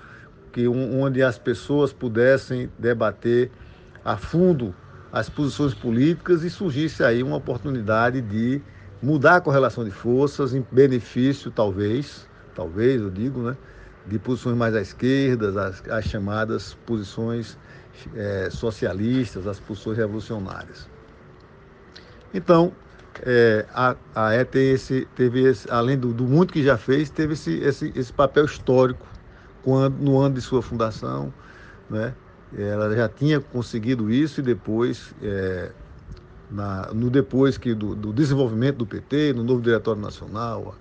que 0.53 0.69
onde 0.69 1.23
as 1.23 1.39
pessoas 1.39 1.93
pudessem 1.93 2.71
debater 2.79 3.51
a 4.05 4.17
fundo 4.17 4.75
as 5.11 5.29
posições 5.29 5.73
políticas 5.73 6.43
e 6.43 6.51
surgisse 6.51 7.05
aí 7.05 7.23
uma 7.23 7.37
oportunidade 7.37 8.21
de 8.21 8.61
mudar 9.01 9.37
a 9.37 9.41
correlação 9.41 9.85
de 9.85 9.91
forças 9.91 10.55
em 10.55 10.67
benefício, 10.73 11.51
talvez, 11.51 12.29
talvez 12.55 13.01
eu 13.01 13.11
digo, 13.11 13.43
né, 13.43 13.57
de 14.07 14.19
posições 14.19 14.57
mais 14.57 14.75
à 14.75 14.81
esquerda, 14.81 15.49
as, 15.67 15.89
as 15.89 16.05
chamadas 16.05 16.75
posições 16.87 17.59
é, 18.15 18.49
socialistas, 18.51 19.47
as 19.47 19.59
posições 19.61 19.97
revolucionárias. 19.97 20.89
Então, 22.33 22.73
é, 23.23 23.65
a, 23.73 23.97
a 24.15 24.35
E 24.35 24.59
esse, 24.59 25.07
teve 25.15 25.43
esse, 25.43 25.71
além 25.71 25.97
do, 25.99 26.13
do, 26.13 26.25
muito 26.25 26.53
que 26.53 26.63
já 26.63 26.77
fez, 26.77 27.11
teve 27.11 27.35
esse, 27.35 27.55
esse, 27.59 27.93
esse 27.95 28.13
papel 28.13 28.45
histórico 28.45 29.07
quando, 29.63 29.99
no 29.99 30.19
ano 30.19 30.35
de 30.35 30.41
sua 30.41 30.61
fundação, 30.61 31.33
né, 31.89 32.15
ela 32.57 32.95
já 32.95 33.09
tinha 33.09 33.41
conseguido 33.41 34.11
isso 34.11 34.41
e 34.41 34.43
depois, 34.43 35.15
é, 35.23 35.71
na, 36.51 36.93
no 36.93 37.09
depois 37.11 37.57
que 37.57 37.75
do, 37.75 37.95
do, 37.95 38.13
desenvolvimento 38.13 38.79
do 38.79 38.87
PT, 38.87 39.33
no 39.33 39.43
novo 39.43 39.63
Diretório 39.63 40.01
Nacional 40.01 40.75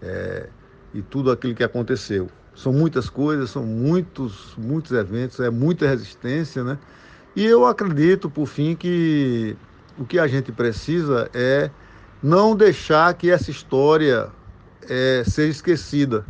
é, 0.00 0.48
e 0.94 1.02
tudo 1.02 1.30
aquilo 1.30 1.54
que 1.54 1.64
aconteceu. 1.64 2.28
São 2.54 2.72
muitas 2.72 3.08
coisas, 3.08 3.50
são 3.50 3.64
muitos, 3.64 4.54
muitos 4.58 4.92
eventos, 4.92 5.40
é 5.40 5.50
muita 5.50 5.88
resistência, 5.88 6.62
né? 6.62 6.78
E 7.34 7.44
eu 7.44 7.64
acredito, 7.64 8.28
por 8.28 8.46
fim, 8.46 8.74
que 8.74 9.56
o 9.98 10.04
que 10.04 10.18
a 10.18 10.26
gente 10.26 10.52
precisa 10.52 11.30
é 11.32 11.70
não 12.22 12.54
deixar 12.54 13.14
que 13.14 13.30
essa 13.30 13.50
história 13.50 14.30
é, 14.88 15.22
seja 15.26 15.50
esquecida 15.50 16.26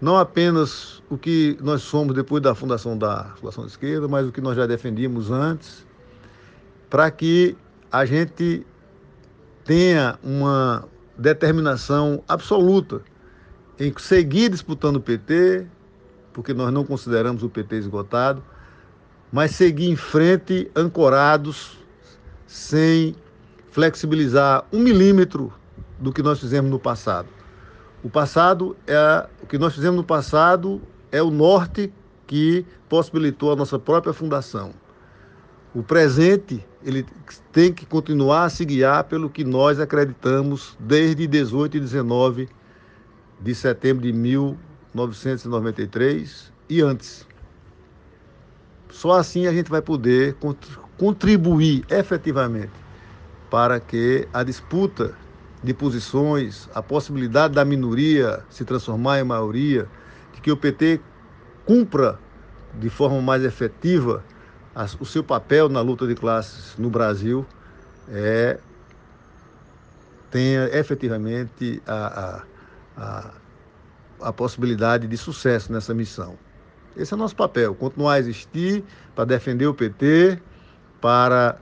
não 0.00 0.16
apenas 0.16 1.02
o 1.08 1.16
que 1.16 1.56
nós 1.60 1.82
somos 1.82 2.14
depois 2.14 2.42
da 2.42 2.54
fundação 2.54 2.96
da 2.96 3.32
Fundação 3.36 3.64
de 3.64 3.70
Esquerda, 3.70 4.06
mas 4.06 4.26
o 4.26 4.32
que 4.32 4.40
nós 4.40 4.56
já 4.56 4.66
defendíamos 4.66 5.30
antes, 5.30 5.86
para 6.90 7.10
que 7.10 7.56
a 7.90 8.04
gente 8.04 8.66
tenha 9.64 10.18
uma 10.22 10.86
determinação 11.18 12.22
absoluta 12.28 13.02
em 13.78 13.92
seguir 13.98 14.50
disputando 14.50 14.96
o 14.96 15.00
PT, 15.00 15.66
porque 16.32 16.54
nós 16.54 16.72
não 16.72 16.84
consideramos 16.84 17.42
o 17.42 17.48
PT 17.48 17.76
esgotado, 17.76 18.42
mas 19.32 19.52
seguir 19.52 19.90
em 19.90 19.96
frente 19.96 20.70
ancorados, 20.74 21.78
sem 22.46 23.14
flexibilizar 23.70 24.64
um 24.72 24.78
milímetro 24.78 25.52
do 25.98 26.12
que 26.12 26.22
nós 26.22 26.40
fizemos 26.40 26.70
no 26.70 26.78
passado. 26.78 27.28
O 28.02 28.08
passado 28.08 28.76
é 28.86 29.26
o 29.42 29.46
que 29.46 29.58
nós 29.58 29.74
fizemos 29.74 29.96
no 29.96 30.04
passado 30.04 30.80
é 31.10 31.22
o 31.22 31.30
norte 31.30 31.92
que 32.26 32.64
possibilitou 32.88 33.52
a 33.52 33.56
nossa 33.56 33.78
própria 33.78 34.12
fundação. 34.12 34.72
O 35.74 35.82
presente 35.82 36.64
ele 36.86 37.04
tem 37.50 37.72
que 37.72 37.84
continuar 37.84 38.44
a 38.44 38.48
se 38.48 38.64
guiar 38.64 39.02
pelo 39.04 39.28
que 39.28 39.42
nós 39.42 39.80
acreditamos 39.80 40.76
desde 40.78 41.26
18 41.26 41.78
e 41.78 41.80
19 41.80 42.48
de 43.40 43.54
setembro 43.56 44.04
de 44.04 44.12
1993 44.12 46.52
e 46.70 46.80
antes. 46.80 47.26
Só 48.88 49.18
assim 49.18 49.48
a 49.48 49.52
gente 49.52 49.68
vai 49.68 49.82
poder 49.82 50.36
contribuir 50.96 51.84
efetivamente 51.90 52.70
para 53.50 53.80
que 53.80 54.28
a 54.32 54.44
disputa 54.44 55.12
de 55.64 55.74
posições, 55.74 56.70
a 56.72 56.80
possibilidade 56.80 57.54
da 57.54 57.64
minoria 57.64 58.44
se 58.48 58.64
transformar 58.64 59.18
em 59.18 59.24
maioria, 59.24 59.88
de 60.32 60.40
que 60.40 60.52
o 60.52 60.56
PT 60.56 61.00
cumpra 61.64 62.16
de 62.78 62.88
forma 62.88 63.20
mais 63.20 63.44
efetiva 63.44 64.22
o 65.00 65.06
seu 65.06 65.24
papel 65.24 65.68
na 65.68 65.80
luta 65.80 66.06
de 66.06 66.14
classes 66.14 66.76
no 66.76 66.90
Brasil, 66.90 67.46
é, 68.08 68.58
tenha 70.30 70.68
efetivamente 70.76 71.82
a, 71.86 72.42
a, 72.96 73.02
a, 73.02 74.28
a 74.28 74.32
possibilidade 74.32 75.06
de 75.06 75.16
sucesso 75.16 75.72
nessa 75.72 75.94
missão. 75.94 76.36
Esse 76.94 77.14
é 77.14 77.16
o 77.16 77.18
nosso 77.18 77.36
papel, 77.36 77.74
continuar 77.74 78.14
a 78.14 78.18
existir 78.18 78.84
para 79.14 79.24
defender 79.24 79.66
o 79.66 79.74
PT, 79.74 80.40
para 81.00 81.58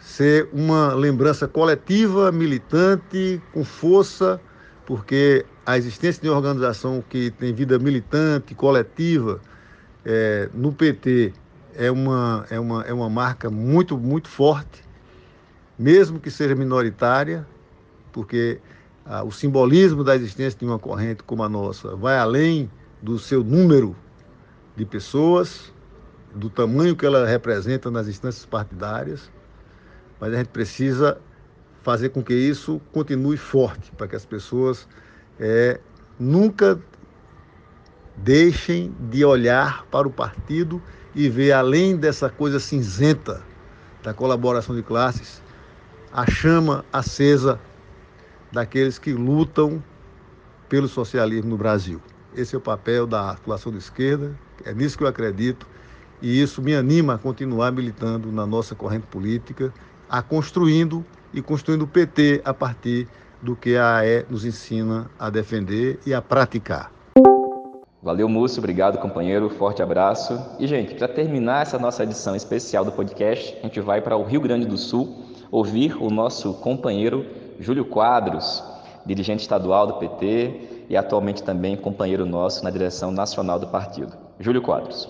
ser 0.00 0.48
uma 0.52 0.94
lembrança 0.94 1.46
coletiva, 1.46 2.32
militante, 2.32 3.40
com 3.52 3.64
força, 3.64 4.40
porque 4.84 5.46
a 5.64 5.78
existência 5.78 6.20
de 6.20 6.28
uma 6.28 6.36
organização 6.36 7.02
que 7.08 7.30
tem 7.30 7.54
vida 7.54 7.78
militante, 7.78 8.54
coletiva, 8.54 9.40
é, 10.04 10.48
no 10.52 10.72
PT 10.72 11.32
é 11.74 11.90
uma, 11.90 12.46
é, 12.50 12.58
uma, 12.58 12.82
é 12.82 12.92
uma 12.92 13.08
marca 13.08 13.50
muito, 13.50 13.98
muito 13.98 14.28
forte, 14.28 14.82
mesmo 15.78 16.20
que 16.20 16.30
seja 16.30 16.54
minoritária, 16.54 17.46
porque 18.12 18.60
ah, 19.04 19.22
o 19.22 19.32
simbolismo 19.32 20.04
da 20.04 20.14
existência 20.14 20.58
de 20.58 20.64
uma 20.64 20.78
corrente 20.78 21.22
como 21.22 21.42
a 21.42 21.48
nossa 21.48 21.96
vai 21.96 22.18
além 22.18 22.70
do 23.00 23.18
seu 23.18 23.42
número 23.42 23.96
de 24.76 24.84
pessoas, 24.84 25.72
do 26.34 26.48
tamanho 26.48 26.94
que 26.96 27.04
ela 27.04 27.26
representa 27.26 27.90
nas 27.90 28.08
instâncias 28.08 28.46
partidárias 28.46 29.30
mas 30.22 30.32
a 30.32 30.36
gente 30.36 30.50
precisa 30.50 31.20
fazer 31.82 32.10
com 32.10 32.22
que 32.22 32.32
isso 32.32 32.80
continue 32.92 33.36
forte, 33.36 33.90
para 33.90 34.06
que 34.06 34.14
as 34.14 34.24
pessoas 34.24 34.86
é, 35.36 35.80
nunca 36.16 36.80
deixem 38.18 38.94
de 39.10 39.24
olhar 39.24 39.84
para 39.86 40.06
o 40.06 40.12
partido 40.12 40.80
e 41.14 41.28
ver 41.28 41.52
além 41.52 41.96
dessa 41.96 42.28
coisa 42.28 42.58
cinzenta 42.58 43.42
da 44.02 44.12
colaboração 44.14 44.74
de 44.74 44.82
classes, 44.82 45.42
a 46.12 46.28
chama 46.30 46.84
acesa 46.92 47.58
daqueles 48.50 48.98
que 48.98 49.12
lutam 49.12 49.82
pelo 50.68 50.88
socialismo 50.88 51.50
no 51.50 51.56
Brasil. 51.56 52.00
Esse 52.34 52.54
é 52.54 52.58
o 52.58 52.60
papel 52.60 53.06
da 53.06 53.20
articulação 53.30 53.70
de 53.70 53.78
esquerda, 53.78 54.34
é 54.64 54.72
nisso 54.72 54.96
que 54.96 55.04
eu 55.04 55.08
acredito, 55.08 55.66
e 56.20 56.40
isso 56.40 56.62
me 56.62 56.74
anima 56.74 57.14
a 57.14 57.18
continuar 57.18 57.72
militando 57.72 58.30
na 58.32 58.46
nossa 58.46 58.74
corrente 58.74 59.06
política, 59.06 59.72
a 60.08 60.22
construindo 60.22 61.04
e 61.32 61.42
construindo 61.42 61.82
o 61.82 61.86
PT 61.86 62.42
a 62.44 62.54
partir 62.54 63.08
do 63.40 63.56
que 63.56 63.76
a 63.76 63.96
AE 63.96 64.26
nos 64.30 64.44
ensina 64.44 65.10
a 65.18 65.28
defender 65.28 65.98
e 66.06 66.14
a 66.14 66.22
praticar. 66.22 66.92
Valeu, 68.02 68.28
Múcio. 68.28 68.58
Obrigado, 68.58 68.98
companheiro. 68.98 69.48
Forte 69.48 69.80
abraço. 69.80 70.36
E, 70.58 70.66
gente, 70.66 70.92
para 70.92 71.06
terminar 71.06 71.62
essa 71.62 71.78
nossa 71.78 72.02
edição 72.02 72.34
especial 72.34 72.84
do 72.84 72.90
podcast, 72.90 73.56
a 73.60 73.62
gente 73.62 73.80
vai 73.80 74.00
para 74.00 74.16
o 74.16 74.24
Rio 74.24 74.40
Grande 74.40 74.66
do 74.66 74.76
Sul 74.76 75.24
ouvir 75.52 75.96
o 76.02 76.10
nosso 76.10 76.52
companheiro 76.54 77.24
Júlio 77.60 77.84
Quadros, 77.84 78.60
dirigente 79.06 79.42
estadual 79.42 79.86
do 79.86 79.94
PT 79.94 80.84
e 80.90 80.96
atualmente 80.96 81.44
também 81.44 81.76
companheiro 81.76 82.26
nosso 82.26 82.64
na 82.64 82.70
direção 82.70 83.12
nacional 83.12 83.60
do 83.60 83.68
partido. 83.68 84.12
Júlio 84.40 84.62
Quadros. 84.62 85.08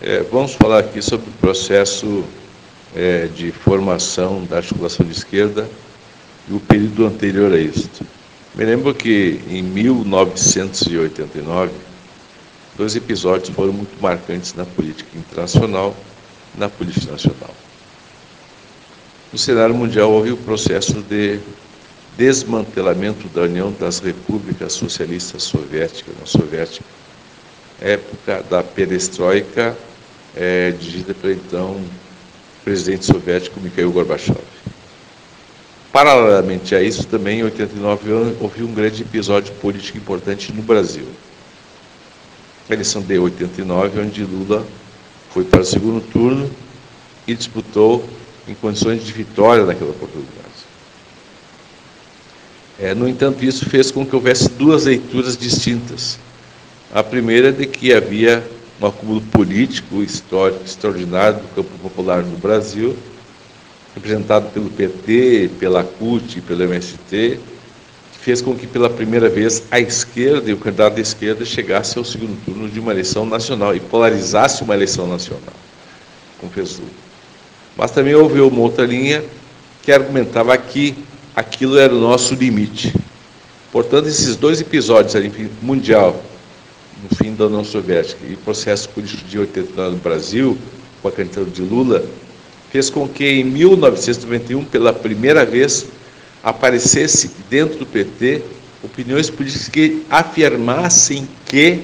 É, 0.00 0.22
vamos 0.22 0.54
falar 0.54 0.78
aqui 0.78 1.02
sobre 1.02 1.28
o 1.28 1.32
processo 1.34 2.24
é, 2.94 3.26
de 3.26 3.52
formação 3.52 4.42
da 4.46 4.56
articulação 4.56 5.04
de 5.04 5.12
esquerda 5.12 5.68
e 6.48 6.54
o 6.54 6.60
período 6.60 7.04
anterior 7.04 7.52
a 7.52 7.58
isso. 7.58 8.15
Me 8.56 8.64
lembro 8.64 8.94
que 8.94 9.38
em 9.50 9.62
1989, 9.62 11.72
dois 12.74 12.96
episódios 12.96 13.50
foram 13.50 13.74
muito 13.74 14.00
marcantes 14.00 14.54
na 14.54 14.64
política 14.64 15.18
internacional 15.18 15.94
e 16.54 16.60
na 16.60 16.70
política 16.70 17.12
nacional. 17.12 17.54
No 19.30 19.38
cenário 19.38 19.74
mundial 19.74 20.10
houve 20.10 20.32
o 20.32 20.38
processo 20.38 21.02
de 21.02 21.38
desmantelamento 22.16 23.28
da 23.28 23.42
União 23.42 23.70
das 23.78 23.98
Repúblicas 23.98 24.72
Socialistas 24.72 25.42
Soviéticas, 25.42 26.14
na 26.18 26.24
Soviética, 26.24 26.86
época 27.78 28.42
da 28.44 28.62
perestroika, 28.62 29.76
é, 30.34 30.70
dirigida 30.70 31.12
pelo 31.12 31.34
então 31.34 31.78
presidente 32.64 33.04
soviético 33.04 33.60
Mikhail 33.60 33.92
Gorbachev. 33.92 34.55
Paralelamente 35.96 36.74
a 36.74 36.82
isso, 36.82 37.06
também 37.06 37.38
em 37.38 37.44
89 37.44 38.36
houve 38.38 38.62
um 38.62 38.74
grande 38.74 39.00
episódio 39.00 39.54
político 39.54 39.96
importante 39.96 40.52
no 40.52 40.60
Brasil. 40.60 41.06
A 42.68 42.74
eleição 42.74 43.00
de 43.00 43.18
89, 43.18 44.00
onde 44.00 44.22
Lula 44.22 44.66
foi 45.30 45.44
para 45.44 45.62
o 45.62 45.64
segundo 45.64 46.02
turno 46.12 46.50
e 47.26 47.34
disputou 47.34 48.06
em 48.46 48.52
condições 48.52 49.06
de 49.06 49.10
vitória 49.10 49.64
naquela 49.64 49.88
oportunidade. 49.88 50.66
É, 52.78 52.94
no 52.94 53.08
entanto, 53.08 53.42
isso 53.42 53.64
fez 53.64 53.90
com 53.90 54.04
que 54.04 54.14
houvesse 54.14 54.50
duas 54.50 54.84
leituras 54.84 55.34
distintas. 55.34 56.18
A 56.92 57.02
primeira 57.02 57.50
de 57.50 57.64
que 57.64 57.94
havia 57.94 58.46
um 58.78 58.86
acúmulo 58.86 59.22
político 59.22 60.02
histórico 60.02 60.62
extraordinário 60.62 61.38
do 61.38 61.54
campo 61.54 61.70
popular 61.78 62.22
no 62.22 62.36
Brasil, 62.36 62.94
representado 63.96 64.50
pelo 64.50 64.68
PT, 64.68 65.50
pela 65.58 65.82
CUT, 65.82 66.42
pelo 66.42 66.62
MST, 66.64 67.40
que 68.12 68.18
fez 68.20 68.42
com 68.42 68.54
que 68.54 68.66
pela 68.66 68.90
primeira 68.90 69.28
vez 69.28 69.62
a 69.70 69.80
esquerda 69.80 70.50
e 70.50 70.52
o 70.52 70.58
candidato 70.58 70.94
da 70.94 71.00
esquerda 71.00 71.44
chegasse 71.46 71.96
ao 71.96 72.04
segundo 72.04 72.38
turno 72.44 72.68
de 72.68 72.78
uma 72.78 72.92
eleição 72.92 73.24
nacional 73.24 73.74
e 73.74 73.80
polarizasse 73.80 74.62
uma 74.62 74.74
eleição 74.74 75.08
nacional, 75.08 75.54
com 76.38 76.48
fez 76.50 76.78
Mas 77.74 77.90
também 77.90 78.14
houve 78.14 78.38
uma 78.40 78.60
outra 78.60 78.84
linha 78.84 79.24
que 79.82 79.90
argumentava 79.90 80.56
que 80.58 80.94
aquilo 81.34 81.78
era 81.78 81.94
o 81.94 82.00
nosso 82.00 82.34
limite. 82.34 82.94
Portanto, 83.72 84.08
esses 84.08 84.36
dois 84.36 84.60
episódios 84.60 85.16
ali, 85.16 85.32
mundial, 85.62 86.22
no 87.02 87.16
fim 87.16 87.34
da 87.34 87.46
União 87.46 87.64
Soviética, 87.64 88.20
e 88.26 88.34
o 88.34 88.38
processo 88.38 88.88
político 88.90 89.24
de 89.24 89.38
89 89.38 89.96
no 89.96 90.02
Brasil, 90.02 90.58
com 91.00 91.08
a 91.08 91.12
candidatura 91.12 91.50
de 91.50 91.62
Lula, 91.62 92.04
fez 92.70 92.90
com 92.90 93.08
que 93.08 93.24
em 93.24 93.44
1991, 93.44 94.64
pela 94.64 94.92
primeira 94.92 95.44
vez, 95.44 95.86
aparecesse 96.42 97.30
dentro 97.48 97.78
do 97.78 97.86
PT 97.86 98.42
opiniões 98.82 99.28
políticas 99.28 99.68
que 99.68 100.04
afirmassem 100.08 101.28
que 101.44 101.82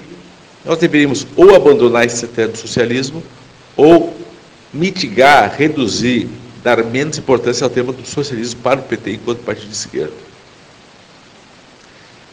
nós 0.64 0.78
deveríamos 0.78 1.26
ou 1.36 1.54
abandonar 1.54 2.06
esse 2.06 2.24
estratégia 2.24 2.52
do 2.52 2.58
socialismo 2.58 3.22
ou 3.76 4.16
mitigar, 4.72 5.54
reduzir, 5.56 6.28
dar 6.62 6.82
menos 6.84 7.18
importância 7.18 7.64
ao 7.64 7.70
tema 7.70 7.92
do 7.92 8.06
socialismo 8.06 8.60
para 8.62 8.80
o 8.80 8.82
PT 8.82 9.12
enquanto 9.12 9.40
partido 9.40 9.68
de 9.68 9.74
esquerda. 9.74 10.12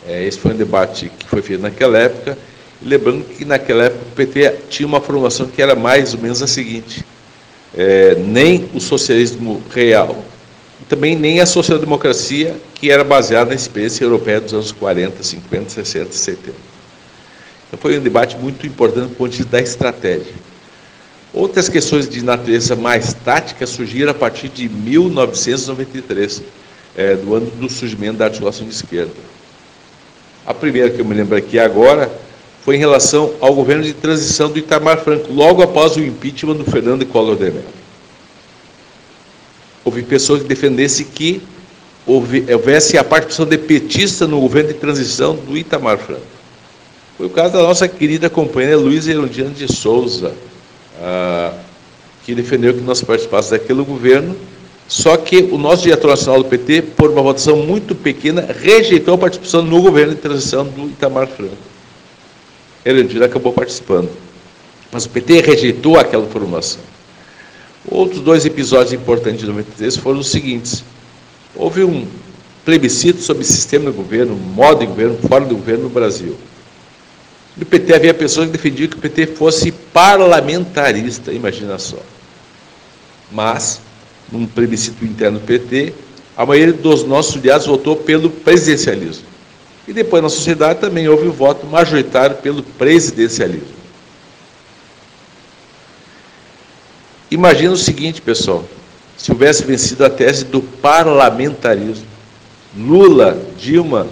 É, 0.07 0.25
esse 0.25 0.39
foi 0.39 0.53
um 0.53 0.57
debate 0.57 1.11
que 1.17 1.27
foi 1.27 1.41
feito 1.41 1.61
naquela 1.61 1.97
época, 1.97 2.37
lembrando 2.81 3.25
que 3.25 3.43
naquela 3.43 3.85
época 3.85 4.03
o 4.11 4.15
PT 4.15 4.55
tinha 4.69 4.87
uma 4.87 5.01
formação 5.01 5.47
que 5.47 5.61
era 5.61 5.75
mais 5.75 6.13
ou 6.13 6.19
menos 6.19 6.41
a 6.41 6.47
seguinte: 6.47 7.03
é, 7.75 8.15
nem 8.15 8.69
o 8.73 8.79
socialismo 8.79 9.61
real, 9.69 10.23
também 10.87 11.15
nem 11.15 11.39
a 11.39 11.45
social-democracia 11.45 12.55
que 12.73 12.89
era 12.89 13.03
baseada 13.03 13.49
na 13.49 13.55
experiência 13.55 14.03
europeia 14.03 14.41
dos 14.41 14.53
anos 14.53 14.71
40, 14.71 15.21
50, 15.21 15.69
60, 15.69 16.11
70. 16.11 16.53
Então 17.67 17.79
foi 17.79 17.99
um 17.99 18.01
debate 18.01 18.37
muito 18.37 18.65
importante 18.65 19.09
do 19.09 19.15
ponto 19.15 19.29
de 19.29 19.37
vista 19.37 19.51
da 19.51 19.61
estratégia. 19.61 20.33
Outras 21.31 21.69
questões 21.69 22.09
de 22.09 22.23
natureza 22.23 22.75
mais 22.75 23.13
tática 23.13 23.67
surgiram 23.67 24.11
a 24.11 24.15
partir 24.15 24.49
de 24.49 24.67
1993, 24.67 26.41
é, 26.97 27.15
do 27.15 27.35
ano 27.35 27.51
do 27.51 27.69
surgimento 27.69 28.17
da 28.17 28.25
articulação 28.25 28.67
de 28.67 28.73
esquerda. 28.73 29.13
A 30.45 30.53
primeira 30.53 30.89
que 30.89 30.99
eu 30.99 31.05
me 31.05 31.13
lembro 31.13 31.37
aqui 31.37 31.59
agora 31.59 32.11
foi 32.69 32.75
em 32.75 32.79
relação 32.79 33.33
ao 33.41 33.51
governo 33.55 33.83
de 33.83 33.93
transição 33.93 34.47
do 34.47 34.59
Itamar 34.59 34.99
Franco, 35.03 35.33
logo 35.33 35.63
após 35.63 35.95
o 35.95 36.01
impeachment 36.01 36.53
do 36.53 36.63
Fernando 36.63 37.03
Collor 37.03 37.35
de 37.35 37.45
Mello. 37.45 37.63
Houve 39.83 40.03
pessoas 40.03 40.43
que 40.43 40.47
defendessem 40.47 41.03
que 41.07 41.41
houvesse 42.05 42.95
a 42.95 43.03
participação 43.03 43.47
de 43.47 43.57
petista 43.57 44.27
no 44.27 44.39
governo 44.39 44.67
de 44.67 44.75
transição 44.75 45.35
do 45.35 45.57
Itamar 45.57 45.97
Franco. 45.97 46.21
Foi 47.17 47.25
o 47.25 47.29
caso 47.31 47.53
da 47.53 47.63
nossa 47.63 47.87
querida 47.87 48.29
companheira 48.29 48.77
Luísa 48.77 49.09
Herodiana 49.09 49.49
de 49.49 49.67
Souza, 49.67 50.35
ah, 51.01 51.53
que 52.23 52.35
defendeu 52.35 52.75
que 52.75 52.81
nós 52.81 53.01
participássemos 53.01 53.59
daquele 53.59 53.83
governo, 53.83 54.35
só 54.87 55.17
que 55.17 55.37
o 55.37 55.57
nosso 55.57 55.81
diretor 55.81 56.09
nacional 56.09 56.43
do 56.43 56.49
PT, 56.49 56.83
por 56.83 57.09
uma 57.09 57.23
votação 57.23 57.55
muito 57.55 57.95
pequena, 57.95 58.45
rejeitou 58.61 59.15
a 59.15 59.17
participação 59.17 59.63
no 59.63 59.81
governo 59.81 60.13
de 60.13 60.21
transição 60.21 60.65
do 60.65 60.83
Itamar 60.83 61.27
Franco. 61.29 61.68
Erundina 62.85 63.25
acabou 63.25 63.53
participando. 63.53 64.09
Mas 64.91 65.05
o 65.05 65.09
PT 65.09 65.41
rejeitou 65.41 65.97
aquela 65.97 66.25
formulação. 66.25 66.81
Outros 67.87 68.21
dois 68.21 68.45
episódios 68.45 68.93
importantes 68.93 69.41
de 69.41 69.47
93 69.47 69.97
foram 69.97 70.19
os 70.19 70.29
seguintes. 70.29 70.83
Houve 71.55 71.83
um 71.83 72.07
plebiscito 72.65 73.21
sobre 73.21 73.43
sistema 73.43 73.89
de 73.89 73.97
governo, 73.97 74.35
modo 74.35 74.79
de 74.79 74.85
governo, 74.85 75.17
fora 75.27 75.45
do 75.45 75.55
governo 75.55 75.83
no 75.83 75.89
Brasil. 75.89 76.35
No 77.55 77.65
PT 77.65 77.93
havia 77.93 78.13
pessoas 78.13 78.47
que 78.47 78.53
defendiam 78.53 78.87
que 78.87 78.97
o 78.97 78.99
PT 78.99 79.27
fosse 79.27 79.71
parlamentarista, 79.71 81.31
imagina 81.31 81.77
só. 81.77 81.97
Mas, 83.31 83.81
num 84.31 84.45
plebiscito 84.45 85.03
interno 85.03 85.39
do 85.39 85.45
PT, 85.45 85.93
a 86.37 86.45
maioria 86.45 86.73
dos 86.73 87.03
nossos 87.03 87.35
aliados 87.35 87.67
votou 87.67 87.95
pelo 87.95 88.29
presidencialismo. 88.29 89.28
E 89.89 89.93
depois 89.93 90.21
na 90.21 90.29
sociedade 90.29 90.79
também 90.79 91.09
houve 91.09 91.27
o 91.27 91.31
voto 91.31 91.65
majoritário 91.65 92.35
pelo 92.35 92.61
presidencialismo. 92.61 93.79
Imagina 97.31 97.73
o 97.73 97.77
seguinte, 97.77 98.21
pessoal: 98.21 98.63
se 99.17 99.31
houvesse 99.31 99.65
vencido 99.65 100.05
a 100.05 100.09
tese 100.11 100.45
do 100.45 100.61
parlamentarismo, 100.61 102.05
Lula, 102.77 103.41
Dilma, 103.57 104.05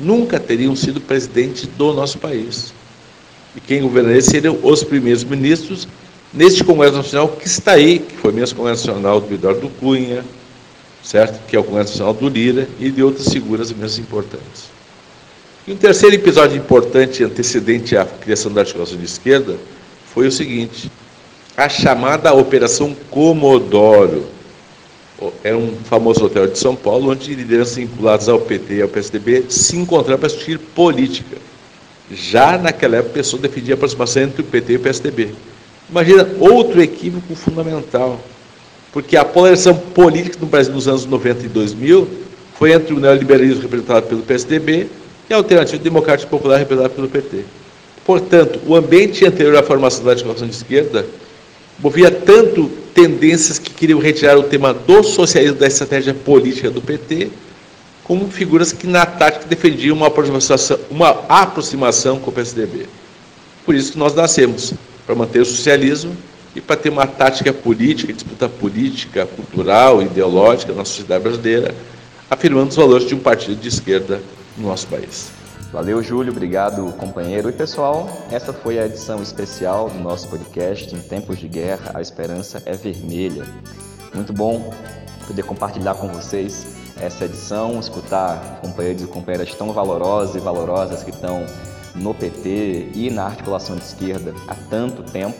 nunca 0.00 0.40
teriam 0.40 0.74
sido 0.74 1.00
presidente 1.00 1.64
do 1.64 1.92
nosso 1.92 2.18
país. 2.18 2.74
E 3.54 3.60
quem 3.60 3.82
governaria 3.82 4.20
seriam 4.20 4.58
os 4.64 4.82
primeiros 4.82 5.22
ministros 5.22 5.86
neste 6.32 6.64
Congresso 6.64 6.96
Nacional 6.96 7.28
que 7.28 7.46
está 7.46 7.74
aí, 7.74 8.00
que 8.00 8.16
foi 8.16 8.32
mesmo 8.32 8.56
Congresso 8.56 8.88
Nacional 8.88 9.20
do 9.20 9.32
Eduardo 9.32 9.68
Cunha, 9.78 10.24
certo? 11.04 11.46
Que 11.46 11.54
é 11.54 11.60
o 11.60 11.62
Congresso 11.62 11.92
Nacional 11.92 12.14
do 12.14 12.28
Lira 12.28 12.68
e 12.80 12.90
de 12.90 13.00
outras 13.00 13.32
figuras 13.32 13.70
menos 13.70 13.96
importantes. 13.96 14.73
E 15.66 15.72
um 15.72 15.76
terceiro 15.76 16.14
episódio 16.14 16.58
importante 16.58 17.24
antecedente 17.24 17.96
à 17.96 18.04
criação 18.04 18.52
da 18.52 18.60
articulação 18.60 18.98
de 18.98 19.06
esquerda 19.06 19.56
foi 20.12 20.26
o 20.26 20.32
seguinte: 20.32 20.92
a 21.56 21.70
chamada 21.70 22.34
Operação 22.34 22.94
Comodoro. 23.10 24.26
era 25.42 25.56
um 25.56 25.74
famoso 25.84 26.26
hotel 26.26 26.48
de 26.48 26.58
São 26.58 26.76
Paulo, 26.76 27.10
onde 27.10 27.34
lideranças 27.34 27.76
vinculadas 27.76 28.28
ao 28.28 28.40
PT 28.40 28.74
e 28.74 28.82
ao 28.82 28.88
PSDB 28.88 29.46
se 29.48 29.74
encontraram 29.78 30.18
para 30.18 30.28
discutir 30.28 30.58
política. 30.58 31.38
Já 32.12 32.58
naquela 32.58 32.96
época, 32.96 33.12
a 33.12 33.14
pessoa 33.14 33.40
defendia 33.40 33.72
a 33.72 33.76
aproximação 33.76 34.24
entre 34.24 34.42
o 34.42 34.44
PT 34.44 34.74
e 34.74 34.76
o 34.76 34.80
PSDB. 34.80 35.30
Imagina 35.88 36.28
outro 36.40 36.82
equívoco 36.82 37.34
fundamental, 37.34 38.20
porque 38.92 39.16
a 39.16 39.24
polarização 39.24 39.74
política 39.74 40.36
no 40.38 40.46
Brasil 40.46 40.74
nos 40.74 40.86
anos 40.86 41.06
90 41.06 41.46
e 41.46 41.48
2000 41.48 42.06
foi 42.58 42.72
entre 42.72 42.92
o 42.92 43.00
neoliberalismo 43.00 43.62
representado 43.62 44.06
pelo 44.08 44.20
PSDB 44.20 44.88
e 45.28 45.34
a 45.34 45.36
alternativa 45.36 45.82
democrática 45.82 46.30
popular 46.30 46.58
representada 46.58 46.94
pelo 46.94 47.08
PT. 47.08 47.44
Portanto, 48.04 48.60
o 48.66 48.74
ambiente 48.76 49.24
anterior 49.24 49.56
à 49.56 49.62
formação 49.62 50.04
da 50.04 50.10
articulação 50.10 50.46
de 50.46 50.54
esquerda 50.54 51.06
movia 51.78 52.10
tanto 52.10 52.70
tendências 52.94 53.58
que 53.58 53.70
queriam 53.70 53.98
retirar 53.98 54.38
o 54.38 54.44
tema 54.44 54.72
do 54.72 55.02
socialismo 55.02 55.58
da 55.58 55.66
estratégia 55.66 56.14
política 56.14 56.70
do 56.70 56.80
PT, 56.80 57.30
como 58.04 58.28
figuras 58.28 58.72
que 58.72 58.86
na 58.86 59.06
tática 59.06 59.46
defendiam 59.46 59.96
uma 59.96 60.08
aproximação, 60.08 60.78
uma 60.90 61.10
aproximação 61.28 62.20
com 62.20 62.30
o 62.30 62.32
PSDB. 62.32 62.86
Por 63.64 63.74
isso 63.74 63.92
que 63.92 63.98
nós 63.98 64.14
nascemos, 64.14 64.74
para 65.06 65.14
manter 65.14 65.40
o 65.40 65.44
socialismo 65.44 66.14
e 66.54 66.60
para 66.60 66.76
ter 66.76 66.90
uma 66.90 67.06
tática 67.06 67.52
política, 67.52 68.12
disputa 68.12 68.48
política, 68.48 69.26
cultural, 69.26 70.02
ideológica 70.02 70.72
na 70.74 70.84
sociedade 70.84 71.24
brasileira, 71.24 71.74
afirmando 72.30 72.68
os 72.68 72.76
valores 72.76 73.08
de 73.08 73.14
um 73.14 73.18
partido 73.18 73.56
de 73.56 73.68
esquerda 73.68 74.20
no 74.56 74.68
nosso 74.68 74.86
país. 74.88 75.30
Valeu, 75.72 76.02
Júlio. 76.02 76.30
Obrigado, 76.30 76.92
companheiro. 76.98 77.48
E 77.48 77.52
pessoal, 77.52 78.08
essa 78.30 78.52
foi 78.52 78.78
a 78.78 78.86
edição 78.86 79.20
especial 79.22 79.90
do 79.90 79.98
nosso 79.98 80.28
podcast 80.28 80.94
Em 80.94 81.00
Tempos 81.00 81.38
de 81.38 81.48
Guerra, 81.48 81.92
a 81.94 82.00
Esperança 82.00 82.62
é 82.64 82.76
Vermelha. 82.76 83.44
Muito 84.14 84.32
bom 84.32 84.72
poder 85.26 85.42
compartilhar 85.42 85.94
com 85.94 86.06
vocês 86.08 86.76
essa 87.00 87.24
edição, 87.24 87.80
escutar 87.80 88.60
companheiros 88.60 89.02
e 89.02 89.06
companheiras 89.06 89.52
tão 89.54 89.72
valorosos 89.72 90.36
e 90.36 90.38
valorosas 90.38 91.02
que 91.02 91.10
estão 91.10 91.44
no 91.94 92.14
PT 92.14 92.90
e 92.94 93.10
na 93.10 93.24
articulação 93.24 93.76
de 93.76 93.82
esquerda 93.82 94.32
há 94.46 94.54
tanto 94.54 95.02
tempo. 95.02 95.36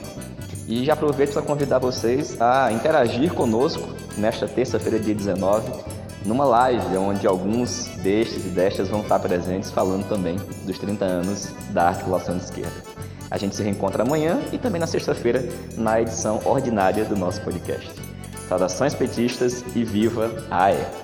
E 0.67 0.85
já 0.85 0.95
aproveito 0.95 1.33
para 1.33 1.43
convidar 1.43 1.79
vocês 1.79 2.41
a 2.41 2.73
interagir 2.73 3.33
conosco 3.35 3.87
nesta 4.17 4.49
terça-feira, 4.49 4.99
dia 4.99 5.15
19, 5.15 5.71
numa 6.25 6.45
live 6.45 6.97
onde 6.97 7.27
alguns 7.27 7.87
destes 8.03 8.47
e 8.47 8.49
destas 8.49 8.89
vão 8.89 9.01
estar 9.01 9.19
presentes 9.19 9.71
falando 9.71 10.09
também 10.09 10.37
dos 10.65 10.79
30 10.79 11.05
anos 11.05 11.53
da 11.71 11.89
articulação 11.89 12.37
de 12.37 12.45
esquerda. 12.45 12.83
A 13.31 13.37
gente 13.37 13.55
se 13.55 13.63
reencontra 13.63 14.03
amanhã 14.03 14.41
e 14.53 14.59
também 14.59 14.81
na 14.81 14.87
sexta-feira 14.87 15.45
na 15.77 16.01
edição 16.01 16.41
ordinária 16.45 17.05
do 17.05 17.17
nosso 17.17 17.41
podcast. 17.41 17.91
Saudações 18.49 18.95
petistas 18.95 19.65
e 19.75 19.85
viva 19.85 20.31
a 20.51 20.65
AE! 20.67 21.04